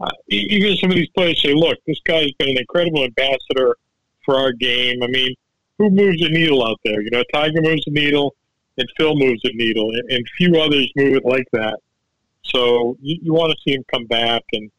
uh, 0.00 0.10
even 0.28 0.76
some 0.76 0.90
of 0.90 0.96
these 0.96 1.10
players 1.10 1.40
say, 1.40 1.54
"Look, 1.54 1.78
this 1.86 2.00
guy's 2.04 2.32
been 2.38 2.50
an 2.50 2.58
incredible 2.58 3.04
ambassador 3.04 3.76
for 4.24 4.36
our 4.36 4.52
game." 4.52 5.02
I 5.02 5.06
mean, 5.06 5.34
who 5.78 5.90
moves 5.90 6.20
the 6.20 6.28
needle 6.28 6.66
out 6.66 6.80
there? 6.84 7.00
You 7.00 7.10
know, 7.10 7.22
Tiger 7.32 7.62
moves 7.62 7.84
the 7.84 7.92
needle, 7.92 8.34
and 8.76 8.88
Phil 8.96 9.14
moves 9.16 9.40
the 9.42 9.52
needle, 9.54 9.90
and, 9.90 10.10
and 10.10 10.26
few 10.36 10.60
others 10.60 10.90
move 10.96 11.16
it 11.16 11.24
like 11.24 11.46
that. 11.52 11.78
So 12.44 12.96
you, 13.00 13.18
you 13.22 13.32
want 13.32 13.52
to 13.52 13.58
see 13.64 13.74
him 13.74 13.84
come 13.92 14.06
back, 14.06 14.42
and 14.52 14.70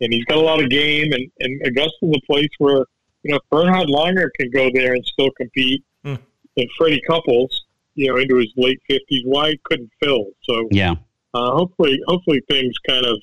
and 0.00 0.12
he's 0.12 0.24
got 0.24 0.38
a 0.38 0.42
lot 0.42 0.62
of 0.62 0.68
game, 0.70 1.12
and 1.12 1.30
and 1.40 1.62
Augusta's 1.66 2.16
a 2.16 2.26
place 2.26 2.50
where 2.58 2.84
you 3.22 3.32
know 3.32 3.40
Bernhard 3.50 3.88
Langer 3.88 4.28
can 4.38 4.50
go 4.50 4.70
there 4.72 4.94
and 4.94 5.04
still 5.04 5.30
compete, 5.32 5.82
Hmm. 6.04 6.14
and 6.56 6.68
Freddie 6.76 7.02
Couples, 7.08 7.64
you 7.94 8.08
know, 8.08 8.16
into 8.16 8.36
his 8.36 8.52
late 8.56 8.80
fifties. 8.88 9.22
Why 9.24 9.56
couldn't 9.64 9.90
Phil? 10.02 10.26
So 10.44 10.68
Yeah. 10.70 10.94
uh, 11.34 11.50
hopefully, 11.52 12.00
hopefully 12.06 12.40
things 12.48 12.74
kind 12.88 13.04
of, 13.04 13.20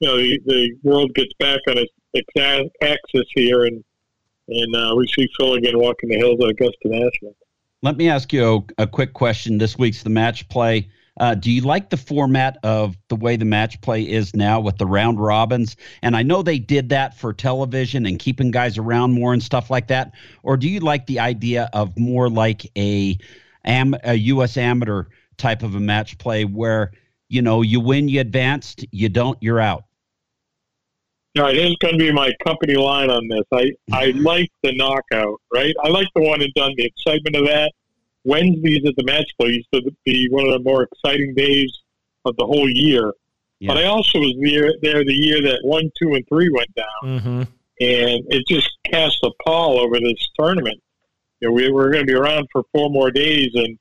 you 0.00 0.08
know, 0.08 0.16
the, 0.16 0.40
the 0.46 0.72
world 0.82 1.14
gets 1.14 1.32
back 1.38 1.60
on 1.68 1.78
its, 1.78 1.92
its 2.14 2.72
axis 2.82 3.26
here, 3.34 3.64
and 3.64 3.82
and 4.48 4.74
uh, 4.74 4.94
we 4.96 5.06
see 5.06 5.28
Phil 5.38 5.54
again 5.54 5.78
walking 5.78 6.08
the 6.08 6.16
hills 6.16 6.40
at 6.42 6.50
Augusta 6.50 6.76
National. 6.88 7.36
Let 7.82 7.96
me 7.96 8.08
ask 8.08 8.32
you 8.32 8.66
a, 8.78 8.82
a 8.82 8.86
quick 8.86 9.12
question. 9.14 9.58
This 9.58 9.78
week's 9.78 10.02
the 10.02 10.10
match 10.10 10.48
play. 10.48 10.88
Uh, 11.18 11.34
do 11.34 11.50
you 11.50 11.60
like 11.62 11.90
the 11.90 11.96
format 11.96 12.56
of 12.62 12.96
the 13.08 13.16
way 13.16 13.36
the 13.36 13.44
match 13.44 13.80
play 13.80 14.02
is 14.02 14.34
now 14.34 14.60
with 14.60 14.78
the 14.78 14.86
round 14.86 15.20
robins? 15.20 15.76
And 16.02 16.16
I 16.16 16.22
know 16.22 16.42
they 16.42 16.58
did 16.58 16.88
that 16.90 17.16
for 17.16 17.32
television 17.32 18.06
and 18.06 18.18
keeping 18.18 18.50
guys 18.50 18.78
around 18.78 19.12
more 19.12 19.32
and 19.32 19.42
stuff 19.42 19.70
like 19.70 19.88
that. 19.88 20.12
Or 20.42 20.56
do 20.56 20.68
you 20.68 20.80
like 20.80 21.06
the 21.06 21.20
idea 21.20 21.68
of 21.72 21.98
more 21.98 22.30
like 22.30 22.70
a, 22.76 23.18
am, 23.64 23.94
a 24.04 24.14
U.S. 24.14 24.56
amateur 24.56 25.04
type 25.36 25.62
of 25.62 25.74
a 25.74 25.80
match 25.80 26.16
play 26.18 26.44
where 26.44 26.92
you 27.28 27.42
know 27.42 27.62
you 27.62 27.80
win, 27.80 28.08
you 28.08 28.20
advanced, 28.20 28.84
you 28.90 29.08
don't, 29.08 29.38
you're 29.40 29.60
out? 29.60 29.84
All 31.38 31.44
right, 31.44 31.54
here's 31.54 31.76
going 31.76 31.96
to 31.96 31.98
be 31.98 32.12
my 32.12 32.32
company 32.44 32.74
line 32.74 33.08
on 33.08 33.28
this. 33.28 33.44
I, 33.52 33.70
I 33.92 34.06
like 34.16 34.50
the 34.64 34.74
knockout, 34.74 35.40
right? 35.54 35.72
I 35.84 35.88
like 35.88 36.08
the 36.16 36.22
one 36.22 36.42
and 36.42 36.52
done, 36.54 36.72
the 36.76 36.84
excitement 36.86 37.36
of 37.36 37.46
that. 37.46 37.70
Wednesdays 38.24 38.82
at 38.86 38.94
the 38.96 39.04
match 39.04 39.30
play 39.38 39.50
used 39.50 39.68
to 39.72 39.82
be 40.04 40.28
one 40.30 40.46
of 40.46 40.52
the 40.52 40.60
more 40.60 40.84
exciting 40.84 41.34
days 41.34 41.72
of 42.24 42.36
the 42.36 42.46
whole 42.46 42.68
year. 42.68 43.12
But 43.62 43.76
I 43.76 43.84
also 43.84 44.18
was 44.18 44.34
there, 44.40 44.72
there 44.80 45.04
the 45.04 45.12
year 45.12 45.42
that 45.42 45.60
one, 45.62 45.90
two, 45.98 46.14
and 46.14 46.26
three 46.28 46.48
went 46.48 46.74
down. 46.74 46.86
Mm-hmm. 47.04 47.42
and 47.80 48.24
it 48.28 48.46
just 48.48 48.78
cast 48.90 49.22
a 49.22 49.30
pall 49.44 49.78
over 49.78 50.00
this 50.00 50.28
tournament. 50.38 50.80
You 51.40 51.48
know, 51.48 51.54
we 51.54 51.70
were 51.70 51.90
going 51.90 52.06
to 52.06 52.06
be 52.06 52.18
around 52.18 52.46
for 52.52 52.62
four 52.72 52.90
more 52.90 53.10
days, 53.10 53.50
and, 53.54 53.78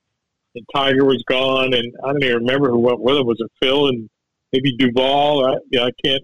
and 0.56 0.66
Tiger 0.74 1.06
was 1.06 1.24
gone, 1.28 1.74
and 1.74 1.94
I 2.04 2.12
don't 2.12 2.24
even 2.24 2.38
remember 2.38 2.70
who 2.70 2.80
went 2.80 3.00
with 3.00 3.18
him. 3.18 3.28
Was 3.28 3.40
it 3.40 3.52
Phil 3.62 3.88
and 3.88 4.10
maybe 4.52 4.76
Duval? 4.76 5.46
I, 5.46 5.58
yeah, 5.72 5.84
I 5.84 5.92
can't 6.04 6.24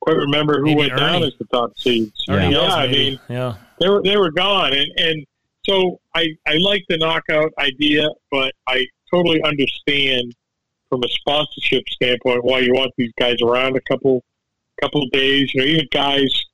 quite 0.00 0.16
remember 0.16 0.58
who 0.58 0.66
Maybe 0.66 0.76
went 0.76 0.96
down 0.96 1.22
as 1.22 1.34
the 1.38 1.46
top 1.46 1.78
seeds. 1.78 2.24
Ernie 2.28 2.54
yeah, 2.54 2.74
I 2.74 2.86
mean, 2.86 3.20
yeah. 3.28 3.56
they 3.80 3.88
were 3.88 4.02
they 4.02 4.16
were 4.16 4.30
gone, 4.30 4.72
and 4.72 4.90
and 4.96 5.26
so 5.68 6.00
I 6.14 6.28
I 6.46 6.56
like 6.58 6.84
the 6.88 6.98
knockout 6.98 7.52
idea, 7.58 8.08
but 8.30 8.54
I 8.66 8.86
totally 9.10 9.42
understand 9.42 10.34
from 10.88 11.02
a 11.04 11.08
sponsorship 11.08 11.84
standpoint 11.88 12.44
why 12.44 12.60
you 12.60 12.72
want 12.72 12.92
these 12.96 13.12
guys 13.18 13.36
around 13.42 13.76
a 13.76 13.80
couple 13.82 14.24
couple 14.80 15.06
days. 15.12 15.52
You 15.54 15.60
know, 15.60 15.66
even 15.66 15.88
guys 15.92 16.44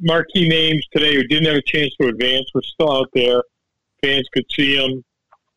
marquee 0.00 0.48
names 0.48 0.86
today 0.92 1.14
who 1.14 1.24
didn't 1.24 1.46
have 1.46 1.56
a 1.56 1.62
chance 1.62 1.92
to 2.00 2.08
advance 2.08 2.50
were 2.54 2.62
still 2.62 2.92
out 2.92 3.08
there. 3.14 3.42
Fans 4.02 4.28
could 4.32 4.44
see 4.52 4.76
them. 4.76 5.04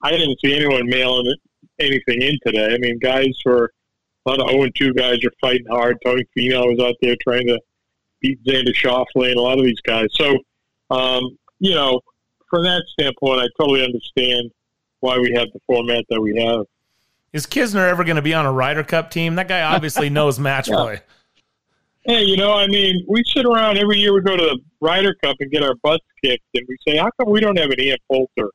I 0.01 0.11
didn't 0.11 0.37
see 0.43 0.55
anyone 0.55 0.89
mailing 0.89 1.35
anything 1.79 2.21
in 2.21 2.37
today. 2.45 2.73
I 2.73 2.77
mean, 2.79 2.97
guys 2.99 3.37
were 3.45 3.71
a 4.25 4.29
lot 4.29 4.41
of 4.41 4.49
0 4.49 4.63
and 4.63 4.75
2 4.75 4.93
guys 4.93 5.23
are 5.23 5.31
fighting 5.39 5.67
hard. 5.69 5.97
Tony 6.03 6.25
Finau 6.35 6.67
was 6.67 6.79
out 6.79 6.95
there 7.01 7.15
trying 7.21 7.47
to 7.47 7.59
beat 8.19 8.43
Xander 8.43 8.73
Schauffele 8.73 9.29
and 9.29 9.37
a 9.37 9.41
lot 9.41 9.59
of 9.59 9.65
these 9.65 9.81
guys. 9.81 10.07
So, 10.11 10.37
um, 10.89 11.37
you 11.59 11.75
know, 11.75 12.01
from 12.51 12.63
that 12.63 12.83
standpoint, 12.91 13.41
I 13.41 13.45
totally 13.59 13.83
understand 13.83 14.51
why 14.99 15.17
we 15.17 15.31
have 15.33 15.47
the 15.53 15.59
format 15.65 16.03
that 16.09 16.21
we 16.21 16.35
have. 16.37 16.65
Is 17.33 17.47
Kisner 17.47 17.89
ever 17.89 18.03
going 18.03 18.17
to 18.17 18.21
be 18.21 18.33
on 18.35 18.45
a 18.45 18.51
Ryder 18.51 18.83
Cup 18.83 19.09
team? 19.09 19.35
That 19.35 19.47
guy 19.47 19.61
obviously 19.61 20.09
knows 20.19 20.37
match 20.37 20.67
Yeah. 20.69 20.75
play. 20.75 21.01
Hey, 22.03 22.23
you 22.23 22.35
know, 22.35 22.51
I 22.53 22.67
mean, 22.67 23.05
we 23.07 23.23
sit 23.25 23.45
around 23.45 23.77
every 23.77 23.97
year. 23.97 24.13
We 24.13 24.21
go 24.21 24.35
to 24.35 24.43
the 24.43 24.59
Ryder 24.81 25.15
Cup 25.23 25.37
and 25.39 25.49
get 25.51 25.63
our 25.63 25.75
butts 25.83 26.03
kicked, 26.23 26.43
and 26.55 26.65
we 26.67 26.75
say, 26.85 26.97
"How 26.97 27.09
come 27.19 27.29
we 27.29 27.39
don't 27.39 27.57
have 27.57 27.69
an 27.69 27.79
Ian 27.79 27.97
Poulter?" 28.11 28.49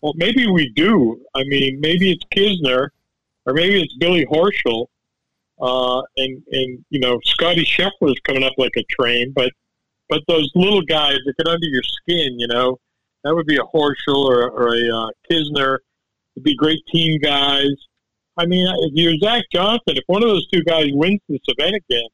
Well, 0.00 0.12
maybe 0.16 0.48
we 0.48 0.68
do. 0.74 1.20
I 1.34 1.44
mean, 1.44 1.78
maybe 1.80 2.10
it's 2.10 2.24
Kisner, 2.34 2.88
or 3.46 3.54
maybe 3.54 3.80
it's 3.80 3.94
Billy 3.98 4.26
Horschel, 4.26 4.86
uh, 5.60 6.02
and 6.16 6.42
and 6.50 6.84
you 6.90 6.98
know, 6.98 7.20
Scottie 7.24 7.64
Scheffler's 7.64 8.18
coming 8.24 8.42
up 8.42 8.54
like 8.58 8.72
a 8.76 8.82
train. 8.90 9.30
But 9.32 9.52
but 10.08 10.22
those 10.26 10.50
little 10.56 10.82
guys 10.82 11.18
that 11.24 11.34
get 11.38 11.46
under 11.46 11.66
your 11.68 11.84
skin, 11.84 12.38
you 12.40 12.48
know, 12.48 12.80
that 13.24 13.34
would 13.34 13.46
be 13.46 13.56
a 13.56 13.64
Horschel 13.64 14.24
or, 14.24 14.50
or 14.50 14.74
a 14.74 14.96
uh, 14.96 15.08
Kisner. 15.30 15.78
It'd 16.36 16.44
be 16.44 16.54
great 16.54 16.80
team 16.92 17.20
guys. 17.20 17.70
I 18.36 18.46
mean, 18.46 18.66
if 18.66 18.92
you're 18.94 19.16
Zach 19.18 19.44
Johnson, 19.52 19.96
if 19.96 20.04
one 20.06 20.22
of 20.22 20.28
those 20.28 20.48
two 20.48 20.62
guys 20.62 20.86
wins 20.92 21.20
the 21.28 21.38
Savannah 21.48 21.78
game, 21.90 22.08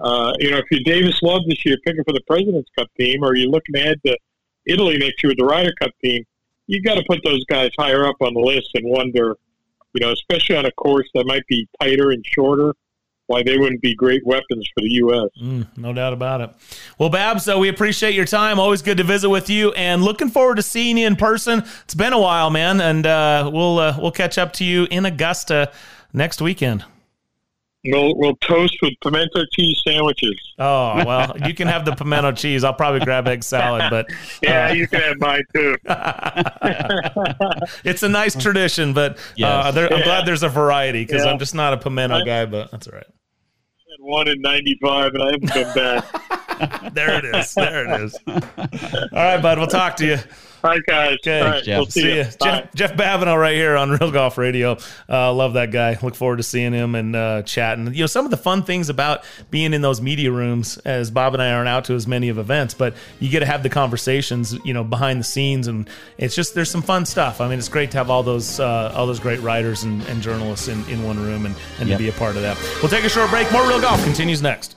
uh, 0.00 0.32
you 0.38 0.50
know, 0.50 0.58
if 0.58 0.64
you're 0.70 0.80
Davis 0.84 1.22
Love 1.22 1.42
this 1.46 1.64
year 1.64 1.76
picking 1.84 2.02
for 2.04 2.12
the 2.12 2.22
President's 2.26 2.70
Cup 2.76 2.88
team, 2.98 3.22
or 3.22 3.36
you're 3.36 3.50
looking 3.50 3.76
ahead 3.76 4.00
to 4.06 4.16
Italy 4.66 4.96
next 4.96 5.22
year 5.22 5.30
with 5.30 5.38
the 5.38 5.44
Ryder 5.44 5.72
Cup 5.80 5.92
team, 6.02 6.24
You've 6.66 6.84
got 6.84 6.94
to 6.94 7.04
put 7.06 7.20
those 7.24 7.44
guys 7.44 7.70
higher 7.78 8.06
up 8.06 8.16
on 8.20 8.32
the 8.34 8.40
list 8.40 8.70
and 8.74 8.88
wonder, 8.88 9.36
you 9.92 10.00
know, 10.00 10.12
especially 10.12 10.56
on 10.56 10.64
a 10.64 10.72
course 10.72 11.08
that 11.14 11.26
might 11.26 11.46
be 11.46 11.68
tighter 11.80 12.10
and 12.10 12.24
shorter, 12.26 12.72
why 13.26 13.42
they 13.42 13.56
wouldn't 13.56 13.80
be 13.80 13.94
great 13.94 14.24
weapons 14.26 14.68
for 14.74 14.82
the 14.82 14.90
U.S. 14.90 15.30
Mm, 15.42 15.66
no 15.76 15.92
doubt 15.92 16.12
about 16.12 16.40
it. 16.40 16.50
Well, 16.98 17.08
Babs, 17.08 17.44
so 17.44 17.58
we 17.58 17.68
appreciate 17.68 18.14
your 18.14 18.26
time. 18.26 18.58
Always 18.58 18.82
good 18.82 18.98
to 18.98 19.04
visit 19.04 19.28
with 19.28 19.48
you, 19.48 19.72
and 19.72 20.02
looking 20.02 20.28
forward 20.28 20.56
to 20.56 20.62
seeing 20.62 20.98
you 20.98 21.06
in 21.06 21.16
person. 21.16 21.64
It's 21.84 21.94
been 21.94 22.12
a 22.12 22.20
while, 22.20 22.50
man, 22.50 22.80
and 22.80 23.06
uh, 23.06 23.50
we'll 23.52 23.78
uh, 23.78 23.96
we'll 24.00 24.12
catch 24.12 24.38
up 24.38 24.52
to 24.54 24.64
you 24.64 24.86
in 24.90 25.04
Augusta 25.06 25.72
next 26.12 26.40
weekend. 26.42 26.84
We'll, 27.86 28.14
we'll 28.16 28.36
toast 28.36 28.78
with 28.80 28.94
pimento 29.02 29.44
cheese 29.52 29.82
sandwiches. 29.86 30.40
Oh 30.58 31.04
well, 31.04 31.36
you 31.46 31.52
can 31.52 31.68
have 31.68 31.84
the 31.84 31.94
pimento 31.94 32.32
cheese. 32.32 32.64
I'll 32.64 32.72
probably 32.72 33.00
grab 33.00 33.28
egg 33.28 33.44
salad, 33.44 33.90
but 33.90 34.06
yeah, 34.42 34.68
uh, 34.68 34.72
you 34.72 34.88
can 34.88 35.02
have 35.02 35.18
mine 35.18 35.42
too. 35.54 35.76
it's 37.84 38.02
a 38.02 38.08
nice 38.08 38.34
tradition, 38.34 38.94
but 38.94 39.18
uh, 39.18 39.20
yes. 39.36 39.76
uh, 39.76 39.80
I'm 39.80 39.98
yeah. 39.98 40.04
glad 40.04 40.26
there's 40.26 40.42
a 40.42 40.48
variety 40.48 41.04
because 41.04 41.24
yeah. 41.24 41.30
I'm 41.30 41.38
just 41.38 41.54
not 41.54 41.74
a 41.74 41.76
pimento 41.76 42.16
I, 42.16 42.24
guy. 42.24 42.46
But 42.46 42.70
that's 42.70 42.88
all 42.88 42.94
right. 42.94 43.04
One 43.98 44.28
in 44.28 44.40
'95, 44.40 45.12
and 45.14 45.22
I 45.22 45.32
haven't 45.32 45.48
come 45.48 45.74
back. 45.74 46.92
there 46.94 47.18
it 47.18 47.26
is. 47.26 47.54
There 47.54 47.86
it 47.86 48.00
is. 48.00 48.16
All 48.26 48.40
right, 49.12 49.42
bud. 49.42 49.58
We'll 49.58 49.66
talk 49.66 49.96
to 49.96 50.06
you. 50.06 50.18
Hi, 50.64 50.78
guys. 50.86 51.18
Okay. 51.20 51.40
All 51.40 51.46
right, 51.46 51.62
Jeff. 51.62 51.78
We'll 51.78 51.86
see, 51.86 52.00
see 52.00 52.16
you. 52.16 52.24
Jeff, 52.42 52.74
Jeff 52.74 52.94
Babineau 52.94 53.38
right 53.38 53.54
here 53.54 53.76
on 53.76 53.90
Real 53.90 54.10
Golf 54.10 54.38
Radio. 54.38 54.78
Uh, 55.06 55.30
love 55.30 55.52
that 55.52 55.70
guy. 55.70 55.98
Look 56.00 56.14
forward 56.14 56.38
to 56.38 56.42
seeing 56.42 56.72
him 56.72 56.94
and 56.94 57.14
uh, 57.14 57.42
chatting. 57.42 57.92
You 57.92 58.00
know, 58.00 58.06
some 58.06 58.24
of 58.24 58.30
the 58.30 58.38
fun 58.38 58.62
things 58.62 58.88
about 58.88 59.24
being 59.50 59.74
in 59.74 59.82
those 59.82 60.00
media 60.00 60.32
rooms, 60.32 60.78
as 60.78 61.10
Bob 61.10 61.34
and 61.34 61.42
I 61.42 61.52
aren't 61.52 61.68
out 61.68 61.84
to 61.86 61.94
as 61.94 62.06
many 62.06 62.30
of 62.30 62.38
events, 62.38 62.72
but 62.72 62.94
you 63.20 63.28
get 63.28 63.40
to 63.40 63.46
have 63.46 63.62
the 63.62 63.68
conversations, 63.68 64.54
you 64.64 64.72
know, 64.72 64.84
behind 64.84 65.20
the 65.20 65.24
scenes, 65.24 65.66
and 65.66 65.86
it's 66.16 66.34
just 66.34 66.54
there's 66.54 66.70
some 66.70 66.82
fun 66.82 67.04
stuff. 67.04 67.42
I 67.42 67.48
mean, 67.48 67.58
it's 67.58 67.68
great 67.68 67.90
to 67.90 67.98
have 67.98 68.08
all 68.08 68.22
those 68.22 68.58
uh, 68.58 68.90
all 68.96 69.06
those 69.06 69.20
great 69.20 69.40
writers 69.40 69.82
and, 69.82 70.00
and 70.04 70.22
journalists 70.22 70.68
in, 70.68 70.82
in 70.88 71.02
one 71.04 71.22
room 71.22 71.44
and, 71.44 71.54
and 71.78 71.90
yep. 71.90 71.98
to 71.98 72.02
be 72.04 72.08
a 72.08 72.12
part 72.12 72.36
of 72.36 72.42
that. 72.42 72.56
We'll 72.80 72.90
take 72.90 73.04
a 73.04 73.10
short 73.10 73.28
break. 73.28 73.52
More 73.52 73.68
Real 73.68 73.82
Golf 73.82 74.02
continues 74.02 74.40
next. 74.40 74.76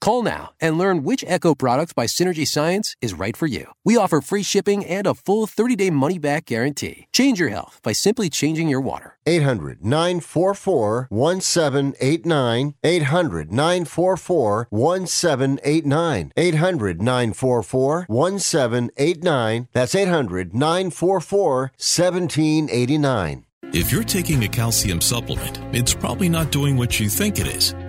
Call 0.00 0.22
now 0.22 0.50
and 0.60 0.78
learn 0.78 1.02
which 1.02 1.24
Echo 1.28 1.54
product 1.54 1.94
by 1.94 2.06
Synergy 2.06 2.46
Science 2.46 2.96
is 3.02 3.12
right 3.12 3.36
for 3.36 3.46
you. 3.46 3.72
We 3.84 3.98
offer 3.98 4.22
free 4.22 4.42
shipping 4.42 4.84
and 4.84 5.06
a 5.06 5.12
full 5.14 5.46
30 5.46 5.76
day 5.76 5.90
money 5.90 6.18
back 6.18 6.46
guarantee. 6.46 7.06
Change 7.12 7.38
your 7.38 7.50
health 7.50 7.80
by 7.82 7.92
simply 7.92 8.30
changing 8.30 8.68
your 8.68 8.80
water. 8.80 9.18
800 9.26 9.84
944 9.84 11.06
1789. 11.10 12.74
800 12.82 13.52
944 13.52 14.66
1789. 14.70 16.32
800 16.36 17.02
944 17.02 18.04
1789. 18.08 19.68
That's 19.72 19.94
800 19.94 20.54
944 20.54 21.60
1789. 21.76 23.44
If 23.72 23.92
you're 23.92 24.02
taking 24.02 24.42
a 24.42 24.48
calcium 24.48 25.00
supplement, 25.00 25.60
it's 25.72 25.94
probably 25.94 26.28
not 26.28 26.50
doing 26.50 26.76
what 26.76 26.98
you 26.98 27.08
think 27.08 27.38
it 27.38 27.46
is. 27.46 27.72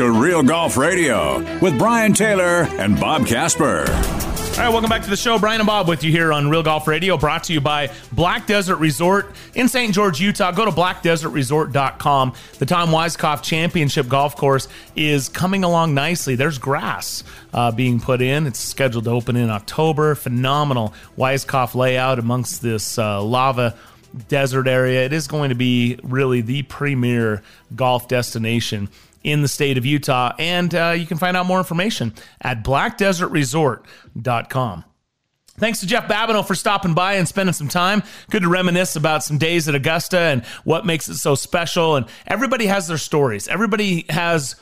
to 0.00 0.10
Real 0.10 0.42
Golf 0.42 0.78
Radio 0.78 1.40
with 1.58 1.76
Brian 1.76 2.14
Taylor 2.14 2.62
and 2.78 2.98
Bob 2.98 3.26
Casper. 3.26 3.80
All 3.80 4.56
right, 4.56 4.68
welcome 4.70 4.88
back 4.88 5.02
to 5.02 5.10
the 5.10 5.16
show. 5.16 5.38
Brian 5.38 5.60
and 5.60 5.66
Bob 5.66 5.88
with 5.88 6.02
you 6.02 6.10
here 6.10 6.32
on 6.32 6.48
Real 6.48 6.62
Golf 6.62 6.88
Radio, 6.88 7.18
brought 7.18 7.44
to 7.44 7.52
you 7.52 7.60
by 7.60 7.90
Black 8.10 8.46
Desert 8.46 8.76
Resort 8.76 9.34
in 9.54 9.68
St. 9.68 9.92
George, 9.92 10.18
Utah. 10.18 10.52
Go 10.52 10.64
to 10.64 10.70
blackdesertresort.com. 10.70 12.32
The 12.58 12.64
Tom 12.64 12.88
Weiskopf 12.88 13.42
Championship 13.42 14.08
Golf 14.08 14.36
Course 14.36 14.68
is 14.96 15.28
coming 15.28 15.64
along 15.64 15.92
nicely. 15.92 16.34
There's 16.34 16.56
grass 16.56 17.22
uh, 17.52 17.70
being 17.70 18.00
put 18.00 18.22
in. 18.22 18.46
It's 18.46 18.58
scheduled 18.58 19.04
to 19.04 19.10
open 19.10 19.36
in 19.36 19.50
October. 19.50 20.14
Phenomenal 20.14 20.94
Weiskopf 21.18 21.74
layout 21.74 22.18
amongst 22.18 22.62
this 22.62 22.96
uh, 22.96 23.22
lava 23.22 23.76
desert 24.28 24.66
area. 24.66 25.04
It 25.04 25.12
is 25.12 25.26
going 25.26 25.50
to 25.50 25.54
be 25.54 25.98
really 26.02 26.40
the 26.40 26.62
premier 26.62 27.42
golf 27.76 28.08
destination 28.08 28.88
in 29.22 29.42
the 29.42 29.48
state 29.48 29.76
of 29.78 29.86
Utah. 29.86 30.34
And 30.38 30.74
uh, 30.74 30.94
you 30.96 31.06
can 31.06 31.18
find 31.18 31.36
out 31.36 31.46
more 31.46 31.58
information 31.58 32.14
at 32.40 32.64
blackdesertresort.com. 32.64 34.84
Thanks 35.58 35.80
to 35.80 35.86
Jeff 35.86 36.08
Babineau 36.08 36.46
for 36.46 36.54
stopping 36.54 36.94
by 36.94 37.14
and 37.14 37.26
spending 37.28 37.52
some 37.52 37.68
time. 37.68 38.02
Good 38.30 38.42
to 38.42 38.48
reminisce 38.48 38.96
about 38.96 39.22
some 39.22 39.36
days 39.36 39.68
at 39.68 39.74
Augusta 39.74 40.18
and 40.18 40.42
what 40.64 40.86
makes 40.86 41.10
it 41.10 41.16
so 41.16 41.34
special. 41.34 41.96
And 41.96 42.06
everybody 42.26 42.64
has 42.66 42.88
their 42.88 42.96
stories. 42.96 43.46
Everybody 43.46 44.06
has 44.08 44.56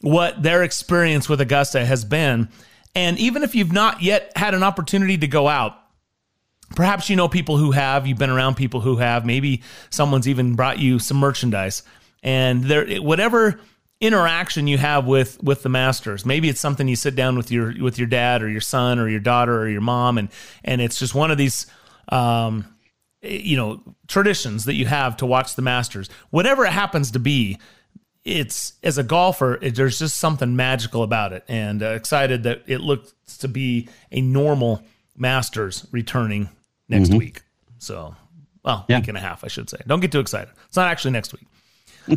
what 0.00 0.42
their 0.42 0.64
experience 0.64 1.28
with 1.28 1.40
Augusta 1.40 1.84
has 1.84 2.04
been. 2.04 2.48
And 2.96 3.16
even 3.18 3.44
if 3.44 3.54
you've 3.54 3.72
not 3.72 4.02
yet 4.02 4.32
had 4.34 4.54
an 4.54 4.64
opportunity 4.64 5.18
to 5.18 5.28
go 5.28 5.46
out, 5.46 5.76
perhaps 6.74 7.08
you 7.08 7.14
know 7.14 7.28
people 7.28 7.56
who 7.56 7.70
have, 7.70 8.08
you've 8.08 8.18
been 8.18 8.30
around 8.30 8.56
people 8.56 8.80
who 8.80 8.96
have, 8.96 9.24
maybe 9.24 9.62
someone's 9.90 10.26
even 10.26 10.56
brought 10.56 10.80
you 10.80 10.98
some 10.98 11.18
merchandise. 11.18 11.84
And 12.24 12.64
there 12.64 12.96
whatever 12.96 13.60
interaction 14.00 14.66
you 14.66 14.78
have 14.78 15.06
with 15.06 15.42
with 15.42 15.62
the 15.62 15.68
masters. 15.68 16.24
Maybe 16.24 16.48
it's 16.48 16.60
something 16.60 16.88
you 16.88 16.96
sit 16.96 17.14
down 17.14 17.36
with 17.36 17.50
your 17.50 17.74
with 17.82 17.98
your 17.98 18.06
dad 18.08 18.42
or 18.42 18.48
your 18.48 18.60
son 18.60 18.98
or 18.98 19.08
your 19.08 19.20
daughter 19.20 19.60
or 19.60 19.68
your 19.68 19.82
mom 19.82 20.18
and 20.18 20.30
and 20.64 20.80
it's 20.80 20.98
just 20.98 21.14
one 21.14 21.30
of 21.30 21.38
these 21.38 21.66
um 22.08 22.64
you 23.22 23.56
know 23.56 23.82
traditions 24.08 24.64
that 24.64 24.74
you 24.74 24.86
have 24.86 25.18
to 25.18 25.26
watch 25.26 25.54
the 25.54 25.62
masters. 25.62 26.08
Whatever 26.30 26.64
it 26.64 26.72
happens 26.72 27.10
to 27.12 27.18
be 27.18 27.58
it's 28.24 28.74
as 28.82 28.98
a 28.98 29.02
golfer 29.02 29.58
it, 29.62 29.74
there's 29.74 29.98
just 29.98 30.16
something 30.18 30.54
magical 30.54 31.02
about 31.02 31.32
it 31.32 31.42
and 31.48 31.82
uh, 31.82 31.88
excited 31.88 32.42
that 32.42 32.62
it 32.66 32.80
looks 32.80 33.38
to 33.38 33.48
be 33.48 33.88
a 34.12 34.20
normal 34.20 34.82
masters 35.16 35.86
returning 35.90 36.48
next 36.88 37.10
mm-hmm. 37.10 37.18
week. 37.18 37.42
So 37.78 38.14
well 38.64 38.86
yeah. 38.88 38.98
week 38.98 39.08
and 39.08 39.16
a 39.18 39.20
half 39.20 39.44
i 39.44 39.48
should 39.48 39.68
say. 39.68 39.78
Don't 39.86 40.00
get 40.00 40.10
too 40.10 40.20
excited. 40.20 40.54
It's 40.68 40.76
not 40.76 40.90
actually 40.90 41.10
next 41.10 41.34
week 41.34 41.46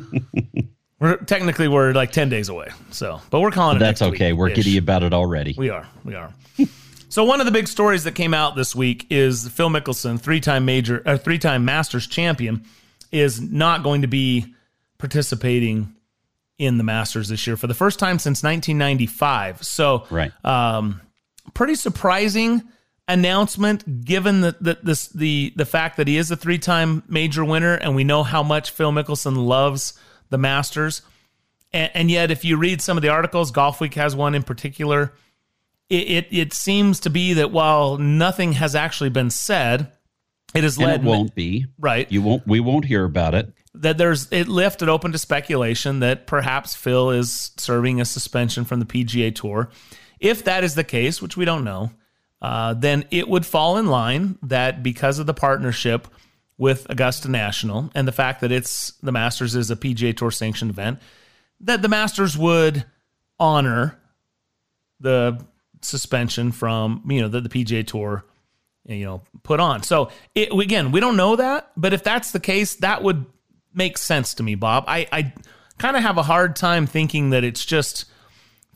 We're 1.03 1.17
technically 1.17 1.67
we're 1.67 1.91
like 1.91 2.13
ten 2.13 2.29
days 2.29 2.47
away. 2.47 2.69
So, 2.91 3.19
but 3.29 3.41
we're 3.41 3.51
calling 3.51 3.75
it. 3.75 3.79
That's 3.81 4.01
okay. 4.01 4.31
We're 4.31 4.51
giddy 4.51 4.77
about 4.77 5.03
it 5.03 5.13
already. 5.13 5.53
We 5.57 5.69
are. 5.69 5.85
We 6.05 6.15
are. 6.15 6.33
so 7.09 7.25
one 7.25 7.41
of 7.41 7.45
the 7.45 7.51
big 7.51 7.67
stories 7.67 8.05
that 8.05 8.15
came 8.15 8.33
out 8.33 8.55
this 8.55 8.73
week 8.73 9.07
is 9.09 9.49
Phil 9.49 9.69
Mickelson, 9.69 10.17
three-time 10.17 10.63
major, 10.63 11.03
uh, 11.05 11.17
three-time 11.17 11.65
Masters 11.65 12.07
champion, 12.07 12.63
is 13.11 13.41
not 13.41 13.83
going 13.83 14.03
to 14.03 14.07
be 14.07 14.55
participating 14.97 15.93
in 16.57 16.77
the 16.77 16.85
Masters 16.85 17.27
this 17.27 17.45
year 17.45 17.57
for 17.57 17.67
the 17.67 17.73
first 17.73 17.99
time 17.99 18.17
since 18.17 18.41
1995. 18.41 19.61
So, 19.61 20.07
right. 20.09 20.31
Um, 20.45 21.01
pretty 21.53 21.75
surprising 21.75 22.61
announcement 23.09 24.05
given 24.05 24.39
the, 24.39 24.55
the 24.61 24.77
this 24.81 25.09
the 25.09 25.51
the 25.57 25.65
fact 25.65 25.97
that 25.97 26.07
he 26.07 26.15
is 26.15 26.31
a 26.31 26.37
three-time 26.37 27.03
major 27.09 27.43
winner 27.43 27.73
and 27.73 27.93
we 27.93 28.05
know 28.05 28.23
how 28.23 28.41
much 28.41 28.71
Phil 28.71 28.93
Mickelson 28.93 29.35
loves 29.45 29.99
the 30.33 30.37
Masters. 30.37 31.03
And, 31.71 31.91
and, 31.93 32.11
yet, 32.11 32.31
if 32.31 32.43
you 32.43 32.57
read 32.57 32.81
some 32.81 32.97
of 32.97 33.01
the 33.01 33.09
articles, 33.09 33.51
Golf 33.51 33.79
Week 33.79 33.93
has 33.93 34.15
one 34.15 34.35
in 34.35 34.43
particular. 34.43 35.13
It, 35.89 36.09
it, 36.09 36.27
it 36.31 36.53
seems 36.53 36.99
to 37.01 37.09
be 37.09 37.33
that 37.33 37.51
while 37.51 37.97
nothing 37.97 38.53
has 38.53 38.75
actually 38.75 39.09
been 39.09 39.29
said, 39.29 39.91
it 40.53 40.63
has 40.63 40.77
led. 40.77 41.01
it 41.01 41.03
won't 41.03 41.33
be 41.33 41.67
right. 41.79 42.11
You 42.11 42.21
won't. 42.21 42.45
We 42.45 42.59
won't 42.59 42.85
hear 42.85 43.05
about 43.05 43.33
it. 43.33 43.53
That 43.75 43.97
there's 43.97 44.31
it 44.31 44.47
left 44.47 44.83
it 44.83 44.89
open 44.89 45.11
to 45.13 45.17
speculation 45.17 45.99
that 46.01 46.27
perhaps 46.27 46.75
Phil 46.75 47.09
is 47.09 47.51
serving 47.57 47.99
a 48.01 48.05
suspension 48.05 48.65
from 48.65 48.79
the 48.79 48.85
PGA 48.85 49.33
Tour. 49.33 49.69
If 50.19 50.43
that 50.43 50.63
is 50.63 50.75
the 50.75 50.83
case, 50.83 51.21
which 51.21 51.35
we 51.35 51.45
don't 51.45 51.63
know, 51.63 51.91
uh, 52.41 52.75
then 52.75 53.05
it 53.09 53.27
would 53.27 53.45
fall 53.45 53.77
in 53.77 53.87
line 53.87 54.37
that 54.43 54.83
because 54.83 55.17
of 55.17 55.25
the 55.25 55.33
partnership 55.33 56.07
with 56.57 56.89
Augusta 56.89 57.29
National 57.29 57.89
and 57.95 58.07
the 58.07 58.11
fact 58.11 58.41
that 58.41 58.51
it's 58.51 58.91
the 59.03 59.11
Masters 59.11 59.55
is 59.55 59.71
a 59.71 59.75
PGA 59.75 60.15
Tour 60.15 60.31
sanctioned 60.31 60.71
event, 60.71 60.99
that 61.61 61.81
the 61.81 61.89
Masters 61.89 62.37
would 62.37 62.85
honor 63.39 63.97
the 64.99 65.43
suspension 65.81 66.51
from 66.51 67.03
you 67.09 67.21
know 67.21 67.27
the, 67.27 67.41
the 67.41 67.49
PGA 67.49 67.85
Tour 67.85 68.25
you 68.85 69.05
know 69.05 69.21
put 69.43 69.59
on. 69.59 69.83
So 69.83 70.11
it, 70.35 70.51
again, 70.51 70.91
we 70.91 70.99
don't 70.99 71.17
know 71.17 71.35
that, 71.35 71.71
but 71.75 71.93
if 71.93 72.03
that's 72.03 72.31
the 72.31 72.39
case, 72.39 72.75
that 72.75 73.03
would 73.03 73.25
make 73.73 73.97
sense 73.97 74.35
to 74.35 74.43
me, 74.43 74.55
Bob. 74.55 74.85
I, 74.87 75.07
I 75.11 75.33
kind 75.77 75.97
of 75.97 76.03
have 76.03 76.17
a 76.17 76.23
hard 76.23 76.55
time 76.55 76.85
thinking 76.85 77.31
that 77.31 77.43
it's 77.43 77.65
just 77.65 78.05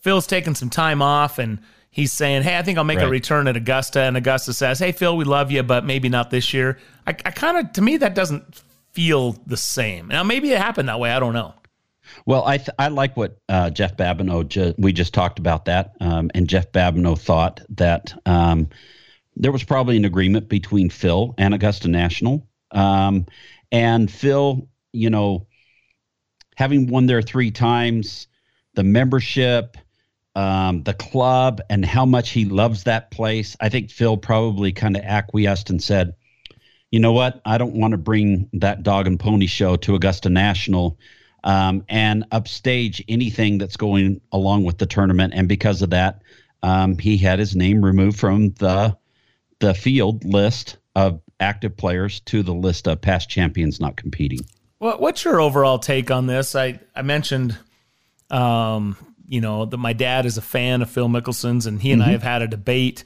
Phil's 0.02 0.28
taking 0.28 0.56
some 0.56 0.70
time 0.70 1.02
off 1.02 1.40
and 1.40 1.60
he's 1.90 2.12
saying, 2.12 2.44
"Hey, 2.44 2.58
I 2.58 2.64
think 2.64 2.78
I'll 2.78 2.84
make 2.84 3.00
right. 3.00 3.08
a 3.08 3.10
return 3.10 3.48
at 3.48 3.56
Augusta," 3.56 4.02
and 4.02 4.18
Augusta 4.18 4.54
says, 4.54 4.80
"Hey, 4.80 4.92
Phil, 4.92 5.16
we 5.16 5.26
love 5.26 5.52
you, 5.52 5.64
but 5.64 5.86
maybe 5.86 6.10
not 6.10 6.30
this 6.32 6.54
year." 6.54 6.78
I, 7.08 7.12
I 7.12 7.32
kind 7.32 7.58
of, 7.58 7.74
to 7.74 7.82
me, 7.82 7.98
that 7.98 8.14
doesn't 8.14 8.62
feel 8.92 9.32
the 9.48 9.58
same. 9.58 10.10
Now, 10.10 10.24
maybe 10.24 10.52
it 10.52 10.60
happened 10.60 10.90
that 10.90 11.00
way. 11.00 11.12
I 11.12 11.20
don't 11.20 11.34
know. 11.34 11.54
Well, 12.26 12.46
I 12.46 12.58
th- 12.58 12.70
I 12.80 12.88
like 12.90 13.18
what 13.18 13.40
uh, 13.50 13.70
Jeff 13.70 13.98
Babineau 13.98 14.48
ju- 14.48 14.74
we 14.78 14.94
just 14.94 15.14
talked 15.14 15.40
about 15.40 15.66
that, 15.66 15.94
um, 16.00 16.32
and 16.34 16.48
Jeff 16.48 16.72
Babineau 16.72 17.18
thought 17.20 17.62
that 17.70 18.14
um, 18.26 18.70
there 19.36 19.52
was 19.52 19.64
probably 19.64 19.98
an 19.98 20.06
agreement 20.06 20.48
between 20.48 20.90
Phil 20.90 21.36
and 21.38 21.54
Augusta 21.54 21.90
National, 21.90 22.48
um, 22.72 23.26
and 23.72 24.10
Phil, 24.10 24.70
you 24.94 25.10
know, 25.10 25.48
having 26.56 26.88
won 26.88 27.08
there 27.08 27.22
three 27.22 27.52
times, 27.52 28.28
the 28.74 28.84
membership 28.84 29.78
um, 30.38 30.84
the 30.84 30.94
club 30.94 31.62
and 31.68 31.84
how 31.84 32.06
much 32.06 32.30
he 32.30 32.46
loves 32.46 32.84
that 32.84 33.10
place. 33.10 33.58
I 33.60 33.70
think 33.70 33.90
Phil 33.90 34.18
probably 34.18 34.72
kind 34.72 34.96
of 34.96 35.02
acquiesced 35.02 35.72
and 35.72 35.82
said, 35.82 36.14
you 36.92 37.00
know 37.00 37.12
what? 37.14 37.42
I 37.46 37.58
don't 37.58 37.76
want 37.76 37.92
to 37.92 37.98
bring 37.98 38.50
that 38.54 38.84
dog 38.84 39.08
and 39.08 39.20
pony 39.20 39.48
show 39.48 39.76
to 39.78 39.96
Augusta 39.96 40.30
National 40.30 40.98
um, 41.44 41.84
and 41.90 42.26
upstage 42.32 43.04
anything 43.08 43.58
that's 43.58 43.78
going 43.78 44.22
along 44.32 44.64
with 44.64 44.78
the 44.78 44.86
tournament. 44.86 45.34
And 45.36 45.48
because 45.48 45.82
of 45.82 45.92
that, 45.92 46.22
um, 46.64 46.98
he 46.98 47.18
had 47.18 47.40
his 47.40 47.56
name 47.56 47.84
removed 47.84 48.20
from 48.20 48.50
the 48.54 48.98
the 49.60 49.74
field 49.74 50.24
list 50.24 50.78
of 50.96 51.20
active 51.40 51.76
players 51.76 52.20
to 52.22 52.44
the 52.44 52.54
list 52.54 52.88
of 52.88 53.02
past 53.02 53.30
champions 53.30 53.80
not 53.80 53.96
competing. 53.96 54.40
Well, 54.80 55.00
what's 55.00 55.26
your 55.26 55.42
overall 55.42 55.80
take 55.80 56.12
on 56.12 56.28
this? 56.28 56.56
I 56.56 56.80
I 56.96 57.02
mentioned 57.02 57.58
um, 58.30 58.98
you 59.28 59.42
know, 59.42 59.66
that 59.66 59.78
my 59.78 59.94
dad 59.94 60.26
is 60.26 60.38
a 60.38 60.42
fan 60.42 60.82
of 60.82 60.90
Phil 60.90 61.10
Mickelson's, 61.10 61.66
and 61.66 61.82
he 61.82 61.92
and 61.92 62.02
mm-hmm. 62.02 62.10
I 62.10 62.12
have 62.14 62.24
had 62.24 62.42
a 62.42 62.48
debate. 62.48 63.04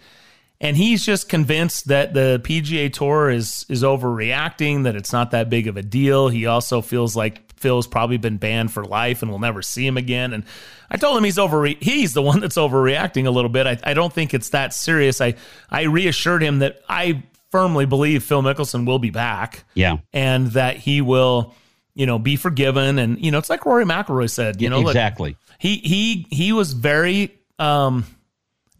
And 0.61 0.77
he's 0.77 1.03
just 1.03 1.27
convinced 1.27 1.87
that 1.87 2.13
the 2.13 2.39
PGA 2.43 2.93
Tour 2.93 3.29
is 3.29 3.65
is 3.67 3.83
overreacting, 3.83 4.83
that 4.83 4.95
it's 4.95 5.11
not 5.11 5.31
that 5.31 5.49
big 5.49 5.67
of 5.67 5.75
a 5.75 5.81
deal. 5.81 6.29
He 6.29 6.45
also 6.45 6.81
feels 6.81 7.15
like 7.15 7.51
Phil's 7.59 7.87
probably 7.87 8.17
been 8.17 8.37
banned 8.37 8.71
for 8.71 8.85
life 8.85 9.21
and 9.21 9.31
we'll 9.31 9.39
never 9.39 9.61
see 9.61 9.85
him 9.85 9.97
again. 9.97 10.33
And 10.33 10.43
I 10.89 10.97
told 10.97 11.17
him 11.17 11.23
he's 11.23 11.39
over 11.39 11.65
he's 11.65 12.13
the 12.13 12.21
one 12.21 12.39
that's 12.39 12.57
overreacting 12.57 13.25
a 13.25 13.31
little 13.31 13.49
bit. 13.49 13.67
I, 13.67 13.79
I 13.83 13.93
don't 13.93 14.13
think 14.13 14.33
it's 14.33 14.49
that 14.49 14.73
serious. 14.73 15.19
I 15.19 15.33
I 15.69 15.83
reassured 15.83 16.43
him 16.43 16.59
that 16.59 16.79
I 16.87 17.23
firmly 17.51 17.85
believe 17.85 18.23
Phil 18.23 18.41
Mickelson 18.41 18.85
will 18.85 18.99
be 18.99 19.09
back. 19.09 19.65
Yeah. 19.73 19.97
And 20.13 20.47
that 20.51 20.77
he 20.77 21.01
will, 21.01 21.53
you 21.93 22.05
know, 22.05 22.17
be 22.17 22.37
forgiven. 22.37 22.97
And, 22.97 23.23
you 23.23 23.29
know, 23.31 23.37
it's 23.37 23.49
like 23.49 23.65
Rory 23.65 23.85
McIlroy 23.85 24.29
said, 24.29 24.61
you 24.61 24.69
know, 24.69 24.87
exactly. 24.87 25.31
Look, 25.31 25.37
he 25.59 25.77
he 25.77 26.25
he 26.31 26.53
was 26.53 26.73
very 26.73 27.37
um, 27.59 28.05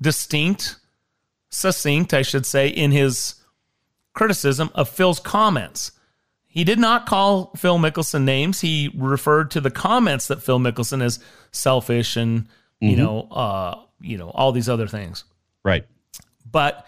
distinct, 0.02 0.78
succinct, 1.52 2.14
I 2.14 2.22
should 2.22 2.45
say, 2.45 2.68
in 2.68 2.91
his 2.91 3.36
criticism 4.14 4.70
of 4.74 4.89
Phil's 4.89 5.20
comments. 5.20 5.91
He 6.47 6.64
did 6.64 6.80
not 6.80 7.06
call 7.06 7.54
Phil 7.56 7.78
Mickelson 7.78 8.24
names. 8.24 8.60
He 8.60 8.91
referred 8.95 9.52
to 9.52 9.62
the 9.62 9.72
comments 9.72 10.28
that 10.28 10.43
Phil 10.43 10.60
Mickelson 10.60 11.02
is 11.02 11.20
selfish 11.52 12.18
and 12.18 12.41
mm-hmm. 12.41 12.88
you 12.88 12.97
know 12.97 13.22
uh, 13.32 13.80
you 14.02 14.18
know 14.18 14.30
all 14.30 14.52
these 14.52 14.68
other 14.68 14.88
things. 14.88 15.24
Right. 15.64 15.86
But 16.49 16.86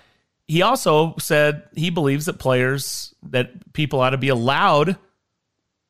he 0.47 0.61
also 0.61 1.15
said 1.17 1.63
he 1.73 1.89
believes 1.89 2.25
that 2.25 2.39
players 2.39 3.15
that 3.23 3.73
people 3.73 4.01
ought 4.01 4.09
to 4.09 4.17
be 4.17 4.29
allowed 4.29 4.97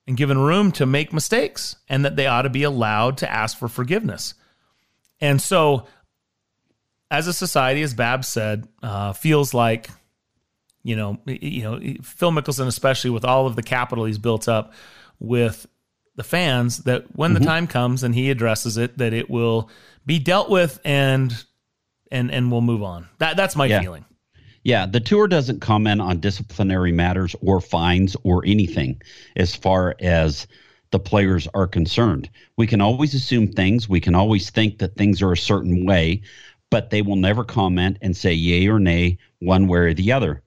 and 0.06 0.18
given 0.18 0.38
room 0.38 0.72
to 0.74 0.86
make 0.86 1.14
mistakes 1.14 1.76
and 1.90 2.06
that 2.06 2.16
they 2.16 2.28
ought 2.28 2.44
to 2.44 2.50
be 2.50 2.64
allowed 2.64 3.18
to 3.20 3.32
ask 3.32 3.58
for 3.58 3.68
forgiveness. 3.68 4.34
And 5.20 5.42
so, 5.42 5.88
as 7.14 7.28
a 7.28 7.34
society, 7.34 7.84
as 7.84 7.94
Bab 7.94 8.26
said, 8.26 8.68
uh, 8.82 9.14
feels 9.14 9.54
like, 9.54 9.88
you 10.82 10.96
know, 10.96 11.20
you 11.28 11.62
know, 11.62 11.80
Phil 12.02 12.32
Mickelson, 12.32 12.66
especially 12.66 13.12
with 13.12 13.24
all 13.24 13.46
of 13.46 13.56
the 13.56 13.62
capital 13.62 14.06
he's 14.06 14.18
built 14.18 14.50
up 14.50 14.74
with 15.20 15.68
the 16.16 16.24
fans, 16.24 16.80
that 16.80 17.16
when 17.16 17.32
mm-hmm. 17.32 17.44
the 17.44 17.48
time 17.48 17.68
comes 17.68 18.02
and 18.02 18.16
he 18.16 18.32
addresses 18.32 18.78
it, 18.78 18.98
that 18.98 19.14
it 19.14 19.30
will 19.30 19.70
be 20.08 20.18
dealt 20.18 20.50
with 20.50 20.80
and 20.84 21.46
and 22.12 22.32
and 22.32 22.52
we'll 22.52 22.62
move 22.62 22.82
on. 22.82 23.08
That 23.20 23.38
that's 23.38 23.56
my 23.56 23.68
yeah. 23.68 23.82
feeling. 23.82 24.06
Yeah, 24.64 24.88
the 24.88 25.00
tour 25.00 25.28
doesn't 25.28 25.60
comment 25.60 26.02
on 26.02 26.20
disciplinary 26.20 26.92
matters 26.92 27.36
or 27.42 27.62
fines 27.62 28.18
or 28.24 28.44
anything 28.44 29.02
as 29.36 29.56
far 29.56 29.96
as 30.00 30.48
the 30.90 31.00
players 31.00 31.48
are 31.54 31.68
concerned. 31.68 32.30
We 32.58 32.66
can 32.66 32.82
always 32.82 33.14
assume 33.14 33.52
things, 33.52 33.88
we 33.88 34.00
can 34.00 34.16
always 34.16 34.50
think 34.50 34.80
that 34.80 34.96
things 34.96 35.22
are 35.22 35.32
a 35.32 35.38
certain 35.38 35.86
way, 35.86 36.22
but 36.74 36.90
they 36.90 37.04
will 37.04 37.18
never 37.18 37.44
comment 37.44 38.00
and 38.02 38.18
say 38.18 38.34
yay 38.34 38.68
or 38.68 38.80
nay 38.80 39.20
one 39.38 39.68
way 39.68 39.78
or 39.78 39.94
the 39.94 40.12
other. 40.12 40.42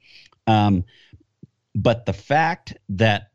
Um, 0.48 0.84
but 1.72 2.04
the 2.04 2.12
fact 2.12 2.76
that 2.88 3.30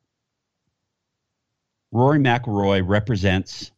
Rory 1.93 2.19
McIlroy 2.19 2.85
represents 2.85 3.71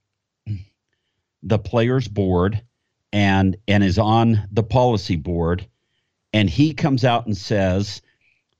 the 1.43 1.59
players 1.59 2.07
board 2.07 2.63
and 3.11 3.55
and 3.67 3.83
is 3.83 3.99
on 3.99 4.47
the 4.51 4.63
policy 4.63 5.15
board 5.15 5.67
and 6.33 6.49
he 6.49 6.73
comes 6.73 7.05
out 7.05 7.27
and 7.27 7.37
says 7.37 8.01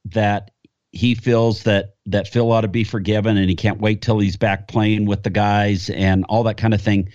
that 0.06 0.52
he 0.92 1.16
feels 1.16 1.64
that 1.64 1.96
that 2.06 2.28
Phil 2.28 2.52
ought 2.52 2.62
to 2.62 2.68
be 2.68 2.84
forgiven 2.84 3.38
and 3.38 3.50
he 3.50 3.56
can't 3.56 3.82
wait 3.82 4.04
till 4.04 4.20
he's 4.20 4.38
back 4.38 4.68
playing 4.68 5.06
with 5.08 5.24
the 5.24 5.32
guys 5.32 5.90
and 5.90 6.26
all 6.30 6.44
that 6.44 6.58
kind 6.58 6.76
of 6.76 6.82
thing 6.82 7.10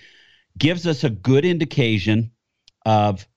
gives 0.57 0.85
us 0.85 1.05
a 1.05 1.09
good 1.09 1.45
indication 1.45 2.31
of 2.85 3.27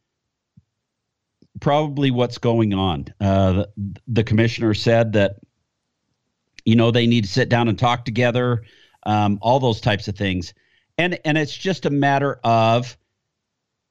probably 1.60 2.10
what's 2.10 2.38
going 2.38 2.74
on. 2.74 3.06
Uh, 3.20 3.52
the, 3.52 3.72
the, 4.08 4.24
commissioner 4.24 4.74
said 4.74 5.12
that 5.12 5.36
you 6.64 6.76
know 6.76 6.90
they 6.90 7.06
need 7.06 7.24
to 7.24 7.30
sit 7.30 7.48
down 7.48 7.68
and 7.68 7.78
talk 7.78 8.04
together, 8.04 8.62
um, 9.04 9.38
all 9.40 9.60
those 9.60 9.80
types 9.80 10.08
of 10.08 10.16
things, 10.16 10.54
and 10.98 11.18
and 11.24 11.38
it's 11.38 11.56
just 11.56 11.86
a 11.86 11.90
matter 11.90 12.38
of 12.44 12.96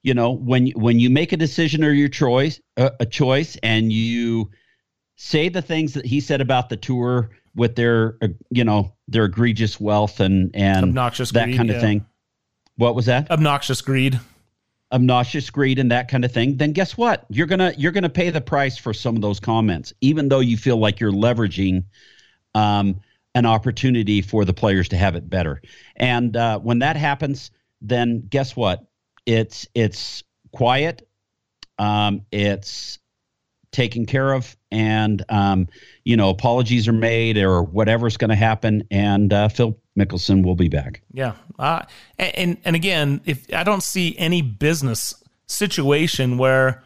you 0.04 0.14
know 0.14 0.32
when 0.32 0.68
when 0.70 1.00
you 1.00 1.10
make 1.10 1.32
a 1.32 1.38
decision 1.38 1.84
or 1.84 1.92
your 1.92 2.10
choice 2.10 2.60
uh, 2.78 2.92
a 3.00 3.06
choice 3.06 3.58
and 3.64 3.92
you 3.92 4.50
say 5.16 5.50
the 5.50 5.62
things 5.62 5.94
that 5.94 6.06
he 6.06 6.20
said 6.20 6.42
about 6.42 6.70
the 6.70 6.78
tour 6.78 7.30
with 7.56 7.76
their 7.76 8.18
uh, 8.22 8.28
you 8.50 8.64
know 8.64 8.94
their 9.08 9.26
egregious 9.26 9.80
wealth 9.80 10.20
and 10.20 10.52
and 10.56 10.84
obnoxious 10.84 11.32
that 11.32 11.46
greed, 11.46 11.58
kind 11.58 11.70
of 11.70 11.76
yeah. 11.76 11.82
thing 11.82 12.06
what 12.78 12.96
was 12.96 13.06
that 13.06 13.30
obnoxious 13.30 13.82
greed 13.82 14.20
obnoxious 14.92 15.50
greed 15.50 15.80
and 15.80 15.92
that 15.92 16.10
kind 16.10 16.26
of 16.26 16.32
thing 16.32 16.58
then 16.58 16.74
guess 16.74 16.98
what? 16.98 17.26
You're 17.30 17.48
gonna 17.48 17.74
you're 17.78 17.92
gonna 17.92 18.10
pay 18.10 18.30
the 18.30 18.42
price 18.42 18.78
for 18.78 18.94
some 18.94 19.16
of 19.16 19.22
those 19.22 19.40
comments 19.40 19.94
even 20.02 20.30
though 20.30 20.40
you 20.40 20.58
feel 20.58 20.78
like 20.78 21.00
you're 21.00 21.12
leveraging 21.12 21.86
um, 22.56 23.00
an 23.34 23.46
opportunity 23.46 24.22
for 24.22 24.44
the 24.44 24.54
players 24.54 24.90
to 24.90 24.98
have 24.98 25.16
it 25.16 25.30
better. 25.30 25.62
And 25.96 26.36
uh, 26.36 26.60
when 26.60 26.80
that 26.80 26.96
happens 26.96 27.52
then 27.82 28.28
guess 28.30 28.56
what? 28.56 28.86
It's 29.26 29.68
it's 29.74 30.24
quiet 30.52 31.08
um, 31.82 32.26
it's 32.32 33.00
taken 33.72 34.06
care 34.06 34.34
of 34.34 34.56
and 34.70 35.24
um, 35.30 35.68
you 36.04 36.16
know 36.18 36.30
apologies 36.30 36.88
are 36.88 36.94
made 36.94 37.38
or 37.38 37.64
whatever's 37.64 38.18
going 38.18 38.30
to 38.30 38.36
happen 38.36 38.84
and 38.92 39.34
uh, 39.34 39.48
phil 39.50 39.80
mickelson 39.98 40.44
will 40.44 40.56
be 40.56 40.70
back 40.70 41.02
Yeah. 41.14 41.34
Uh, 41.60 41.84
and, 42.18 42.58
and 42.64 42.76
again, 42.76 43.22
if 43.26 43.46
I 43.54 43.64
don't 43.64 43.84
see 43.84 44.18
any 44.18 44.42
business 44.42 45.14
situation 45.48 46.38
where, 46.38 46.84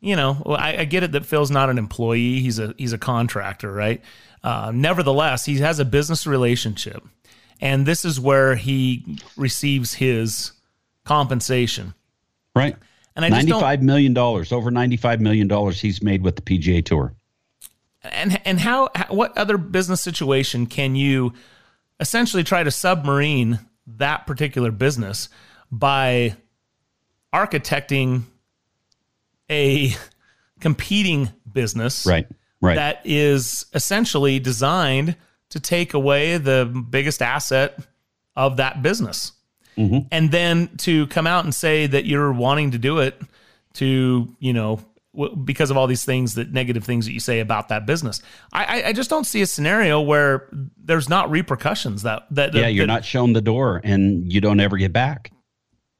you 0.00 0.16
know, 0.16 0.42
I, 0.46 0.78
I 0.78 0.84
get 0.84 1.02
it 1.02 1.12
that 1.12 1.26
Phil's 1.26 1.50
not 1.50 1.70
an 1.70 1.78
employee; 1.78 2.40
he's 2.40 2.58
a 2.58 2.74
he's 2.78 2.92
a 2.92 2.98
contractor, 2.98 3.72
right? 3.72 4.02
Uh, 4.42 4.70
nevertheless, 4.74 5.44
he 5.46 5.58
has 5.58 5.80
a 5.80 5.84
business 5.84 6.26
relationship, 6.26 7.02
and 7.60 7.86
this 7.86 8.04
is 8.04 8.20
where 8.20 8.54
he 8.54 9.18
receives 9.36 9.94
his 9.94 10.52
compensation. 11.04 11.94
right 12.54 12.76
And 13.16 13.24
I 13.24 13.30
$95 13.30 13.82
million 13.82 14.16
over 14.16 14.70
95 14.70 15.20
million 15.20 15.48
dollars 15.48 15.80
he's 15.80 16.02
made 16.02 16.22
with 16.22 16.36
the 16.36 16.42
pga 16.42 16.84
tour 16.84 17.14
and 18.02 18.40
and 18.44 18.60
how, 18.60 18.90
how 18.94 19.14
what 19.14 19.36
other 19.36 19.58
business 19.58 20.00
situation 20.00 20.66
can 20.66 20.94
you 20.94 21.32
essentially 22.00 22.44
try 22.44 22.62
to 22.62 22.70
submarine 22.70 23.58
that 23.86 24.26
particular 24.26 24.70
business 24.70 25.28
by 25.70 26.34
architecting 27.32 28.22
a 29.50 29.92
competing 30.60 31.28
business 31.52 32.06
right 32.06 32.26
right 32.60 32.76
that 32.76 33.00
is 33.04 33.66
essentially 33.74 34.38
designed 34.38 35.16
to 35.50 35.60
take 35.60 35.94
away 35.94 36.38
the 36.38 36.64
biggest 36.90 37.20
asset 37.20 37.78
of 38.36 38.56
that 38.56 38.82
business 38.82 39.32
Mhm. 39.76 40.06
and 40.12 40.30
then 40.30 40.68
to 40.78 41.06
come 41.08 41.26
out 41.26 41.44
and 41.44 41.54
say 41.54 41.86
that 41.88 42.06
you're 42.06 42.32
wanting 42.32 42.70
to 42.70 42.78
do 42.78 42.98
it 43.00 43.20
to 43.74 44.34
you 44.38 44.52
know 44.52 44.80
w- 45.14 45.34
because 45.36 45.70
of 45.70 45.76
all 45.76 45.86
these 45.86 46.04
things 46.04 46.34
that 46.34 46.52
negative 46.52 46.84
things 46.84 47.06
that 47.06 47.12
you 47.12 47.20
say 47.20 47.40
about 47.40 47.68
that 47.68 47.86
business 47.86 48.20
i 48.52 48.64
I- 48.64 48.88
i 48.88 48.92
just 48.92 49.08
don't 49.10 49.24
see 49.24 49.40
a 49.42 49.46
scenario 49.46 50.00
where 50.00 50.48
there's 50.76 51.08
not 51.08 51.30
repercussions 51.30 52.02
that 52.02 52.26
that 52.32 52.52
yeah 52.54 52.66
you're 52.66 52.86
that- 52.86 52.92
not 52.92 53.04
shown 53.04 53.32
the 53.32 53.40
door 53.40 53.80
and 53.84 54.30
you 54.32 54.40
don't 54.40 54.60
ever 54.60 54.76
get 54.76 54.92
back 54.92 55.30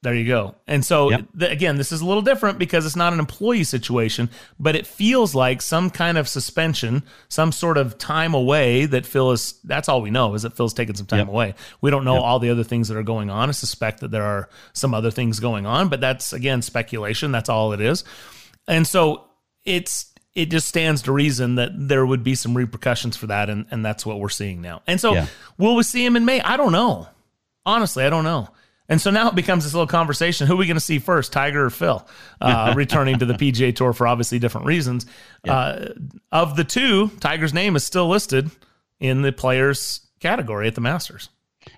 there 0.02 0.14
you 0.14 0.26
go. 0.26 0.54
And 0.66 0.84
so, 0.84 1.08
th- 1.08 1.50
again, 1.50 1.76
this 1.78 1.90
is 1.90 2.02
a 2.02 2.04
little 2.04 2.20
different 2.20 2.58
because 2.58 2.84
it's 2.84 2.94
not 2.94 3.14
an 3.14 3.18
employee 3.20 3.64
situation, 3.64 4.28
but 4.60 4.76
it 4.76 4.86
feels 4.86 5.34
like 5.34 5.62
some 5.62 5.88
kind 5.88 6.18
of 6.18 6.28
suspension, 6.28 7.04
some 7.30 7.52
sort 7.52 7.78
of 7.78 7.96
time 7.96 8.34
away 8.34 8.84
that 8.84 9.06
Phil 9.06 9.32
is. 9.32 9.54
That's 9.64 9.88
all 9.88 10.02
we 10.02 10.10
know 10.10 10.34
is 10.34 10.42
that 10.42 10.52
Phil's 10.58 10.74
taking 10.74 10.94
some 10.94 11.06
time 11.06 11.20
Yep. 11.20 11.28
away. 11.28 11.54
We 11.80 11.90
don't 11.90 12.04
know 12.04 12.18
all 12.18 12.38
the 12.38 12.50
other 12.50 12.64
things 12.64 12.88
that 12.88 12.98
are 12.98 13.02
going 13.02 13.30
on. 13.30 13.48
I 13.48 13.52
suspect 13.52 14.00
that 14.00 14.10
there 14.10 14.24
are 14.24 14.50
some 14.74 14.92
other 14.92 15.10
things 15.10 15.40
going 15.40 15.64
on, 15.64 15.88
but 15.88 16.02
that's, 16.02 16.34
again, 16.34 16.60
speculation. 16.60 17.32
That's 17.32 17.48
all 17.48 17.72
it 17.72 17.80
is. 17.80 18.04
And 18.68 18.86
so 18.86 19.24
it's. 19.64 20.10
It 20.34 20.50
just 20.50 20.66
stands 20.66 21.02
to 21.02 21.12
reason 21.12 21.54
that 21.54 21.70
there 21.76 22.04
would 22.04 22.24
be 22.24 22.34
some 22.34 22.56
repercussions 22.56 23.16
for 23.16 23.28
that, 23.28 23.48
and, 23.48 23.66
and 23.70 23.84
that's 23.84 24.04
what 24.04 24.18
we're 24.18 24.28
seeing 24.28 24.60
now. 24.60 24.82
And 24.84 25.00
so, 25.00 25.14
Yeah. 25.14 25.26
will 25.58 25.76
we 25.76 25.84
see 25.84 26.04
him 26.04 26.16
in 26.16 26.24
May? 26.24 26.40
I 26.40 26.56
don't 26.56 26.72
know. 26.72 27.06
Honestly, 27.64 28.02
I 28.04 28.10
don't 28.10 28.24
know. 28.24 28.48
And 28.88 29.00
so 29.00 29.12
now 29.12 29.28
it 29.28 29.36
becomes 29.36 29.62
this 29.62 29.72
little 29.74 29.86
conversation. 29.86 30.48
Who 30.48 30.54
are 30.54 30.56
we 30.56 30.66
going 30.66 30.74
to 30.76 30.80
see 30.80 30.98
first, 30.98 31.32
Tiger 31.32 31.66
or 31.66 31.70
Phil, 31.70 32.04
uh, 32.40 32.74
returning 32.76 33.20
to 33.20 33.26
the 33.26 33.34
PGA 33.34 33.72
Tour 33.76 33.92
for 33.92 34.08
obviously 34.08 34.40
different 34.40 34.66
reasons? 34.66 35.06
Uh, 35.46 35.90
of 36.32 36.56
the 36.56 36.64
two, 36.64 37.10
Tiger's 37.20 37.54
name 37.54 37.76
is 37.76 37.84
still 37.84 38.08
listed 38.08 38.50
in 38.98 39.22
the 39.22 39.30
players 39.30 40.04
category 40.18 40.66
at 40.66 40.74
the 40.74 40.80
Masters. 40.80 41.28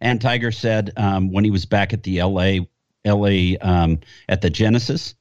And 0.01 0.19
Tiger 0.19 0.51
said 0.51 0.93
um, 0.97 1.31
when 1.31 1.45
he 1.45 1.51
was 1.51 1.67
back 1.67 1.93
at 1.93 2.05
the 2.05 2.23
LA, 2.23 2.61
LA 3.05 3.57
um, 3.61 4.01
at 4.31 4.41
the 4.41 4.49
Genesis, 4.49 5.15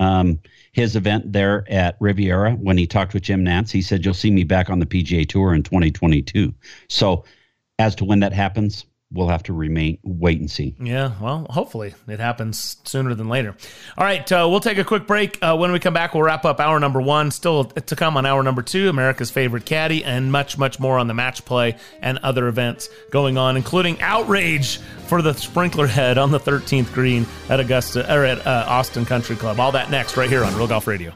um, 0.00 0.40
his 0.72 0.96
event 0.96 1.32
there 1.32 1.64
at 1.70 1.96
Riviera, 2.00 2.52
when 2.52 2.78
he 2.78 2.86
talked 2.86 3.14
with 3.14 3.22
Jim 3.22 3.44
Nantz, 3.44 3.70
he 3.70 3.82
said, 3.82 4.04
You'll 4.04 4.14
see 4.14 4.30
me 4.30 4.44
back 4.44 4.70
on 4.70 4.78
the 4.78 4.86
PGA 4.86 5.28
Tour 5.28 5.54
in 5.54 5.62
2022. 5.62 6.54
So, 6.88 7.24
as 7.78 7.94
to 7.96 8.04
when 8.04 8.20
that 8.20 8.32
happens, 8.32 8.84
we'll 9.12 9.28
have 9.28 9.42
to 9.44 9.52
remain 9.52 9.98
wait 10.02 10.40
and 10.40 10.50
see. 10.50 10.74
Yeah, 10.80 11.12
well, 11.20 11.46
hopefully 11.50 11.94
it 12.08 12.20
happens 12.20 12.78
sooner 12.84 13.14
than 13.14 13.28
later. 13.28 13.54
All 13.96 14.04
right, 14.04 14.30
uh, 14.32 14.46
we'll 14.50 14.60
take 14.60 14.78
a 14.78 14.84
quick 14.84 15.06
break. 15.06 15.38
Uh, 15.42 15.56
when 15.56 15.72
we 15.72 15.78
come 15.78 15.94
back, 15.94 16.14
we'll 16.14 16.22
wrap 16.22 16.44
up 16.44 16.60
hour 16.60 16.80
number 16.80 17.00
one. 17.00 17.30
Still 17.30 17.64
to 17.64 17.96
come 17.96 18.16
on 18.16 18.26
hour 18.26 18.42
number 18.42 18.62
two, 18.62 18.88
America's 18.88 19.30
favorite 19.30 19.64
caddy, 19.64 20.04
and 20.04 20.32
much, 20.32 20.58
much 20.58 20.80
more 20.80 20.98
on 20.98 21.06
the 21.06 21.14
match 21.14 21.44
play 21.44 21.76
and 22.00 22.18
other 22.18 22.48
events 22.48 22.88
going 23.10 23.36
on, 23.38 23.56
including 23.56 24.00
outrage 24.00 24.78
for 25.06 25.22
the 25.22 25.34
sprinkler 25.34 25.86
head 25.86 26.18
on 26.18 26.30
the 26.30 26.40
13th 26.40 26.92
green 26.92 27.26
at 27.48 27.60
Augusta 27.60 28.12
or 28.12 28.24
at 28.24 28.46
uh, 28.46 28.64
Austin 28.66 29.04
Country 29.04 29.36
Club. 29.36 29.60
All 29.60 29.72
that 29.72 29.90
next, 29.90 30.16
right 30.16 30.30
here 30.30 30.44
on 30.44 30.54
Real 30.56 30.66
Golf 30.66 30.86
Radio. 30.86 31.12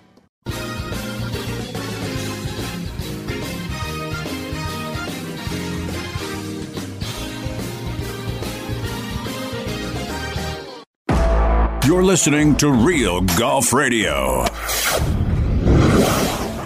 You're 11.86 12.02
listening 12.02 12.56
to 12.56 12.72
Real 12.72 13.20
Golf 13.20 13.72
Radio. 13.72 14.44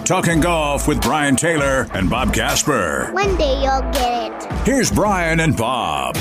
Talking 0.03 0.41
golf 0.41 0.87
with 0.87 0.99
Brian 0.99 1.35
Taylor 1.35 1.87
and 1.93 2.09
Bob 2.09 2.33
Casper. 2.33 3.11
One 3.13 3.37
day 3.37 3.61
you'll 3.61 3.81
get 3.91 4.31
it. 4.43 4.51
Here's 4.65 4.89
Brian 4.89 5.41
and 5.41 5.55
Bob. 5.55 6.17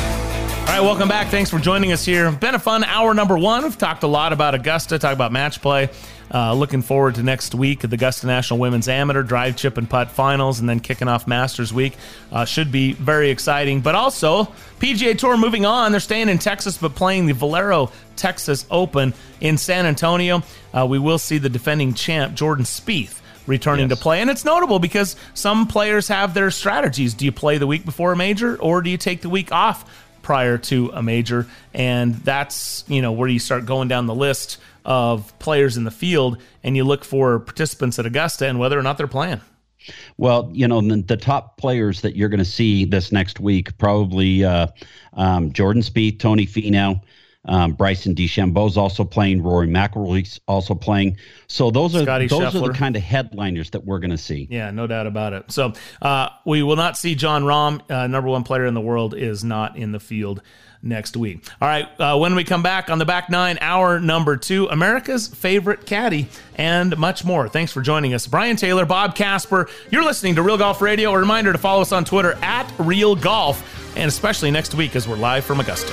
All 0.61 0.77
right, 0.77 0.83
welcome 0.83 1.09
back. 1.09 1.29
Thanks 1.29 1.51
for 1.51 1.59
joining 1.59 1.91
us 1.91 2.05
here. 2.05 2.31
Been 2.31 2.55
a 2.55 2.59
fun 2.59 2.85
hour 2.85 3.13
number 3.13 3.37
one. 3.37 3.65
We've 3.65 3.77
talked 3.77 4.05
a 4.05 4.07
lot 4.07 4.33
about 4.33 4.55
Augusta, 4.55 5.01
talked 5.01 5.15
about 5.15 5.33
match 5.33 5.61
play. 5.61 5.89
Uh, 6.33 6.55
looking 6.55 6.81
forward 6.81 7.17
to 7.17 7.25
next 7.25 7.57
week 7.57 7.83
at 7.83 7.91
the 7.91 7.97
Augusta 7.97 8.29
National 8.29 8.61
Women's 8.61 8.87
Amateur 8.87 9.25
Drive, 9.25 9.57
Chip, 9.57 9.79
and 9.79 9.91
Putt 9.91 10.13
Finals, 10.13 10.61
and 10.61 10.69
then 10.69 10.79
kicking 10.79 11.09
off 11.09 11.27
Masters 11.27 11.73
Week. 11.73 11.97
Uh, 12.31 12.45
should 12.45 12.71
be 12.71 12.93
very 12.93 13.31
exciting. 13.31 13.81
But 13.81 13.97
also, 13.97 14.45
PGA 14.79 15.19
Tour 15.19 15.37
moving 15.37 15.67
on. 15.67 15.91
They're 15.91 16.01
staying 16.01 16.29
in 16.29 16.39
Texas, 16.39 16.79
but 16.79 16.95
playing 16.95 17.27
the 17.27 17.35
Valero 17.35 17.91
Texas 18.15 18.65
Open 18.71 19.13
in 19.41 19.59
San 19.59 19.87
Antonio. 19.87 20.45
Uh, 20.73 20.87
we 20.89 21.01
will 21.01 21.19
see 21.19 21.39
the 21.39 21.49
defending 21.49 21.95
champ, 21.95 22.37
Jordan 22.37 22.65
Spieth, 22.65 23.21
returning 23.49 23.89
to 23.89 23.97
play. 23.97 24.21
And 24.21 24.31
it's 24.31 24.45
notable 24.45 24.79
because 24.79 25.17
some 25.35 25.67
players 25.67 26.07
have 26.07 26.33
their 26.33 26.53
strategies. 26.53 27.13
Do 27.13 27.25
you 27.25 27.33
play 27.33 27.59
the 27.59 27.67
week 27.67 27.85
before 27.85 28.13
a 28.13 28.17
major, 28.17 28.57
or 28.57 28.83
do 28.83 28.91
you 28.91 28.99
take 28.99 29.23
the 29.23 29.31
week 29.31 29.51
off 29.51 29.85
prior 30.31 30.57
to 30.57 30.93
a 30.95 31.03
major? 31.03 31.45
And 31.75 32.15
that's, 32.15 32.85
you 32.87 33.03
know, 33.03 33.11
where 33.11 33.29
you 33.29 33.41
start 33.41 33.67
going 33.67 33.89
down 33.89 34.07
the 34.07 34.15
list 34.15 34.59
of 34.85 35.37
players 35.41 35.77
in 35.77 35.83
the 35.83 35.91
field 35.91 36.41
and 36.63 36.77
you 36.77 36.85
look 36.85 37.05
for 37.05 37.41
participants 37.41 37.99
at 37.99 38.07
Augusta 38.07 38.47
and 38.47 38.61
whether 38.61 38.79
or 38.79 38.83
not 38.85 38.97
they're 38.97 39.09
playing. 39.09 39.41
Well, 40.19 40.49
you 40.53 40.69
know, 40.69 40.81
the, 40.83 41.17
top 41.17 41.57
players 41.57 42.03
that 42.03 42.15
you're 42.15 42.29
going 42.29 42.39
to 42.39 42.45
see 42.45 42.85
this 42.85 43.11
next 43.11 43.41
week 43.41 43.77
probably 43.77 44.45
uh, 44.45 44.69
um, 45.15 45.53
Jordan 45.53 45.83
Spieth, 45.83 46.21
Tony 46.21 46.47
Finau, 46.47 47.03
Um, 47.47 47.73
Bryson 47.73 48.15
DeChambeau's 48.15 48.77
also 48.77 49.03
playing. 49.03 49.43
Rory 49.43 49.67
McIlroy's 49.67 50.41
also 50.47 50.75
playing. 50.75 51.17
So 51.47 51.71
those 51.71 51.97
are 51.97 52.03
Scottie 52.03 52.27
those 52.27 52.53
Scheffler. 52.53 52.69
are 52.69 52.73
the 52.73 52.79
kind 52.79 52.97
of 52.97 53.03
headliners 53.03 53.71
that 53.71 53.85
we're 53.85 53.99
going 53.99 54.11
to 54.11 54.19
see. 54.19 54.47
Yeah, 54.51 54.71
no 54.71 54.87
doubt 54.87 55.07
about 55.07 55.33
it. 55.33 55.51
So 55.51 55.73
uh, 56.03 56.29
we 56.45 56.63
will 56.63 56.77
not 56.77 56.99
see 56.99 57.15
Jon 57.15 57.45
Rahm, 57.45 57.81
uh, 57.91 58.07
number 58.09 58.29
one 58.29 58.45
player 58.45 58.67
in 58.67 58.75
the 58.75 58.81
world, 58.81 59.15
is 59.15 59.43
not 59.43 59.77
in 59.79 59.93
the 59.93 60.01
field 60.01 60.43
next 60.83 61.17
week. 61.17 61.47
All 61.61 61.69
right, 61.69 61.89
uh, 61.99 62.19
when 62.19 62.35
we 62.35 62.45
come 62.45 62.63
back 62.63 62.89
on 62.91 62.99
the 62.99 63.05
back 63.05 63.31
nine, 63.31 63.59
hour 63.61 64.01
number 64.01 64.37
two, 64.37 64.67
America's 64.69 65.27
favorite 65.29 65.85
caddy, 65.87 66.29
and 66.57 66.97
much 66.99 67.25
more. 67.25 67.49
Thanks 67.49 67.73
for 67.73 67.81
joining 67.83 68.15
us. 68.15 68.27
Brian 68.27 68.57
Taylor, 68.57 68.87
Bob 68.87 69.15
Casper, 69.15 69.69
you're 69.91 70.05
listening 70.05 70.35
to 70.37 70.43
Real 70.43 70.59
Golf 70.59 70.81
Radio. 70.81 71.13
A 71.13 71.19
reminder 71.19 71.53
to 71.53 71.59
follow 71.59 71.83
us 71.83 71.93
on 71.93 72.05
Twitter 72.05 72.33
at 72.43 72.71
Real 72.79 73.15
Golf, 73.17 73.95
and 73.97 74.09
especially 74.09 74.51
next 74.51 74.75
week 74.75 74.95
as 74.97 75.07
we're 75.09 75.17
live 75.17 75.45
from 75.45 75.61
Augusta. 75.61 75.93